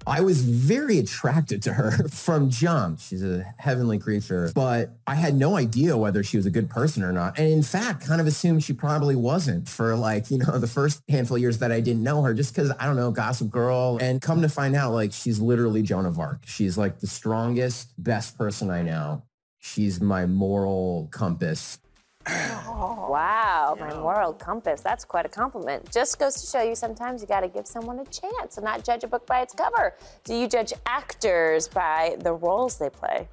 I 0.06 0.22
was 0.22 0.42
very 0.42 0.98
attracted 0.98 1.62
to 1.64 1.74
her 1.74 2.08
from 2.10 2.50
jump. 2.50 3.00
She's 3.00 3.24
a 3.24 3.46
heavenly 3.58 4.00
creature, 4.00 4.52
but 4.54 4.90
I 5.08 5.16
had 5.16 5.36
no 5.36 5.56
idea 5.56 5.96
whether 5.96 6.24
she 6.24 6.36
was 6.36 6.46
a 6.46 6.50
good 6.50 6.70
person 6.70 7.04
or 7.04 7.12
not. 7.12 7.38
And 7.38 7.48
in 7.48 7.64
fact, 7.64 8.06
kind 8.06 8.20
of 8.20 8.28
assumed 8.28 8.64
she 8.64 8.74
probably 8.74 9.16
wasn't 9.16 9.70
for 9.70 9.96
like, 9.96 10.30
you 10.32 10.40
know, 10.40 10.58
the 10.58 10.68
first 10.68 11.02
handful 11.08 11.38
of 11.38 11.42
years 11.42 11.60
that 11.60 11.72
I 11.72 11.80
didn't 11.80 12.04
know 12.04 12.24
her, 12.24 12.34
just 12.34 12.54
because 12.54 12.72
I 12.80 12.86
don't 12.86 12.96
know, 12.96 13.12
gossip 13.12 13.50
girl. 13.50 13.98
And 14.02 14.20
come 14.20 14.42
to 14.42 14.50
find 14.50 14.76
out, 14.76 14.94
like, 14.94 15.14
she's 15.14 15.40
literally 15.40 15.84
Joan 15.84 16.06
of 16.06 16.20
Arc. 16.20 16.40
She's 16.46 16.78
like 16.78 17.00
the 17.00 17.08
strongest, 17.08 17.94
best 18.04 18.38
person 18.38 18.72
I 18.72 18.82
know. 18.82 19.22
She's 19.66 20.02
my 20.02 20.26
moral 20.26 21.08
compass. 21.10 21.80
Wow, 22.28 23.78
my 23.80 23.94
moral 23.94 24.34
compass. 24.34 24.82
That's 24.82 25.06
quite 25.06 25.26
a 25.26 25.30
compliment. 25.30 25.90
Just 25.90 26.20
goes 26.20 26.36
to 26.42 26.46
show 26.46 26.62
you 26.62 26.76
sometimes 26.76 27.22
you 27.22 27.28
got 27.30 27.40
to 27.40 27.48
give 27.48 27.66
someone 27.66 27.98
a 28.00 28.04
chance 28.06 28.58
and 28.58 28.66
not 28.66 28.84
judge 28.84 29.06
a 29.06 29.08
book 29.08 29.26
by 29.26 29.40
its 29.42 29.54
cover. 29.54 29.96
Do 30.26 30.36
you 30.36 30.50
judge 30.50 30.74
actors 30.86 31.70
by 31.70 32.18
the 32.20 32.34
roles 32.34 32.78
they 32.78 32.90
play? 32.90 33.30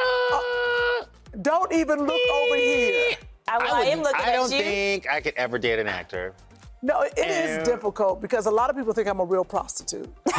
Uh, 0.00 1.04
don't 1.42 1.70
even 1.74 1.98
look 2.06 2.30
over 2.30 2.56
here. 2.56 3.14
I, 3.46 3.56
I 3.58 3.80
am 3.82 4.00
looking 4.02 4.18
at 4.18 4.26
you. 4.26 4.32
I 4.32 4.34
don't 4.36 4.48
think 4.48 5.06
I 5.10 5.20
could 5.20 5.34
ever 5.36 5.58
date 5.58 5.78
an 5.78 5.88
actor. 5.88 6.34
No, 6.80 7.02
it 7.02 7.18
is 7.18 7.56
And- 7.58 7.66
difficult 7.66 8.22
because 8.22 8.46
a 8.46 8.50
lot 8.50 8.70
of 8.70 8.76
people 8.76 8.94
think 8.94 9.08
I'm 9.08 9.20
a 9.20 9.24
real 9.24 9.44
prostitute. 9.44 10.08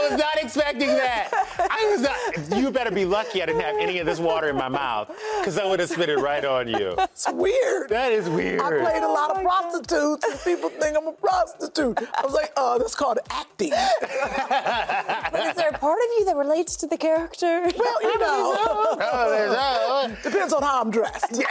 I 0.00 0.08
was 0.10 0.18
not 0.18 0.36
expecting 0.42 0.88
that. 0.88 1.28
I 1.58 1.86
was 1.90 2.00
not. 2.02 2.58
You 2.58 2.70
better 2.70 2.90
be 2.90 3.04
lucky 3.04 3.42
I 3.42 3.46
didn't 3.46 3.60
have 3.62 3.76
any 3.78 3.98
of 3.98 4.06
this 4.06 4.18
water 4.18 4.48
in 4.48 4.56
my 4.56 4.68
mouth, 4.68 5.10
because 5.40 5.58
I 5.58 5.66
would 5.66 5.80
have 5.80 5.88
spit 5.90 6.08
it 6.08 6.18
right 6.18 6.44
on 6.44 6.68
you. 6.68 6.94
It's 6.98 7.30
weird. 7.30 7.88
That 7.90 8.12
is 8.12 8.28
weird. 8.28 8.60
I 8.60 8.68
played 8.70 9.02
a 9.02 9.08
lot 9.08 9.30
of 9.30 9.38
oh 9.38 9.42
prostitutes 9.42 10.26
and 10.26 10.40
people 10.40 10.70
think 10.70 10.96
I'm 10.96 11.06
a 11.08 11.12
prostitute. 11.12 11.98
I 12.16 12.22
was 12.24 12.32
like, 12.34 12.52
oh, 12.56 12.78
that's 12.78 12.94
called 12.94 13.18
acting. 13.30 13.70
But 13.70 15.46
is 15.46 15.54
there 15.56 15.68
a 15.68 15.78
part 15.78 15.98
of 15.98 16.06
you 16.18 16.24
that 16.26 16.36
relates 16.36 16.76
to 16.76 16.86
the 16.86 16.96
character? 16.96 17.60
Well, 17.78 18.02
you 18.02 18.18
know. 18.18 18.56
Oh, 19.00 19.30
there's- 19.30 19.56
oh. 19.58 20.16
Depends 20.22 20.52
on 20.52 20.62
how 20.62 20.80
I'm 20.80 20.90
dressed. 20.90 21.42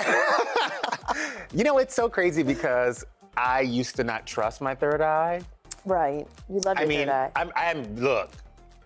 You 1.53 1.63
know, 1.63 1.77
it's 1.79 1.95
so 1.95 2.07
crazy 2.09 2.43
because 2.43 3.03
I 3.37 3.61
used 3.61 3.95
to 3.97 4.03
not 4.03 4.25
trust 4.27 4.61
my 4.61 4.75
third 4.75 5.01
eye. 5.01 5.41
Right. 5.85 6.27
You 6.49 6.59
love 6.59 6.77
I 6.77 6.81
your 6.81 6.89
mean, 6.89 6.99
third 6.99 7.09
eye. 7.09 7.31
I'm, 7.35 7.51
I'm 7.55 7.95
look. 7.95 8.31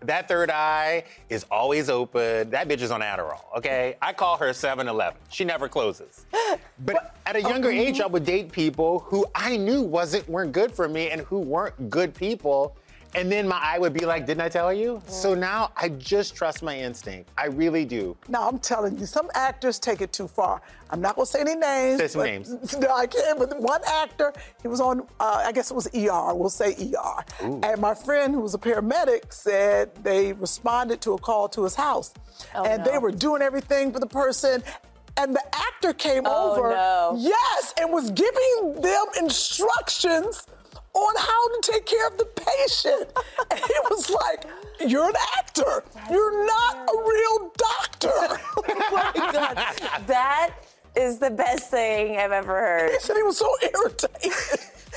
That 0.02 0.28
third 0.28 0.50
eye 0.52 1.06
is 1.30 1.46
always 1.50 1.90
open. 1.90 2.50
That 2.50 2.68
bitch 2.68 2.82
is 2.82 2.92
on 2.92 3.00
Adderall, 3.00 3.40
okay? 3.56 3.96
I 4.02 4.12
call 4.12 4.36
her 4.38 4.52
7 4.52 4.88
Eleven. 4.90 5.18
She 5.30 5.46
never 5.46 5.68
closes. 5.70 6.26
But 6.86 7.16
at 7.26 7.36
a 7.36 7.42
younger 7.42 7.72
age, 7.72 8.02
I 8.02 8.08
would 8.08 8.26
date 8.26 8.52
people 8.52 9.00
who 9.00 9.26
I 9.36 9.58
knew 9.58 9.82
wasn't 9.82 10.28
weren't 10.28 10.52
good 10.52 10.72
for 10.72 10.90
me 10.90 11.10
and 11.12 11.22
who 11.22 11.40
weren't 11.40 11.90
good 11.90 12.14
people. 12.14 12.76
And 13.16 13.32
then 13.32 13.48
my 13.48 13.60
eye 13.62 13.78
would 13.78 13.94
be 13.94 14.06
like, 14.06 14.26
didn't 14.26 14.42
I 14.42 14.50
tell 14.50 14.74
you? 14.74 15.02
So 15.08 15.36
now 15.36 15.72
I 15.78 15.90
just 15.90 16.36
trust 16.36 16.64
my 16.64 16.78
instinct. 16.78 17.30
I 17.38 17.46
really 17.46 17.86
do. 17.86 18.18
Now 18.28 18.48
I'm 18.50 18.58
telling 18.58 18.98
you, 18.98 19.06
some 19.06 19.30
actors 19.36 19.78
take 19.80 20.02
it 20.02 20.12
too 20.12 20.28
far. 20.28 20.62
I'm 20.90 21.00
not 21.00 21.16
gonna 21.16 21.26
say 21.28 21.42
any 21.42 21.56
names. 21.56 22.00
Say 22.00 22.08
some 22.08 22.24
names. 22.24 22.76
No, 22.80 22.92
I 22.94 23.06
can't. 23.06 23.38
But 23.38 23.60
one 23.60 23.82
actor, 23.88 24.34
he 24.62 24.68
was 24.68 24.82
on. 24.82 25.02
Uh, 25.20 25.44
I 25.46 25.52
guess 25.52 25.70
it 25.70 25.76
was 25.76 25.88
ER. 25.96 26.34
We'll 26.34 26.50
say 26.50 26.74
ER. 26.74 27.46
Ooh. 27.46 27.62
And 27.64 27.80
my 27.80 27.94
friend, 27.94 28.34
who 28.34 28.42
was 28.42 28.54
a 28.56 28.58
paramedic, 28.58 29.32
said 29.32 29.94
they 30.04 30.34
responded 30.34 31.00
to 31.02 31.14
a 31.14 31.18
call 31.18 31.48
to 31.50 31.64
his 31.64 31.76
house, 31.76 32.14
Oh, 32.56 32.64
and 32.64 32.84
no. 32.84 32.92
they 32.92 32.98
were 32.98 33.12
doing 33.12 33.42
everything 33.42 33.92
for 33.94 34.00
the 34.00 34.08
person. 34.08 34.64
And 35.18 35.36
the 35.36 35.44
actor 35.56 35.94
came 35.94 36.24
Oh, 36.26 36.52
over, 36.54 36.70
no. 36.72 37.16
yes, 37.20 37.74
and 37.80 37.92
was 37.94 38.10
giving 38.10 38.82
them 38.82 39.06
instructions 39.20 40.48
on 40.94 41.16
how 41.18 41.48
to 41.48 41.72
take 41.72 41.86
care 41.86 42.08
of 42.08 42.18
the 42.18 42.26
patient. 42.26 43.10
and 43.52 43.60
he 43.60 43.74
was 43.90 44.10
like, 44.10 44.46
You're 44.80 45.10
an 45.10 45.16
actor. 45.38 45.84
You're 46.10 46.46
not 46.46 46.90
a 46.90 46.98
real 47.08 47.54
doctor. 47.58 48.40
Oh 48.66 48.92
my 48.92 49.32
God. 49.32 49.56
That 50.08 50.52
is 50.96 51.18
the 51.18 51.30
best 51.32 51.70
thing 51.72 52.18
I've 52.18 52.32
ever 52.32 52.54
heard. 52.54 52.92
He 52.92 53.00
said 53.00 53.16
he 53.18 53.24
was 53.24 53.38
so 53.38 53.50
irritated. 53.62 54.32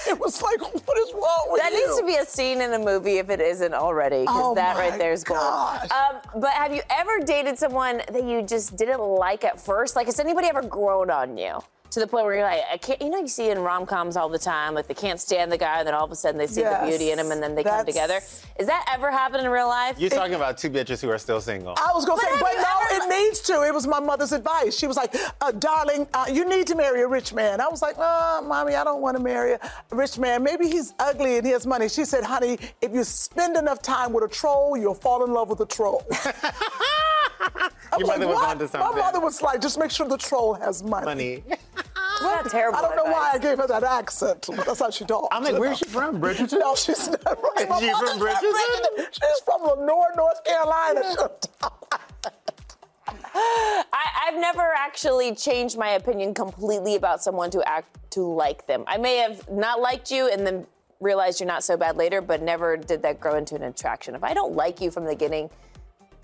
It 0.07 0.21
was 0.21 0.41
like, 0.43 0.61
what 0.61 0.99
is 0.99 1.13
wrong 1.15 1.47
with 1.51 1.63
That 1.63 1.73
you? 1.73 1.79
That 1.81 1.87
needs 1.87 1.99
to 2.01 2.07
be 2.07 2.17
a 2.17 2.25
scene 2.27 2.61
in 2.61 2.75
a 2.75 2.79
movie 2.79 3.17
if 3.19 3.31
it 3.31 3.41
isn't 3.41 3.73
already, 3.75 4.21
because 4.21 4.43
Oh 4.45 4.55
that 4.55 4.77
right 4.77 4.97
there 4.99 5.13
is 5.13 5.25
gold. 5.25 5.41
Um, 5.41 6.21
but 6.37 6.51
have 6.51 6.73
you 6.75 6.83
ever 6.91 7.19
dated 7.25 7.59
someone 7.59 8.03
that 8.13 8.23
you 8.25 8.43
just 8.43 8.77
didn't 8.77 9.01
like 9.01 9.43
at 9.45 9.59
first? 9.61 9.97
Like, 9.97 10.07
has 10.07 10.21
anybody 10.21 10.49
ever 10.49 10.63
grown 10.63 11.11
on 11.11 11.39
you? 11.39 11.61
To 11.97 12.01
the 12.01 12.07
point 12.07 12.27
where 12.27 12.35
you're 12.35 12.45
like, 12.45 12.61
I 12.71 12.77
can't, 12.77 13.01
you 13.01 13.09
know, 13.09 13.21
you 13.21 13.27
see 13.27 13.49
in 13.49 13.59
rom 13.59 13.87
coms 13.87 14.19
all 14.19 14.29
the 14.29 14.39
time, 14.39 14.75
like 14.75 14.87
they 14.87 14.93
can't 14.93 15.19
stand 15.19 15.51
the 15.51 15.57
guy, 15.57 15.79
and 15.79 15.87
then 15.89 15.95
all 15.95 16.05
of 16.05 16.13
a 16.13 16.15
sudden 16.15 16.37
they 16.37 16.47
see 16.47 16.61
Yes. 16.61 16.79
the 16.83 16.87
beauty 16.91 17.11
in 17.11 17.19
him, 17.19 17.31
and 17.33 17.43
then 17.43 17.55
they 17.55 17.65
come 17.65 17.87
together. 17.87 18.17
Is 18.59 18.67
that 18.67 18.85
ever 18.93 19.11
happened 19.11 19.43
in 19.47 19.51
real 19.51 19.67
life? 19.69 19.99
You're 19.99 20.11
talking 20.11 20.35
about 20.35 20.59
two 20.59 20.69
bitches 20.69 21.01
who 21.01 21.09
are 21.09 21.17
still 21.17 21.41
single. 21.41 21.73
I 21.79 21.93
was 21.95 22.05
gonna 22.05 22.21
But 22.21 22.35
say, 22.35 22.39
but 22.43 22.53
no, 22.57 22.97
ever- 22.97 23.05
it 23.05 23.09
needs 23.09 23.41
to. 23.49 23.63
It 23.63 23.73
was 23.73 23.87
my 23.87 23.99
mother's 23.99 24.33
advice. 24.33 24.77
She 24.77 24.87
was 24.87 24.99
like, 24.99 25.15
uh, 25.41 25.53
"Darling, 25.53 26.07
uh, 26.13 26.27
you 26.31 26.45
need 26.47 26.67
to 26.67 26.75
marry 26.75 27.01
a 27.01 27.09
rich 27.09 27.33
man." 27.33 27.63
I 27.63 27.69
was 27.69 27.81
like, 27.81 27.97
uh, 27.97 28.43
"Mommy, 28.45 28.75
I 28.75 28.85
don't 28.85 29.01
want 29.01 29.17
to 29.17 29.23
marry 29.23 29.53
a 29.53 29.61
rich 29.91 30.19
man. 30.19 30.43
Maybe 30.43 30.69
he's 30.69 30.93
ugly 30.99 31.39
and 31.39 31.47
he 31.47 31.53
has 31.53 31.67
money." 31.67 31.89
She 31.89 32.05
said, 32.05 32.25
"Honey, 32.25 32.59
if 32.83 32.93
you 32.93 33.05
spend 33.05 33.57
enough 33.57 33.81
time 33.81 34.13
with 34.13 34.23
a 34.23 34.29
troll, 34.29 34.77
you'll 34.77 34.93
fall 34.95 35.25
in 35.25 35.33
love 35.33 35.49
with 35.49 35.61
a 35.61 35.67
troll." 35.67 36.05
I 37.93 37.99
Your 37.99 38.09
like, 38.09 38.21
was 38.21 38.39
onto 38.39 38.67
something. 38.67 38.91
My 38.91 38.97
mother 38.97 39.21
was 39.21 39.41
like, 39.43 39.61
"Just 39.61 39.79
make 39.79 39.91
sure 39.91 40.09
the 40.09 40.19
troll 40.19 40.55
has 40.55 40.83
money." 40.83 41.07
Money. 41.07 41.43
That's 42.21 42.45
not 42.45 42.51
terrible. 42.51 42.79
I 42.79 42.83
don't 42.83 42.97
know 42.97 43.05
why 43.05 43.33
I 43.35 43.39
gave 43.39 43.59
her 43.59 43.67
that 43.67 43.83
accent. 43.83 44.49
That's 44.65 44.81
how 44.81 44.91
she 44.91 45.05
talks. 45.05 45.29
I'm 45.33 45.45
like, 45.45 45.59
where's 45.59 45.79
she 45.79 45.85
from? 45.85 46.19
Bridgerton? 46.21 46.59
No, 46.59 46.75
she's 46.75 47.09
not 47.09 47.23
from. 47.23 47.51
Is 47.57 47.61
she 47.61 47.67
from 47.67 47.93
mother's 47.93 48.19
Bridgerton? 48.19 49.07
She's 49.13 49.41
from 49.45 49.63
Lenoir, 49.63 50.13
North 50.17 50.43
Carolina. 50.45 51.03
I, 53.35 54.29
I've 54.29 54.41
never 54.41 54.63
actually 54.63 55.35
changed 55.35 55.77
my 55.77 55.91
opinion 55.91 56.33
completely 56.33 56.95
about 56.95 57.23
someone 57.23 57.51
to 57.51 57.69
act 57.69 57.97
to 58.13 58.23
like 58.23 58.67
them. 58.67 58.85
I 58.87 58.97
may 58.97 59.17
have 59.17 59.49
not 59.51 59.81
liked 59.81 60.11
you 60.11 60.31
and 60.31 60.47
then 60.47 60.67
realized 61.01 61.41
you're 61.41 61.47
not 61.47 61.65
so 61.65 61.77
bad 61.77 61.97
later, 61.97 62.23
but 62.23 62.41
never 62.41 62.77
did 62.79 63.03
that 63.03 63.21
grow 63.21 63.37
into 63.37 63.55
an 63.55 63.65
attraction. 63.65 64.15
If 64.15 64.25
I 64.25 64.33
don't 64.33 64.55
like 64.55 64.81
you 64.81 64.91
from 64.91 65.05
the 65.05 65.11
beginning, 65.11 65.51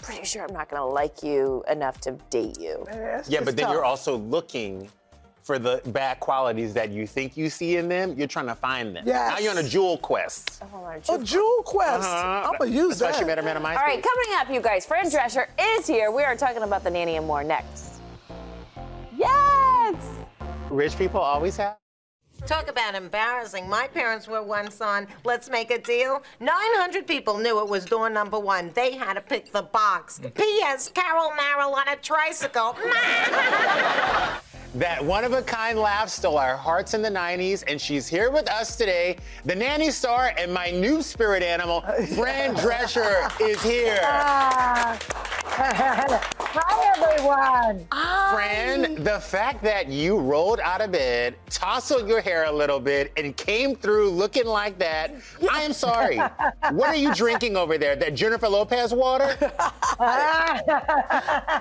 pretty 0.03 0.25
sure 0.25 0.45
I'm 0.45 0.53
not 0.53 0.69
gonna 0.69 0.87
like 0.87 1.23
you 1.23 1.65
enough 1.71 2.01
to 2.03 2.13
date 2.31 2.59
you. 2.59 2.85
Yeah, 3.29 3.41
but 3.45 3.57
then 3.57 3.71
you're 3.71 3.85
also 3.85 4.17
looking 4.17 4.89
for 5.43 5.59
the 5.59 5.83
bad 5.87 6.21
qualities 6.21 6.73
that 6.75 6.91
you 6.91 7.07
think 7.07 7.37
you 7.37 7.51
see 7.51 7.77
in 7.77 7.89
them. 7.89 8.15
You're 8.17 8.29
trying 8.29 8.47
to 8.47 8.55
find 8.55 8.95
them. 8.95 9.05
Yes. 9.07 9.33
Now 9.33 9.39
you're 9.39 9.51
on 9.51 9.59
a 9.59 9.69
jewel 9.69 9.99
quest. 9.99 10.63
A 11.09 11.19
jewel 11.19 11.63
quest. 11.65 12.09
Uh-huh. 12.09 12.51
I'm 12.51 12.59
gonna 12.59 12.71
use 12.71 12.99
That's 12.99 13.17
that. 13.17 13.23
she 13.23 13.27
met 13.27 13.39
a 13.39 13.43
man 13.43 13.57
of 13.57 13.63
my 13.63 13.75
All 13.75 13.83
right, 13.83 14.03
coming 14.03 14.41
up, 14.41 14.51
you 14.51 14.61
guys, 14.61 14.87
Fran 14.87 15.07
Drescher 15.07 15.47
is 15.59 15.87
here. 15.87 16.11
We 16.11 16.23
are 16.23 16.37
talking 16.37 16.63
about 16.63 16.85
the 16.85 16.91
nanny 16.91 17.17
and 17.17 17.27
more 17.27 17.43
next. 17.43 18.01
Yes! 19.17 19.97
Rich 20.71 20.97
people 20.97 21.21
always 21.21 21.57
have. 21.57 21.82
Talk 22.47 22.69
about 22.69 22.97
embarrassing. 22.97 23.69
My 23.69 23.87
parents 23.87 24.27
were 24.27 24.43
once 24.43 24.81
on 24.81 25.07
Let's 25.25 25.49
Make 25.49 25.71
a 25.71 25.79
Deal. 25.79 26.23
900 26.41 27.07
people 27.07 27.39
knew 27.39 27.61
it 27.61 27.69
was 27.69 27.85
door 27.85 28.11
number 28.11 28.39
one. 28.39 28.73
They 28.75 28.97
had 28.97 29.15
to 29.15 29.21
pick 29.21 29.53
the 29.53 29.63
box. 29.63 30.19
Mm. 30.19 30.35
P.S. 30.35 30.89
Carol 30.89 31.31
Merrill 31.37 31.75
on 31.75 31.87
a 31.89 31.97
tricycle. 31.97 32.77
That 34.75 35.05
one 35.05 35.23
of 35.23 35.35
a 35.35 35.43
kind 35.43 35.79
laugh 35.79 36.09
stole 36.09 36.39
our 36.39 36.57
hearts 36.57 36.95
in 36.95 37.03
the 37.03 37.11
90s, 37.11 37.63
and 37.69 37.79
she's 37.79 38.09
here 38.09 38.31
with 38.31 38.49
us 38.49 38.75
today. 38.75 39.19
The 39.45 39.55
nanny 39.55 39.91
star 39.91 40.33
and 40.39 40.53
my 40.53 40.71
new 40.71 41.03
spirit 41.03 41.43
animal, 41.43 41.83
Fran 42.15 42.55
Drescher, 42.55 43.31
is 43.39 43.63
here. 43.63 44.01
Ah. 44.03 44.99
Hi, 46.55 46.93
everyone. 46.97 47.87
Friend, 48.33 48.97
the 49.05 49.21
fact 49.21 49.63
that 49.63 49.89
you 49.89 50.19
rolled 50.19 50.61
out 50.61 50.81
of 50.81 50.93
bed, 50.93 51.35
tousled 51.51 52.09
your 52.09 52.23
hair 52.23 52.45
a 52.45 52.53
little 52.53 52.81
bit, 52.81 53.13
and 53.19 53.37
came 53.37 53.77
through 53.77 54.09
looking 54.09 54.47
like 54.47 54.79
that, 54.79 55.15
I 55.51 55.61
am 55.61 55.75
sorry. 55.75 56.17
what 56.71 56.89
are 56.89 56.97
you 56.97 57.15
drinking 57.15 57.59
over 57.59 57.77
there? 57.77 57.95
That 57.95 58.15
Jennifer 58.15 58.49
Lopez 58.49 58.95
water? 58.95 59.37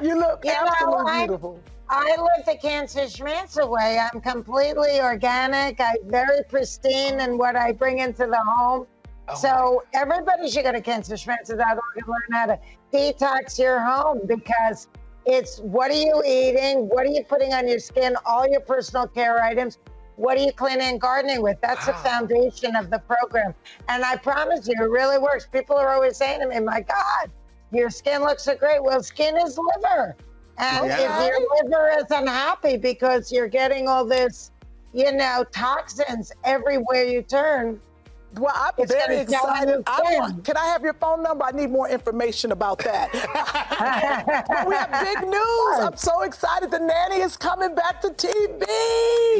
you 0.01 0.17
look 0.17 0.45
You 0.45 0.51
know, 0.51 0.67
absolutely 0.67 1.17
beautiful. 1.17 1.59
I 1.93 2.15
live 2.17 2.45
the 2.45 2.55
cancer 2.55 3.09
schmancer 3.09 3.67
way. 3.67 3.99
I'm 3.99 4.21
completely 4.21 5.01
organic. 5.01 5.81
I'm 5.81 5.97
very 6.05 6.41
pristine 6.47 7.19
in 7.19 7.37
what 7.37 7.57
I 7.57 7.73
bring 7.73 7.99
into 7.99 8.27
the 8.27 8.39
home. 8.47 8.87
Oh, 9.27 9.35
so 9.35 9.83
everybody 9.93 10.49
should 10.49 10.63
go 10.63 10.71
to 10.71 10.79
cancerschmancer.org 10.79 11.59
and 11.59 12.07
learn 12.07 12.31
how 12.31 12.45
to 12.45 12.59
detox 12.93 13.59
your 13.59 13.81
home 13.81 14.21
because 14.25 14.87
it's 15.25 15.59
what 15.59 15.91
are 15.91 16.01
you 16.01 16.23
eating? 16.25 16.87
What 16.87 17.05
are 17.05 17.11
you 17.11 17.25
putting 17.25 17.53
on 17.53 17.67
your 17.67 17.79
skin? 17.79 18.15
All 18.25 18.47
your 18.47 18.61
personal 18.61 19.05
care 19.07 19.43
items. 19.43 19.77
What 20.15 20.37
are 20.37 20.43
you 20.43 20.53
cleaning 20.53 20.87
and 20.87 21.01
gardening 21.01 21.41
with? 21.41 21.57
That's 21.61 21.87
the 21.87 21.93
foundation 21.93 22.77
of 22.77 22.89
the 22.89 22.99
program. 22.99 23.53
And 23.89 24.05
I 24.05 24.15
promise 24.15 24.65
you, 24.65 24.75
it 24.77 24.89
really 24.89 25.17
works. 25.17 25.45
People 25.45 25.75
are 25.75 25.89
always 25.89 26.15
saying 26.15 26.39
to 26.39 26.47
me, 26.47 26.57
my 26.61 26.79
God, 26.79 27.31
your 27.73 27.89
skin 27.89 28.21
looks 28.21 28.43
so 28.43 28.55
great. 28.55 28.81
Well, 28.81 29.03
skin 29.03 29.35
is 29.37 29.59
liver. 29.59 30.15
And 30.57 30.87
Yeah. 30.87 31.23
if 31.23 31.27
your 31.27 31.39
liver 31.63 31.89
is 31.99 32.05
unhappy 32.11 32.77
because 32.77 33.31
you're 33.31 33.47
getting 33.47 33.87
all 33.87 34.05
this, 34.05 34.51
you 34.93 35.11
know, 35.11 35.43
toxins 35.51 36.31
everywhere 36.43 37.03
you 37.03 37.21
turn. 37.21 37.79
Well, 38.35 38.53
I'm 38.55 38.71
it's 38.77 38.93
very 38.93 39.25
gonna 39.25 39.29
show 39.29 39.45
on 39.45 39.55
excited. 39.57 39.83
I 39.87 40.01
want, 40.19 40.45
can 40.45 40.55
I 40.55 40.65
have 40.67 40.83
your 40.83 40.93
phone 40.93 41.21
number? 41.21 41.43
I 41.43 41.51
need 41.51 41.69
more 41.69 41.89
information 41.89 42.53
about 42.53 42.79
that. 42.79 43.11
But 44.47 44.67
we 44.67 44.75
have 44.75 44.91
big 45.03 45.27
news. 45.27 45.79
I'm 45.79 45.97
so 45.97 46.21
excited. 46.21 46.71
The 46.71 46.79
nanny 46.79 47.17
is 47.21 47.35
coming 47.35 47.75
back 47.75 47.99
to 48.01 48.09
TV. 48.09 48.61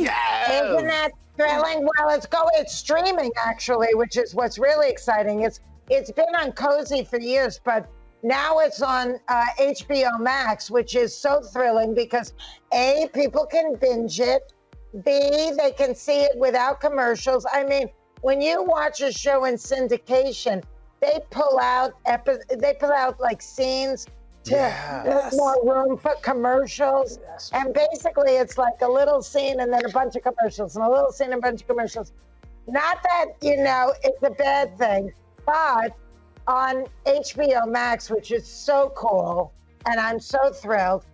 Isn't 0.02 0.88
that 0.88 1.12
thrilling? 1.38 1.88
Well, 1.98 2.10
it's 2.10 2.26
go. 2.26 2.50
It's 2.56 2.74
streaming 2.76 3.32
actually, 3.38 3.94
which 3.94 4.18
is 4.18 4.36
what's 4.36 4.58
really 4.58 4.90
exciting. 4.90 5.42
It's 5.44 5.60
it's 5.90 6.12
been 6.12 6.34
on 6.36 6.52
Cozi 6.52 7.08
for 7.08 7.20
years, 7.20 7.60
but 7.64 7.88
now 8.24 8.60
it's 8.60 8.82
on 8.82 9.20
uh, 9.28 9.44
HBO 9.60 10.20
Max, 10.20 10.70
which 10.70 10.96
is 10.96 11.16
so 11.16 11.42
thrilling 11.42 11.94
because 11.96 12.34
a 12.74 13.10
people 13.14 13.46
can 13.46 13.76
binge 13.76 14.20
it. 14.20 14.54
B 15.06 15.52
they 15.58 15.72
can 15.78 15.96
see 15.96 16.22
it 16.22 16.38
without 16.38 16.82
commercials. 16.82 17.46
I 17.52 17.64
mean, 17.64 17.90
when 18.22 18.42
you 18.42 18.64
watch 18.64 19.02
a 19.02 19.12
show 19.12 19.46
in 19.46 19.56
syndication, 19.56 20.64
they 21.00 21.20
pull 21.32 21.60
out 21.60 21.94
epi- 22.06 22.44
they 22.58 22.76
pull 22.80 22.92
out 22.92 23.20
like 23.20 23.42
scenes 23.42 24.06
to 24.44 24.52
Yeah. 24.56 25.04
Yes. 25.06 25.36
more 25.36 25.58
room 25.64 25.98
for 25.98 26.16
commercials. 26.22 27.20
And 27.54 27.74
basically, 27.74 28.34
it's 28.34 28.58
like 28.58 28.82
a 28.82 28.88
little 28.88 29.22
scene 29.22 29.60
and 29.60 29.72
then 29.72 29.86
a 29.86 29.90
bunch 29.90 30.16
of 30.16 30.24
commercials, 30.24 30.76
and 30.76 30.86
a 30.86 30.90
little 30.90 31.12
scene 31.12 31.32
and 31.32 31.40
a 31.40 31.42
bunch 31.42 31.62
of 31.62 31.68
commercials. 31.68 32.12
Not 32.68 33.02
that, 33.04 33.26
you 33.42 33.58
know, 33.58 33.94
it's 34.04 34.22
a 34.24 34.30
bad 34.32 34.78
thing, 34.78 35.12
but 35.46 35.96
on 36.48 36.86
HBO 37.06 37.68
Max, 37.68 38.10
which 38.10 38.32
is 38.32 38.46
so 38.48 38.92
cool, 38.96 39.54
and 39.86 40.00
I'm 40.00 40.20
so 40.20 40.52
thrilled, 40.52 41.06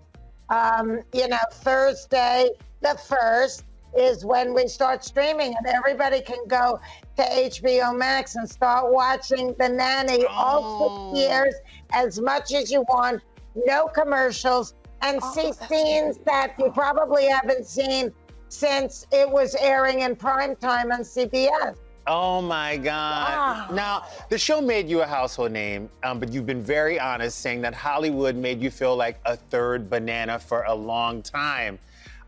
um, 0.49 1.01
you 1.13 1.27
know, 1.27 1.37
Thursday, 1.51 2.49
the 2.81 2.97
first, 3.07 3.63
is 3.97 4.25
when 4.25 4.53
we 4.53 4.67
start 4.67 5.03
streaming, 5.03 5.55
and 5.57 5.67
everybody 5.67 6.21
can 6.21 6.45
go 6.47 6.79
to 7.15 7.23
HBO 7.23 7.97
Max 7.97 8.35
and 8.35 8.49
start 8.49 8.91
watching 8.91 9.55
The 9.59 9.69
Nanny 9.69 10.25
all 10.25 11.13
six 11.13 11.21
years, 11.21 11.55
as 11.93 12.19
much 12.19 12.53
as 12.53 12.71
you 12.71 12.85
want, 12.89 13.21
no 13.65 13.87
commercials, 13.87 14.75
and 15.01 15.21
see 15.23 15.51
scenes 15.51 16.17
that 16.25 16.53
you 16.59 16.71
probably 16.71 17.27
haven't 17.27 17.65
seen 17.65 18.11
since 18.49 19.05
it 19.11 19.29
was 19.29 19.55
airing 19.55 20.01
in 20.01 20.15
prime 20.15 20.55
time 20.55 20.91
on 20.91 21.01
CBS. 21.01 21.75
Oh 22.07 22.41
my 22.41 22.77
God. 22.77 23.73
Now, 23.73 24.05
the 24.29 24.37
show 24.37 24.61
made 24.61 24.87
you 24.87 25.01
a 25.01 25.05
household 25.05 25.51
name, 25.51 25.89
um, 26.03 26.19
but 26.19 26.31
you've 26.31 26.45
been 26.45 26.63
very 26.63 26.97
honest 26.99 27.39
saying 27.39 27.61
that 27.61 27.73
Hollywood 27.73 28.35
made 28.35 28.61
you 28.61 28.71
feel 28.71 28.95
like 28.95 29.19
a 29.25 29.35
third 29.35 29.89
banana 29.89 30.39
for 30.39 30.63
a 30.63 30.73
long 30.73 31.21
time. 31.21 31.77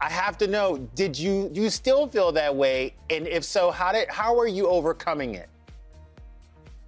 I 0.02 0.10
have 0.10 0.38
to 0.40 0.48
know, 0.48 0.78
did 0.96 1.18
you 1.18 1.50
do 1.50 1.62
you 1.62 1.70
still 1.70 2.08
feel 2.08 2.32
that 2.34 2.54
way? 2.54 2.94
And 3.10 3.28
if 3.28 3.44
so, 3.44 3.72
how 3.72 3.92
did 3.92 4.10
how 4.10 4.38
are 4.40 4.48
you 4.48 4.68
overcoming 4.68 5.36
it? 5.36 5.50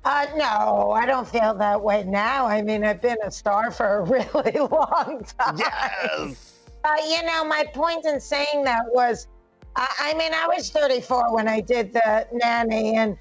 Uh, 0.03 0.25
no, 0.35 0.91
I 0.91 1.05
don't 1.05 1.27
feel 1.27 1.53
that 1.53 1.79
way 1.79 2.03
now. 2.03 2.47
I 2.47 2.61
mean, 2.61 2.83
I've 2.83 3.01
been 3.01 3.17
a 3.23 3.31
star 3.31 3.69
for 3.71 3.99
a 3.99 4.03
really 4.33 4.57
long 4.59 5.23
time. 5.37 5.57
Yes. 5.57 6.57
Uh, 6.83 6.95
you 7.07 7.21
know, 7.23 7.45
my 7.45 7.65
point 7.73 8.05
in 8.05 8.19
saying 8.19 8.63
that 8.63 8.83
was, 8.91 9.27
I, 9.75 9.87
I 9.99 10.13
mean, 10.15 10.33
I 10.33 10.47
was 10.47 10.69
34 10.69 11.33
when 11.33 11.47
I 11.47 11.61
did 11.61 11.93
the 11.93 12.27
nanny, 12.33 12.97
and 12.97 13.17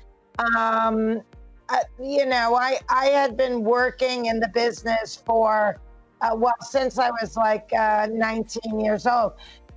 um, 0.57 1.23
uh, 1.69 1.77
you 2.03 2.27
know, 2.27 2.57
I 2.57 2.79
I 2.89 3.07
had 3.07 3.37
been 3.37 3.63
working 3.63 4.27
in 4.27 4.41
the 4.41 4.49
business 4.49 5.17
for 5.25 5.79
uh, 6.21 6.35
well 6.35 6.55
since 6.61 6.99
I 6.99 7.11
was 7.11 7.37
like 7.37 7.71
uh, 7.73 8.09
19 8.11 8.81
years 8.81 9.07
old. 9.07 9.33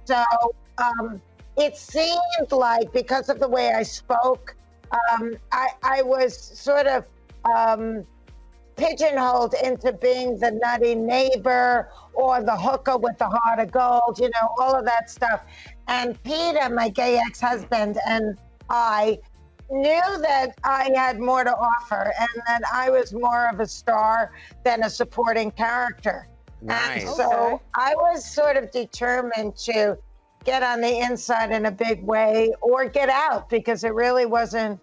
So 0.05 0.23
um, 0.77 1.21
it 1.57 1.77
seemed 1.77 2.51
like 2.51 2.91
because 2.91 3.29
of 3.29 3.39
the 3.39 3.47
way 3.47 3.73
I 3.73 3.83
spoke, 3.83 4.55
um, 4.91 5.35
I 5.51 5.69
I 5.83 6.01
was 6.01 6.37
sort 6.37 6.87
of. 6.87 7.05
Um, 7.45 8.05
pigeonholed 8.75 9.53
into 9.63 9.93
being 9.93 10.37
the 10.37 10.51
nutty 10.51 10.95
neighbor 10.95 11.89
or 12.13 12.41
the 12.43 12.55
hooker 12.55 12.97
with 12.97 13.17
the 13.17 13.27
heart 13.27 13.59
of 13.59 13.71
gold, 13.71 14.17
you 14.19 14.29
know, 14.29 14.49
all 14.59 14.75
of 14.75 14.85
that 14.85 15.09
stuff. 15.09 15.41
And 15.87 16.21
Peter, 16.23 16.69
my 16.69 16.89
gay 16.89 17.17
ex 17.17 17.39
husband, 17.41 17.97
and 18.07 18.37
I 18.69 19.19
knew 19.69 20.01
that 20.21 20.49
I 20.63 20.91
had 20.95 21.19
more 21.19 21.43
to 21.43 21.55
offer 21.55 22.13
and 22.19 22.43
that 22.47 22.61
I 22.71 22.89
was 22.89 23.13
more 23.13 23.49
of 23.49 23.59
a 23.59 23.67
star 23.67 24.31
than 24.63 24.83
a 24.83 24.89
supporting 24.89 25.51
character. 25.51 26.27
And 26.61 26.69
Nice. 27.03 27.15
so 27.15 27.61
I 27.75 27.93
was 27.95 28.23
sort 28.25 28.55
of 28.55 28.71
determined 28.71 29.55
to 29.57 29.97
get 30.45 30.63
on 30.63 30.81
the 30.81 30.99
inside 30.99 31.51
in 31.51 31.65
a 31.65 31.71
big 31.71 32.03
way 32.03 32.53
or 32.61 32.85
get 32.85 33.09
out 33.09 33.49
because 33.49 33.83
it 33.83 33.93
really 33.93 34.25
wasn't, 34.25 34.79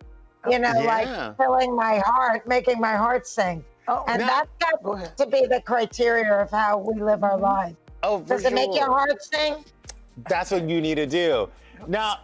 you 0.49 0.59
know, 0.59 0.73
Yeah. 0.75 0.85
like 0.85 1.37
filling 1.37 1.75
my 1.75 1.99
heart, 2.05 2.47
making 2.47 2.81
my 2.81 2.95
heart 2.97 3.27
sing. 3.27 3.65
Oh, 3.89 4.05
and 4.07 4.21
Now- 4.21 4.27
that's 4.27 4.51
got 4.83 5.17
to 5.17 5.27
be 5.27 5.47
the 5.47 5.61
criteria 5.63 6.41
of 6.41 6.51
how 6.51 6.79
we 6.79 7.01
live 7.01 7.25
our 7.25 7.33
mm-hmm. 7.33 7.43
lives. 7.43 7.77
Oh, 8.03 8.21
for 8.21 8.29
Does 8.29 8.45
it 8.45 8.53
make 8.53 8.75
your 8.75 8.87
heart 8.87 9.23
sing? 9.23 9.65
That's 10.29 10.51
what 10.51 10.69
you 10.69 10.81
need 10.81 10.97
to 10.97 11.07
do. 11.07 11.49
Now, 11.87 12.21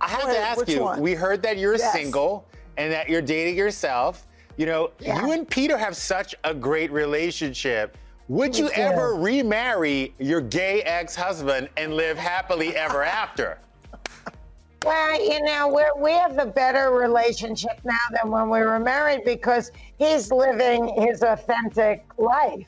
I 0.00 0.08
have 0.08 0.22
Go 0.22 0.32
to 0.32 0.38
ask 0.38 0.68
you. 0.68 0.82
one? 0.82 1.00
We 1.00 1.14
heard 1.14 1.42
that 1.42 1.58
you're 1.58 1.76
Yes. 1.76 1.92
single 1.92 2.46
and 2.76 2.92
that 2.92 3.08
you're 3.08 3.22
dating 3.22 3.56
yourself. 3.56 4.26
You 4.56 4.66
know, 4.66 4.90
you 5.00 5.32
and 5.32 5.48
Peter 5.48 5.76
have 5.78 5.96
such 5.96 6.34
a 6.44 6.52
great 6.52 6.90
relationship. 6.90 7.96
Would 8.28 8.58
you 8.58 8.66
do. 8.68 8.74
ever 8.74 9.14
remarry 9.14 10.14
your 10.18 10.40
gay 10.40 10.82
ex-husband 10.82 11.70
and 11.76 11.94
live 11.94 12.18
happily 12.18 12.76
ever 12.76 13.02
after? 13.02 13.58
Well, 14.84 15.24
you 15.24 15.42
know, 15.42 15.68
we're, 15.68 16.00
we 16.00 16.12
have 16.12 16.38
a 16.38 16.46
better 16.46 16.90
relationship 16.90 17.80
now 17.84 17.96
than 18.20 18.30
when 18.30 18.48
we 18.48 18.60
were 18.60 18.78
married 18.78 19.22
because 19.24 19.72
he's 19.98 20.30
living 20.30 20.92
his 20.96 21.22
authentic 21.22 22.06
life. 22.16 22.66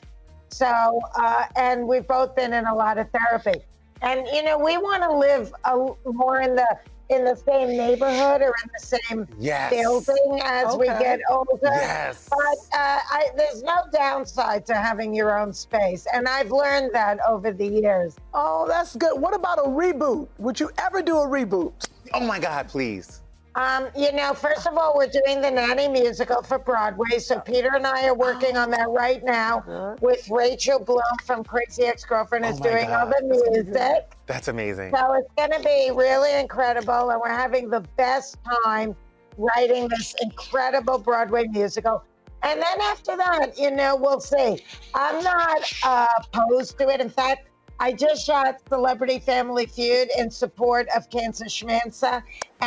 So, 0.49 0.99
uh, 1.15 1.45
and 1.55 1.87
we've 1.87 2.07
both 2.07 2.35
been 2.35 2.53
in 2.53 2.65
a 2.65 2.75
lot 2.75 2.97
of 2.97 3.07
therapy. 3.11 3.61
And, 4.01 4.27
you 4.33 4.43
know, 4.43 4.57
we 4.57 4.77
want 4.77 5.03
to 5.03 5.17
live 5.17 5.53
a, 5.63 6.11
more 6.11 6.41
in 6.41 6.55
the 6.55 6.67
in 7.11 7.25
the 7.25 7.35
same 7.35 7.67
neighborhood 7.75 8.41
or 8.41 8.53
in 8.63 8.69
the 8.79 8.97
same 8.99 9.27
Yes. 9.37 9.73
building 9.73 10.39
as 10.45 10.77
we 10.77 10.85
get 10.85 11.19
older. 11.29 11.59
Yes. 11.61 12.29
But 12.29 12.77
uh, 12.77 12.99
I, 13.11 13.27
there's 13.35 13.61
no 13.63 13.75
downside 13.91 14.65
to 14.67 14.75
having 14.75 15.13
your 15.13 15.37
own 15.37 15.51
space. 15.51 16.07
And 16.13 16.25
I've 16.25 16.51
learned 16.51 16.91
that 16.93 17.19
over 17.27 17.51
the 17.51 17.67
years. 17.67 18.15
Oh, 18.33 18.65
that's 18.65 18.95
good. 18.95 19.19
What 19.19 19.35
about 19.35 19.59
a 19.59 19.67
reboot? 19.67 20.29
Would 20.37 20.57
you 20.57 20.71
ever 20.77 21.01
do 21.01 21.17
a 21.17 21.27
reboot? 21.27 21.73
Oh 22.13 22.25
my 22.25 22.39
God, 22.39 22.67
please. 22.67 23.21
Um, 23.55 23.89
you 23.97 24.13
know, 24.13 24.33
first 24.33 24.65
of 24.65 24.77
all, 24.77 24.93
we're 24.95 25.07
doing 25.07 25.41
the 25.41 25.51
Nanny 25.51 25.89
musical 25.89 26.41
for 26.41 26.57
Broadway. 26.57 27.19
So 27.19 27.39
Peter 27.39 27.71
and 27.75 27.85
I 27.85 28.07
are 28.07 28.15
working 28.15 28.55
on 28.55 28.71
that 28.71 28.87
right 28.89 29.21
now 29.23 29.95
with 30.01 30.29
Rachel 30.29 30.79
Bloom 30.79 31.01
from 31.25 31.43
Crazy 31.43 31.83
Ex-Girlfriend 31.83 32.45
is 32.45 32.55
Oh 32.55 32.63
my 32.63 32.69
doing 32.69 32.89
all 32.89 33.07
the 33.07 33.53
music. 33.53 34.13
That's 34.25 34.47
amazing. 34.47 34.93
So 34.95 35.13
it's 35.15 35.27
going 35.35 35.51
to 35.51 35.59
be 35.67 35.91
really 35.93 36.39
incredible, 36.39 37.09
and 37.09 37.19
we're 37.19 37.29
having 37.29 37.69
the 37.69 37.81
best 37.97 38.37
time 38.63 38.95
writing 39.37 39.89
this 39.89 40.15
incredible 40.21 40.97
Broadway 40.97 41.45
musical. 41.47 42.03
And 42.43 42.59
then 42.59 42.81
after 42.81 43.17
that, 43.17 43.57
you 43.59 43.69
know, 43.69 43.95
we'll 43.95 44.19
see. 44.19 44.63
I'm 44.95 45.23
not 45.23 45.73
uh, 45.83 46.07
opposed 46.33 46.77
to 46.79 46.89
it. 46.89 46.99
In 46.99 47.09
fact, 47.09 47.47
I 47.81 47.91
just 47.93 48.23
shot 48.27 48.57
Celebrity 48.69 49.17
Family 49.17 49.65
Feud 49.65 50.09
in 50.15 50.29
support 50.29 50.87
of 50.95 51.09
Cancer 51.09 51.45
Schmancer, 51.45 52.21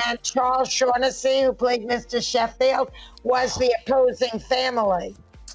and 0.06 0.20
Charles 0.24 0.68
Shaughnessy, 0.68 1.42
who 1.42 1.52
played 1.52 1.86
Mr. 1.86 2.20
Sheffield, 2.20 2.90
was 3.22 3.54
the 3.54 3.72
opposing 3.86 4.40
family. 4.40 5.14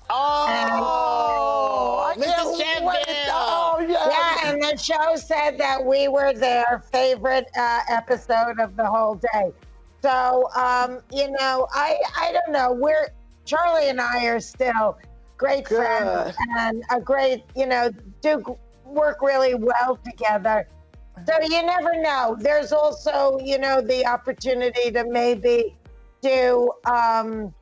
Oh, 0.10 0.48
And- 2.16 2.24
Mrs. 2.24 2.58
Sheffield. 2.58 2.94
Oh, 3.32 3.86
yeah. 3.86 4.10
Yeah, 4.10 4.50
and 4.54 4.64
the 4.64 4.78
show 4.78 5.18
said 5.18 5.58
that 5.58 5.84
we 5.84 6.08
were 6.08 6.32
their 6.32 6.82
favorite 6.94 7.50
uh, 7.58 7.82
episode 7.90 8.62
of 8.62 8.78
the 8.78 8.86
whole 8.86 9.16
day. 9.34 9.52
So, 10.02 10.50
um, 10.56 11.02
you 11.12 11.30
know, 11.32 11.68
I 11.74 11.98
I 12.18 12.32
don't 12.32 12.54
know. 12.54 12.72
We're 12.72 13.10
Charlie 13.44 13.90
and 13.90 14.00
I 14.00 14.26
are 14.28 14.40
still 14.40 14.98
great 15.38 15.68
friends 15.68 16.34
and 16.58 16.82
a 16.90 17.02
great, 17.02 17.44
you 17.56 17.66
know, 17.66 17.92
do 18.22 18.42
g- 18.48 18.54
work 18.90 19.22
really 19.22 19.56
well 19.56 19.98
together. 20.04 20.68
So 21.28 21.34
you 21.44 21.64
never 21.66 22.00
know. 22.02 22.36
There's 22.40 22.72
also, 22.72 23.40
you 23.44 23.58
know, 23.58 23.82
the 23.82 24.06
opportunity 24.06 24.90
to 24.92 25.04
maybe 25.10 25.76
do 26.22 26.72
um, 26.86 27.54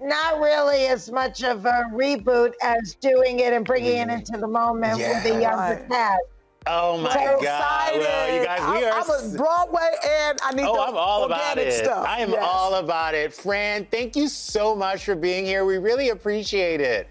not 0.00 0.40
really 0.40 0.86
as 0.86 1.10
much 1.10 1.42
of 1.42 1.66
a 1.66 1.84
reboot 1.92 2.52
as 2.62 2.94
doing 3.00 3.40
it 3.40 3.52
and 3.52 3.64
bringing 3.64 3.96
it 3.98 4.08
into 4.10 4.38
the 4.38 4.46
moment 4.46 4.98
with 4.98 5.22
the 5.24 5.40
younger 5.40 5.84
cast. 5.90 6.20
Oh 6.66 6.98
my 6.98 7.12
So 7.14 7.38
God! 7.42 7.92
Well, 7.96 8.34
you 8.34 8.44
guys, 8.44 8.60
we 8.60 8.84
I'm, 8.86 8.92
are. 8.92 9.10
I'm 9.18 9.32
a 9.34 9.36
Broadway 9.36 9.90
and 10.06 10.38
I 10.42 10.52
need 10.52 10.66
Oh, 10.66 10.74
the 10.74 10.80
I'm 10.80 10.96
all 10.96 11.24
about 11.24 11.56
it. 11.56 11.72
stuff. 11.72 12.06
I 12.06 12.20
am 12.20 12.30
Yes. 12.30 12.46
all 12.46 12.74
about 12.74 13.14
it. 13.14 13.32
Fran, 13.32 13.86
thank 13.90 14.14
you 14.14 14.28
so 14.28 14.76
much 14.76 15.04
for 15.06 15.14
being 15.14 15.46
here. 15.46 15.64
We 15.64 15.78
really 15.78 16.10
appreciate 16.10 16.80
it. 16.82 17.08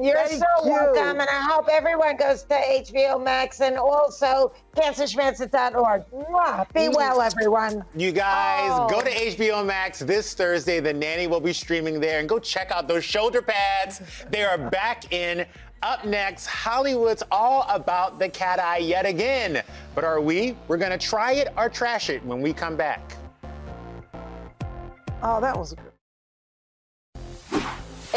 You're 0.00 0.14
Thank 0.14 0.30
so 0.42 0.64
you. 0.64 0.70
welcome, 0.70 1.20
and 1.20 1.28
I 1.28 1.42
hope 1.50 1.68
everyone 1.68 2.16
goes 2.16 2.44
to 2.44 2.54
HBO 2.54 3.22
Max 3.22 3.60
and 3.60 3.76
also 3.76 4.52
cancerschmancer.org. 4.76 6.04
Mwah. 6.12 6.72
Be 6.72 6.80
mm. 6.82 6.94
well, 6.94 7.20
everyone. 7.20 7.84
You 7.96 8.12
guys, 8.12 8.70
Oh. 8.72 8.88
go 8.88 9.00
to 9.00 9.10
HBO 9.10 9.66
Max 9.66 9.98
this 9.98 10.34
Thursday. 10.34 10.78
The 10.78 10.92
Nanny 10.92 11.26
will 11.26 11.40
be 11.40 11.52
streaming 11.52 11.98
there, 11.98 12.20
and 12.20 12.28
go 12.28 12.38
check 12.38 12.70
out 12.70 12.86
those 12.86 13.04
shoulder 13.04 13.42
pads. 13.42 14.00
They 14.30 14.44
are 14.44 14.56
back 14.56 15.12
in. 15.12 15.44
Up 15.82 16.04
next, 16.04 16.46
Hollywood's 16.46 17.24
all 17.32 17.64
about 17.68 18.20
the 18.20 18.28
cat 18.28 18.60
eye 18.60 18.78
yet 18.78 19.04
again. 19.04 19.62
But 19.96 20.04
are 20.04 20.20
we? 20.20 20.56
We're 20.68 20.76
gonna 20.76 20.98
try 20.98 21.32
it 21.32 21.48
or 21.56 21.68
trash 21.68 22.08
it 22.08 22.24
when 22.24 22.40
we 22.40 22.52
come 22.52 22.76
back. 22.76 23.00
Oh, 25.22 25.40
that 25.40 25.56
was 25.56 25.72
good. 25.72 25.87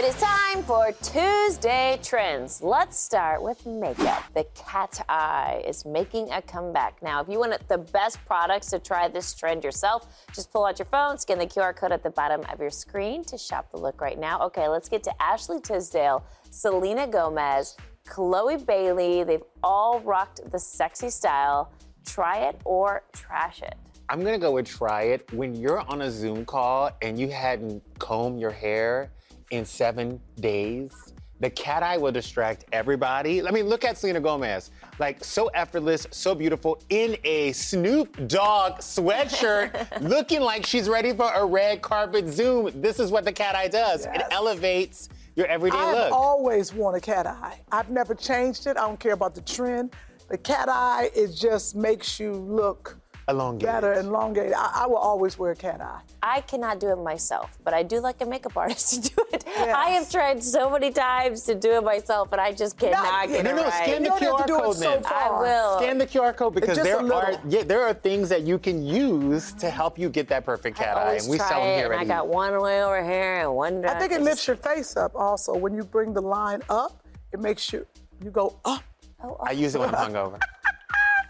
It 0.01 0.15
is 0.15 0.19
time 0.19 0.63
for 0.63 0.91
Tuesday 1.03 1.99
Trends. 2.01 2.63
Let's 2.63 2.97
start 2.97 3.39
with 3.43 3.63
makeup. 3.67 4.23
The 4.33 4.45
cat 4.55 5.05
eye 5.07 5.61
is 5.63 5.85
making 5.85 6.31
a 6.31 6.41
comeback. 6.41 7.03
Now, 7.03 7.21
if 7.21 7.29
you 7.29 7.37
want 7.37 7.55
the 7.67 7.77
best 7.77 8.17
products 8.25 8.71
to 8.71 8.79
try 8.79 9.07
this 9.09 9.35
trend 9.35 9.63
yourself, 9.63 10.07
just 10.33 10.51
pull 10.51 10.65
out 10.65 10.79
your 10.79 10.87
phone, 10.87 11.19
scan 11.19 11.37
the 11.37 11.45
QR 11.45 11.75
code 11.75 11.91
at 11.91 12.01
the 12.01 12.09
bottom 12.09 12.41
of 12.51 12.59
your 12.59 12.71
screen 12.71 13.23
to 13.25 13.37
shop 13.37 13.69
the 13.69 13.77
look 13.77 14.01
right 14.01 14.17
now. 14.17 14.41
Okay, 14.41 14.67
let's 14.67 14.89
get 14.89 15.03
to 15.03 15.13
Ashley 15.21 15.61
Tisdale, 15.61 16.25
Selena 16.49 17.05
Gomez, 17.05 17.77
Chloe 18.07 18.57
Bailey. 18.57 19.23
They've 19.23 19.43
all 19.63 19.99
rocked 19.99 20.49
the 20.51 20.57
sexy 20.57 21.11
style. 21.11 21.71
Try 22.07 22.47
it 22.47 22.59
or 22.65 23.03
trash 23.13 23.61
it. 23.61 23.75
I'm 24.09 24.23
gonna 24.23 24.39
go 24.39 24.53
with 24.53 24.65
try 24.65 25.03
it. 25.03 25.31
When 25.31 25.53
you're 25.53 25.81
on 25.81 26.01
a 26.01 26.09
Zoom 26.09 26.43
call 26.43 26.89
and 27.03 27.19
you 27.19 27.29
hadn't 27.29 27.83
combed 27.99 28.39
your 28.41 28.49
hair 28.49 29.11
in 29.51 29.65
seven 29.65 30.19
days, 30.39 31.13
the 31.41 31.49
cat 31.49 31.81
eye 31.83 31.97
will 31.97 32.11
distract 32.11 32.65
everybody. 32.71 33.45
I 33.45 33.51
mean, 33.51 33.67
look 33.67 33.83
at 33.83 33.97
Selena 33.97 34.19
Gomez. 34.19 34.71
Like, 34.99 35.23
so 35.23 35.47
effortless, 35.47 36.05
so 36.11 36.35
beautiful, 36.35 36.81
in 36.89 37.17
a 37.23 37.51
Snoop 37.51 38.27
Dogg 38.27 38.79
sweatshirt, 38.79 40.01
looking 40.01 40.41
like 40.41 40.65
she's 40.65 40.87
ready 40.87 41.13
for 41.13 41.31
a 41.33 41.43
red 41.45 41.81
carpet 41.81 42.29
Zoom. 42.29 42.69
This 42.79 42.99
is 42.99 43.11
what 43.11 43.25
the 43.25 43.31
cat 43.31 43.55
eye 43.55 43.67
does. 43.67 44.05
It 44.05 44.21
elevates 44.29 45.09
your 45.35 45.47
everyday 45.47 45.77
look. 45.77 45.95
I've 45.95 46.13
always 46.13 46.73
worn 46.73 46.95
a 46.95 47.01
cat 47.01 47.25
eye. 47.25 47.59
I've 47.71 47.89
never 47.89 48.13
changed 48.13 48.67
it. 48.67 48.77
I 48.77 48.81
don't 48.81 48.99
care 48.99 49.13
about 49.13 49.33
the 49.33 49.41
trend. 49.41 49.95
The 50.29 50.37
cat 50.37 50.69
eye, 50.69 51.09
it 51.15 51.33
just 51.35 51.75
makes 51.75 52.19
you 52.19 52.33
look 52.33 53.00
Elongated. 53.27 53.67
better 53.73 53.93
and 53.93 54.07
elongated. 54.07 54.53
I, 54.53 54.83
I 54.83 54.87
will 54.87 54.97
always 54.97 55.37
wear 55.37 55.51
a 55.51 55.55
cat 55.55 55.81
eye. 55.81 56.01
I 56.23 56.41
cannot 56.41 56.79
do 56.79 56.89
it 56.89 56.97
myself, 56.97 57.57
but 57.63 57.73
I 57.73 57.83
do 57.83 57.99
like 57.99 58.21
a 58.21 58.25
makeup 58.25 58.57
artist 58.57 59.03
to 59.03 59.09
do 59.15 59.25
it. 59.31 59.45
I 59.47 59.89
have 59.89 60.09
tried 60.09 60.43
so 60.43 60.69
many 60.69 60.91
times 60.91 61.43
to 61.43 61.55
do 61.55 61.71
it 61.73 61.83
myself, 61.83 62.29
but 62.29 62.39
I 62.39 62.51
just 62.51 62.77
cannot 62.77 63.27
get 63.27 63.43
no, 63.43 63.51
it 63.51 63.55
no, 63.55 63.63
right. 63.63 63.83
scan 63.83 64.03
the 64.03 64.09
QR 64.09 64.47
code 64.47 64.77
then. 64.77 65.03
I 65.05 65.29
will. 65.39 65.77
Scan 65.79 65.97
the 65.97 66.07
QR 66.07 66.35
code 66.35 66.55
because 66.55 66.77
there 66.77 66.97
are 66.97 67.39
yeah, 67.47 67.63
there 67.63 67.83
are 67.83 67.93
things 67.93 68.29
that 68.29 68.41
you 68.41 68.57
can 68.57 68.85
use 68.85 69.53
to 69.53 69.69
help 69.69 69.97
you 69.97 70.09
get 70.09 70.27
that 70.29 70.45
perfect 70.45 70.77
cat 70.77 70.97
eye, 70.97 71.15
and 71.15 71.29
we 71.29 71.37
try 71.37 71.49
sell 71.49 71.63
them 71.63 71.77
here 71.77 71.91
and 71.91 72.01
I 72.01 72.05
got 72.05 72.27
one 72.27 72.59
way 72.61 72.83
over 72.83 73.03
here 73.03 73.41
and 73.41 73.55
one. 73.55 73.85
I 73.85 73.99
think 73.99 74.11
it 74.11 74.21
lifts 74.21 74.47
your 74.47 74.57
face 74.57 74.97
up 74.97 75.15
also. 75.15 75.55
When 75.55 75.75
you 75.75 75.83
bring 75.83 76.13
the 76.13 76.21
line 76.21 76.61
up, 76.69 77.03
it 77.31 77.39
makes 77.39 77.71
you, 77.71 77.85
you 78.23 78.31
go 78.31 78.57
up. 78.65 78.83
Oh, 79.23 79.37
I 79.41 79.51
use 79.51 79.75
it 79.75 79.79
when 79.79 79.93
I'm 79.93 80.11
hungover. 80.13 80.39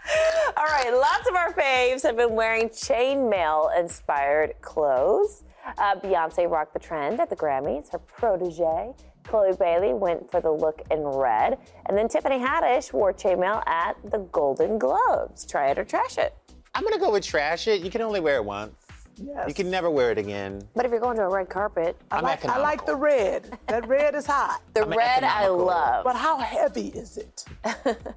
All 0.56 0.64
right, 0.64 0.92
lots 0.92 1.28
of 1.28 1.34
our 1.36 1.52
faves 1.52 2.02
have 2.02 2.16
been 2.16 2.34
wearing 2.34 2.68
chainmail 2.68 3.78
inspired 3.78 4.54
clothes. 4.60 5.44
Uh, 5.78 5.94
Beyonce 5.96 6.50
rocked 6.50 6.72
the 6.72 6.80
trend 6.80 7.20
at 7.20 7.30
the 7.30 7.36
Grammys. 7.36 7.90
Her 7.90 7.98
protege, 7.98 8.92
Chloe 9.24 9.54
Bailey, 9.56 9.94
went 9.94 10.30
for 10.30 10.40
the 10.40 10.50
look 10.50 10.82
in 10.90 11.02
red. 11.04 11.58
And 11.86 11.96
then 11.96 12.08
Tiffany 12.08 12.38
Haddish 12.38 12.92
wore 12.92 13.12
chainmail 13.12 13.66
at 13.66 13.96
the 14.10 14.18
Golden 14.32 14.78
Globes. 14.78 15.46
Try 15.46 15.70
it 15.70 15.78
or 15.78 15.84
trash 15.84 16.18
it. 16.18 16.34
I'm 16.74 16.82
gonna 16.82 16.98
go 16.98 17.12
with 17.12 17.24
trash 17.24 17.68
it. 17.68 17.82
You 17.82 17.90
can 17.90 18.00
only 18.00 18.20
wear 18.20 18.36
it 18.36 18.44
once. 18.44 18.74
Yes. 19.16 19.46
You 19.48 19.54
can 19.54 19.70
never 19.70 19.90
wear 19.90 20.10
it 20.10 20.18
again. 20.18 20.62
But 20.74 20.84
if 20.84 20.90
you're 20.90 21.00
going 21.00 21.16
to 21.18 21.24
a 21.24 21.28
red 21.28 21.48
carpet, 21.48 21.96
I 22.10 22.18
I'm 22.18 22.22
like, 22.24 22.44
I 22.44 22.58
like 22.58 22.86
the 22.86 22.96
red. 22.96 23.58
That 23.66 23.86
red 23.86 24.14
is 24.14 24.26
hot. 24.26 24.62
the 24.74 24.82
I'm 24.82 24.90
red 24.90 25.22
I 25.22 25.42
economical. 25.42 25.66
love. 25.66 26.04
But 26.04 26.16
how 26.16 26.38
heavy 26.38 26.88
is 26.88 27.18
it? 27.18 27.44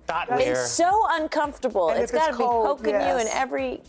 Thought. 0.08 0.28
It's 0.40 0.72
so 0.72 1.06
uncomfortable. 1.12 1.90
And 1.90 2.02
it's 2.02 2.12
got 2.12 2.28
to 2.32 2.38
be 2.38 2.44
cold, 2.44 2.78
poking 2.80 2.96
you 2.96 3.18
in 3.18 3.28
every 3.32 3.82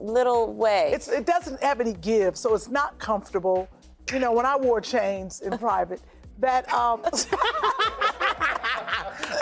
little 0.00 0.52
way. 0.54 0.90
It's, 0.94 1.08
it 1.08 1.26
doesn't 1.26 1.62
have 1.62 1.80
any 1.80 1.92
give, 1.94 2.36
so 2.36 2.54
it's 2.54 2.68
not 2.68 2.98
comfortable. 2.98 3.68
You 4.12 4.18
know, 4.18 4.32
when 4.32 4.46
I 4.46 4.56
wore 4.56 4.80
chains 4.80 5.40
in 5.40 5.56
private, 5.58 6.00
that 6.38 6.70
um, 6.72 7.02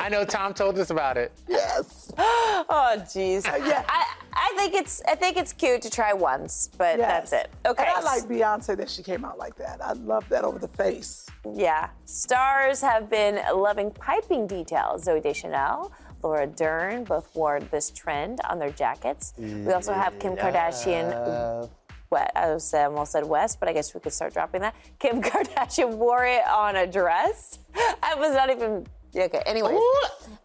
I 0.03 0.09
know 0.09 0.25
Tom 0.25 0.53
told 0.53 0.77
us 0.81 0.91
about 0.91 1.17
it. 1.17 1.31
yes, 1.49 2.13
oh, 2.19 2.97
jeez. 2.99 3.47
Uh, 3.47 3.65
yeah. 3.65 3.85
I, 3.89 4.05
I 4.33 4.53
think 4.57 4.75
it's 4.75 5.01
I 5.07 5.15
think 5.15 5.37
it's 5.37 5.53
cute 5.53 5.81
to 5.83 5.91
try 5.91 6.13
once, 6.13 6.71
but 6.77 6.99
yes. 6.99 7.31
that's 7.31 7.45
it. 7.45 7.51
Okay. 7.65 7.85
And 7.85 7.93
I 7.93 8.01
like 8.01 8.25
Beyonce 8.25 8.77
that 8.79 8.91
she 8.91 9.05
came 9.05 9.25
out 9.25 9.39
like 9.39 9.55
that. 9.59 9.81
I 9.81 9.93
love 9.93 10.29
that 10.29 10.43
over 10.43 10.59
the 10.59 10.67
face. 10.67 11.27
Yeah. 11.55 11.91
Stars 12.05 12.81
have 12.81 13.09
been 13.09 13.41
loving 13.55 13.93
piping 13.93 14.49
details. 14.49 15.05
Zooey 15.05 15.23
Deschanel, 15.23 15.93
Laura 16.25 16.49
Dern 16.49 17.05
both 17.05 17.33
wore 17.37 17.61
this 17.61 17.91
trend 17.91 18.41
on 18.51 18.59
their 18.59 18.71
jackets. 18.71 19.35
We 19.39 19.73
also 19.73 19.93
have 19.93 20.19
Kim 20.19 20.35
Kardashian. 20.35 21.69
What, 22.09 22.31
I 22.37 22.53
was, 22.53 22.75
I 22.75 22.85
almost 22.85 23.13
said 23.13 23.25
West, 23.25 23.59
but 23.59 23.71
I 23.71 23.73
guess 23.73 23.95
we 23.95 24.01
could 24.01 24.13
start 24.13 24.35
dropping 24.35 24.63
that. 24.63 24.75
Kim 24.99 25.23
Kardashian 25.31 25.97
wore 25.97 26.27
it 26.27 26.47
on 26.47 26.75
a 26.77 26.87
dress. 26.87 27.61
I 28.03 28.17
was 28.17 28.35
not 28.35 28.51
even. 28.51 28.85
Yeah, 29.15 29.25
okay, 29.25 29.43
anyways. 29.45 29.79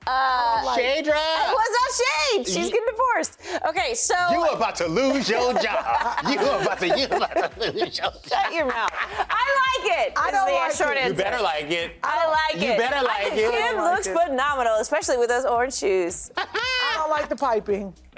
Uh, 0.05 0.75
Shadra! 0.75 1.07
It 1.07 1.53
was 1.53 1.69
not 1.79 1.91
shade. 2.35 2.47
She's 2.47 2.69
getting 2.69 2.85
divorced. 2.89 3.39
Okay, 3.69 3.93
so. 3.93 4.13
You 4.31 4.41
are 4.41 4.55
about 4.55 4.75
to 4.75 4.87
lose 4.87 5.29
your 5.29 5.53
job. 5.53 5.85
You 6.29 6.37
about 6.39 6.79
to 6.79 6.87
you 6.99 7.05
about 7.05 7.33
to 7.33 7.51
lose 7.61 7.75
your 7.75 7.87
job. 7.87 8.13
Shut 8.27 8.53
your 8.53 8.65
mouth. 8.65 8.89
I 8.93 9.79
like 9.83 10.07
it. 10.07 10.13
I 10.17 10.31
don't 10.31 10.47
the 10.47 10.53
like 10.53 10.73
short 10.73 10.97
it. 10.97 11.07
You 11.07 11.13
better 11.13 11.41
like 11.41 11.71
it. 11.71 11.93
I 12.03 12.27
like 12.27 12.61
You 12.61 12.69
it. 12.69 12.73
You 12.73 12.77
better 12.77 13.05
like 13.05 13.27
think 13.27 13.33
it. 13.37 13.51
Kim 13.51 13.77
like 13.77 13.93
looks 13.95 14.07
it. 14.07 14.17
phenomenal, 14.17 14.75
especially 14.79 15.17
with 15.17 15.29
those 15.29 15.45
orange 15.45 15.73
shoes. 15.75 16.31
I 16.37 16.93
don't 16.97 17.09
like 17.09 17.29
the 17.29 17.35
piping. 17.37 17.93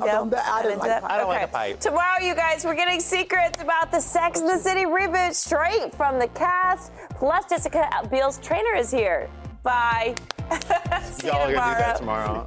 I, 0.00 0.06
don't, 0.06 0.32
I 0.34 0.62
didn't 0.62 0.78
like 0.78 0.90
is 0.90 0.96
it. 0.98 1.02
piping. 1.02 1.10
I 1.10 1.16
don't 1.18 1.28
like 1.28 1.36
Okay. 1.38 1.46
the 1.46 1.52
pipe. 1.52 1.80
Tomorrow, 1.80 2.20
you 2.22 2.34
guys, 2.34 2.64
we're 2.64 2.74
getting 2.76 3.00
secrets 3.00 3.60
about 3.62 3.90
the 3.90 4.00
Sex 4.00 4.40
and 4.40 4.48
the 4.48 4.58
City 4.58 4.84
reboot 4.84 5.34
straight 5.34 5.94
from 5.94 6.18
the 6.18 6.28
cast. 6.28 6.92
Plus, 7.16 7.44
Jessica 7.48 7.88
Biel's 8.10 8.38
trainer 8.38 8.74
is 8.76 8.90
here. 8.90 9.28
Bye. 9.62 10.14
See 11.02 11.28
you 11.28 11.32
Y'all 11.32 11.42
are 11.42 11.52
gonna 11.52 11.64
do 11.64 11.76
tomorrow. 11.76 11.78
that 11.78 11.96
tomorrow. 11.96 12.46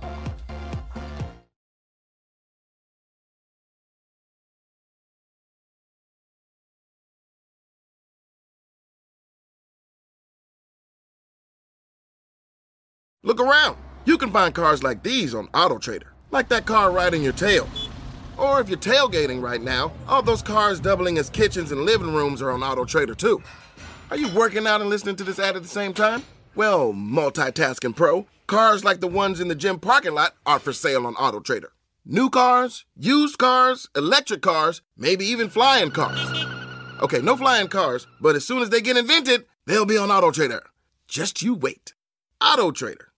Look 13.24 13.39
around. 13.41 13.78
You 14.05 14.18
can 14.18 14.32
find 14.32 14.53
cars 14.55 14.84
like 14.84 15.03
these 15.03 15.36
on 15.36 15.47
AutoTrader, 15.49 16.07
like 16.32 16.49
that 16.49 16.66
car 16.66 16.91
right 16.91 17.14
in 17.14 17.22
your 17.24 17.34
tail. 17.34 17.70
Or 18.38 18.61
if 18.61 18.70
you're 18.70 18.78
tailgating 18.80 19.41
right 19.41 19.61
now, 19.61 19.93
all 20.07 20.24
those 20.24 20.41
cars 20.41 20.80
doubling 20.80 21.18
as 21.20 21.30
kitchens 21.30 21.72
and 21.72 21.82
living 21.84 22.14
rooms 22.14 22.41
are 22.41 22.51
on 22.51 22.61
AutoTrader 22.61 23.18
too. 23.18 23.41
Are 24.11 24.18
you 24.18 24.30
working 24.36 24.68
out 24.68 24.82
and 24.82 24.89
listening 24.89 25.16
to 25.18 25.24
this 25.24 25.39
ad 25.39 25.55
at 25.55 25.64
the 25.64 25.70
same 25.70 25.93
time? 25.93 26.24
Well, 26.56 26.93
multitasking 26.93 27.95
pro, 27.95 28.28
cars 28.45 28.84
like 28.84 28.99
the 28.99 29.08
ones 29.08 29.39
in 29.39 29.47
the 29.47 29.56
gym 29.56 29.80
parking 29.80 30.14
lot 30.14 30.36
are 30.45 30.60
for 30.60 30.72
sale 30.72 31.08
on 31.08 31.16
AutoTrader. 31.16 31.70
New 32.06 32.30
cars, 32.30 32.86
used 32.95 33.39
cars, 33.39 33.89
electric 33.95 34.43
cars, 34.43 34.82
maybe 34.95 35.26
even 35.26 35.49
flying 35.49 35.89
cars. 35.89 36.45
Okay, 37.01 37.22
no 37.22 37.36
flying 37.36 37.70
cars, 37.70 38.06
but 38.22 38.36
as 38.36 38.45
soon 38.45 38.62
as 38.62 38.70
they 38.70 38.82
get 38.82 38.97
invented, 38.97 39.45
they'll 39.66 39.86
be 39.86 39.97
on 39.97 40.10
AutoTrader. 40.10 40.62
Just 41.08 41.41
you 41.41 41.56
wait. 41.56 41.95
Auto 42.39 42.70
Trader. 42.70 43.12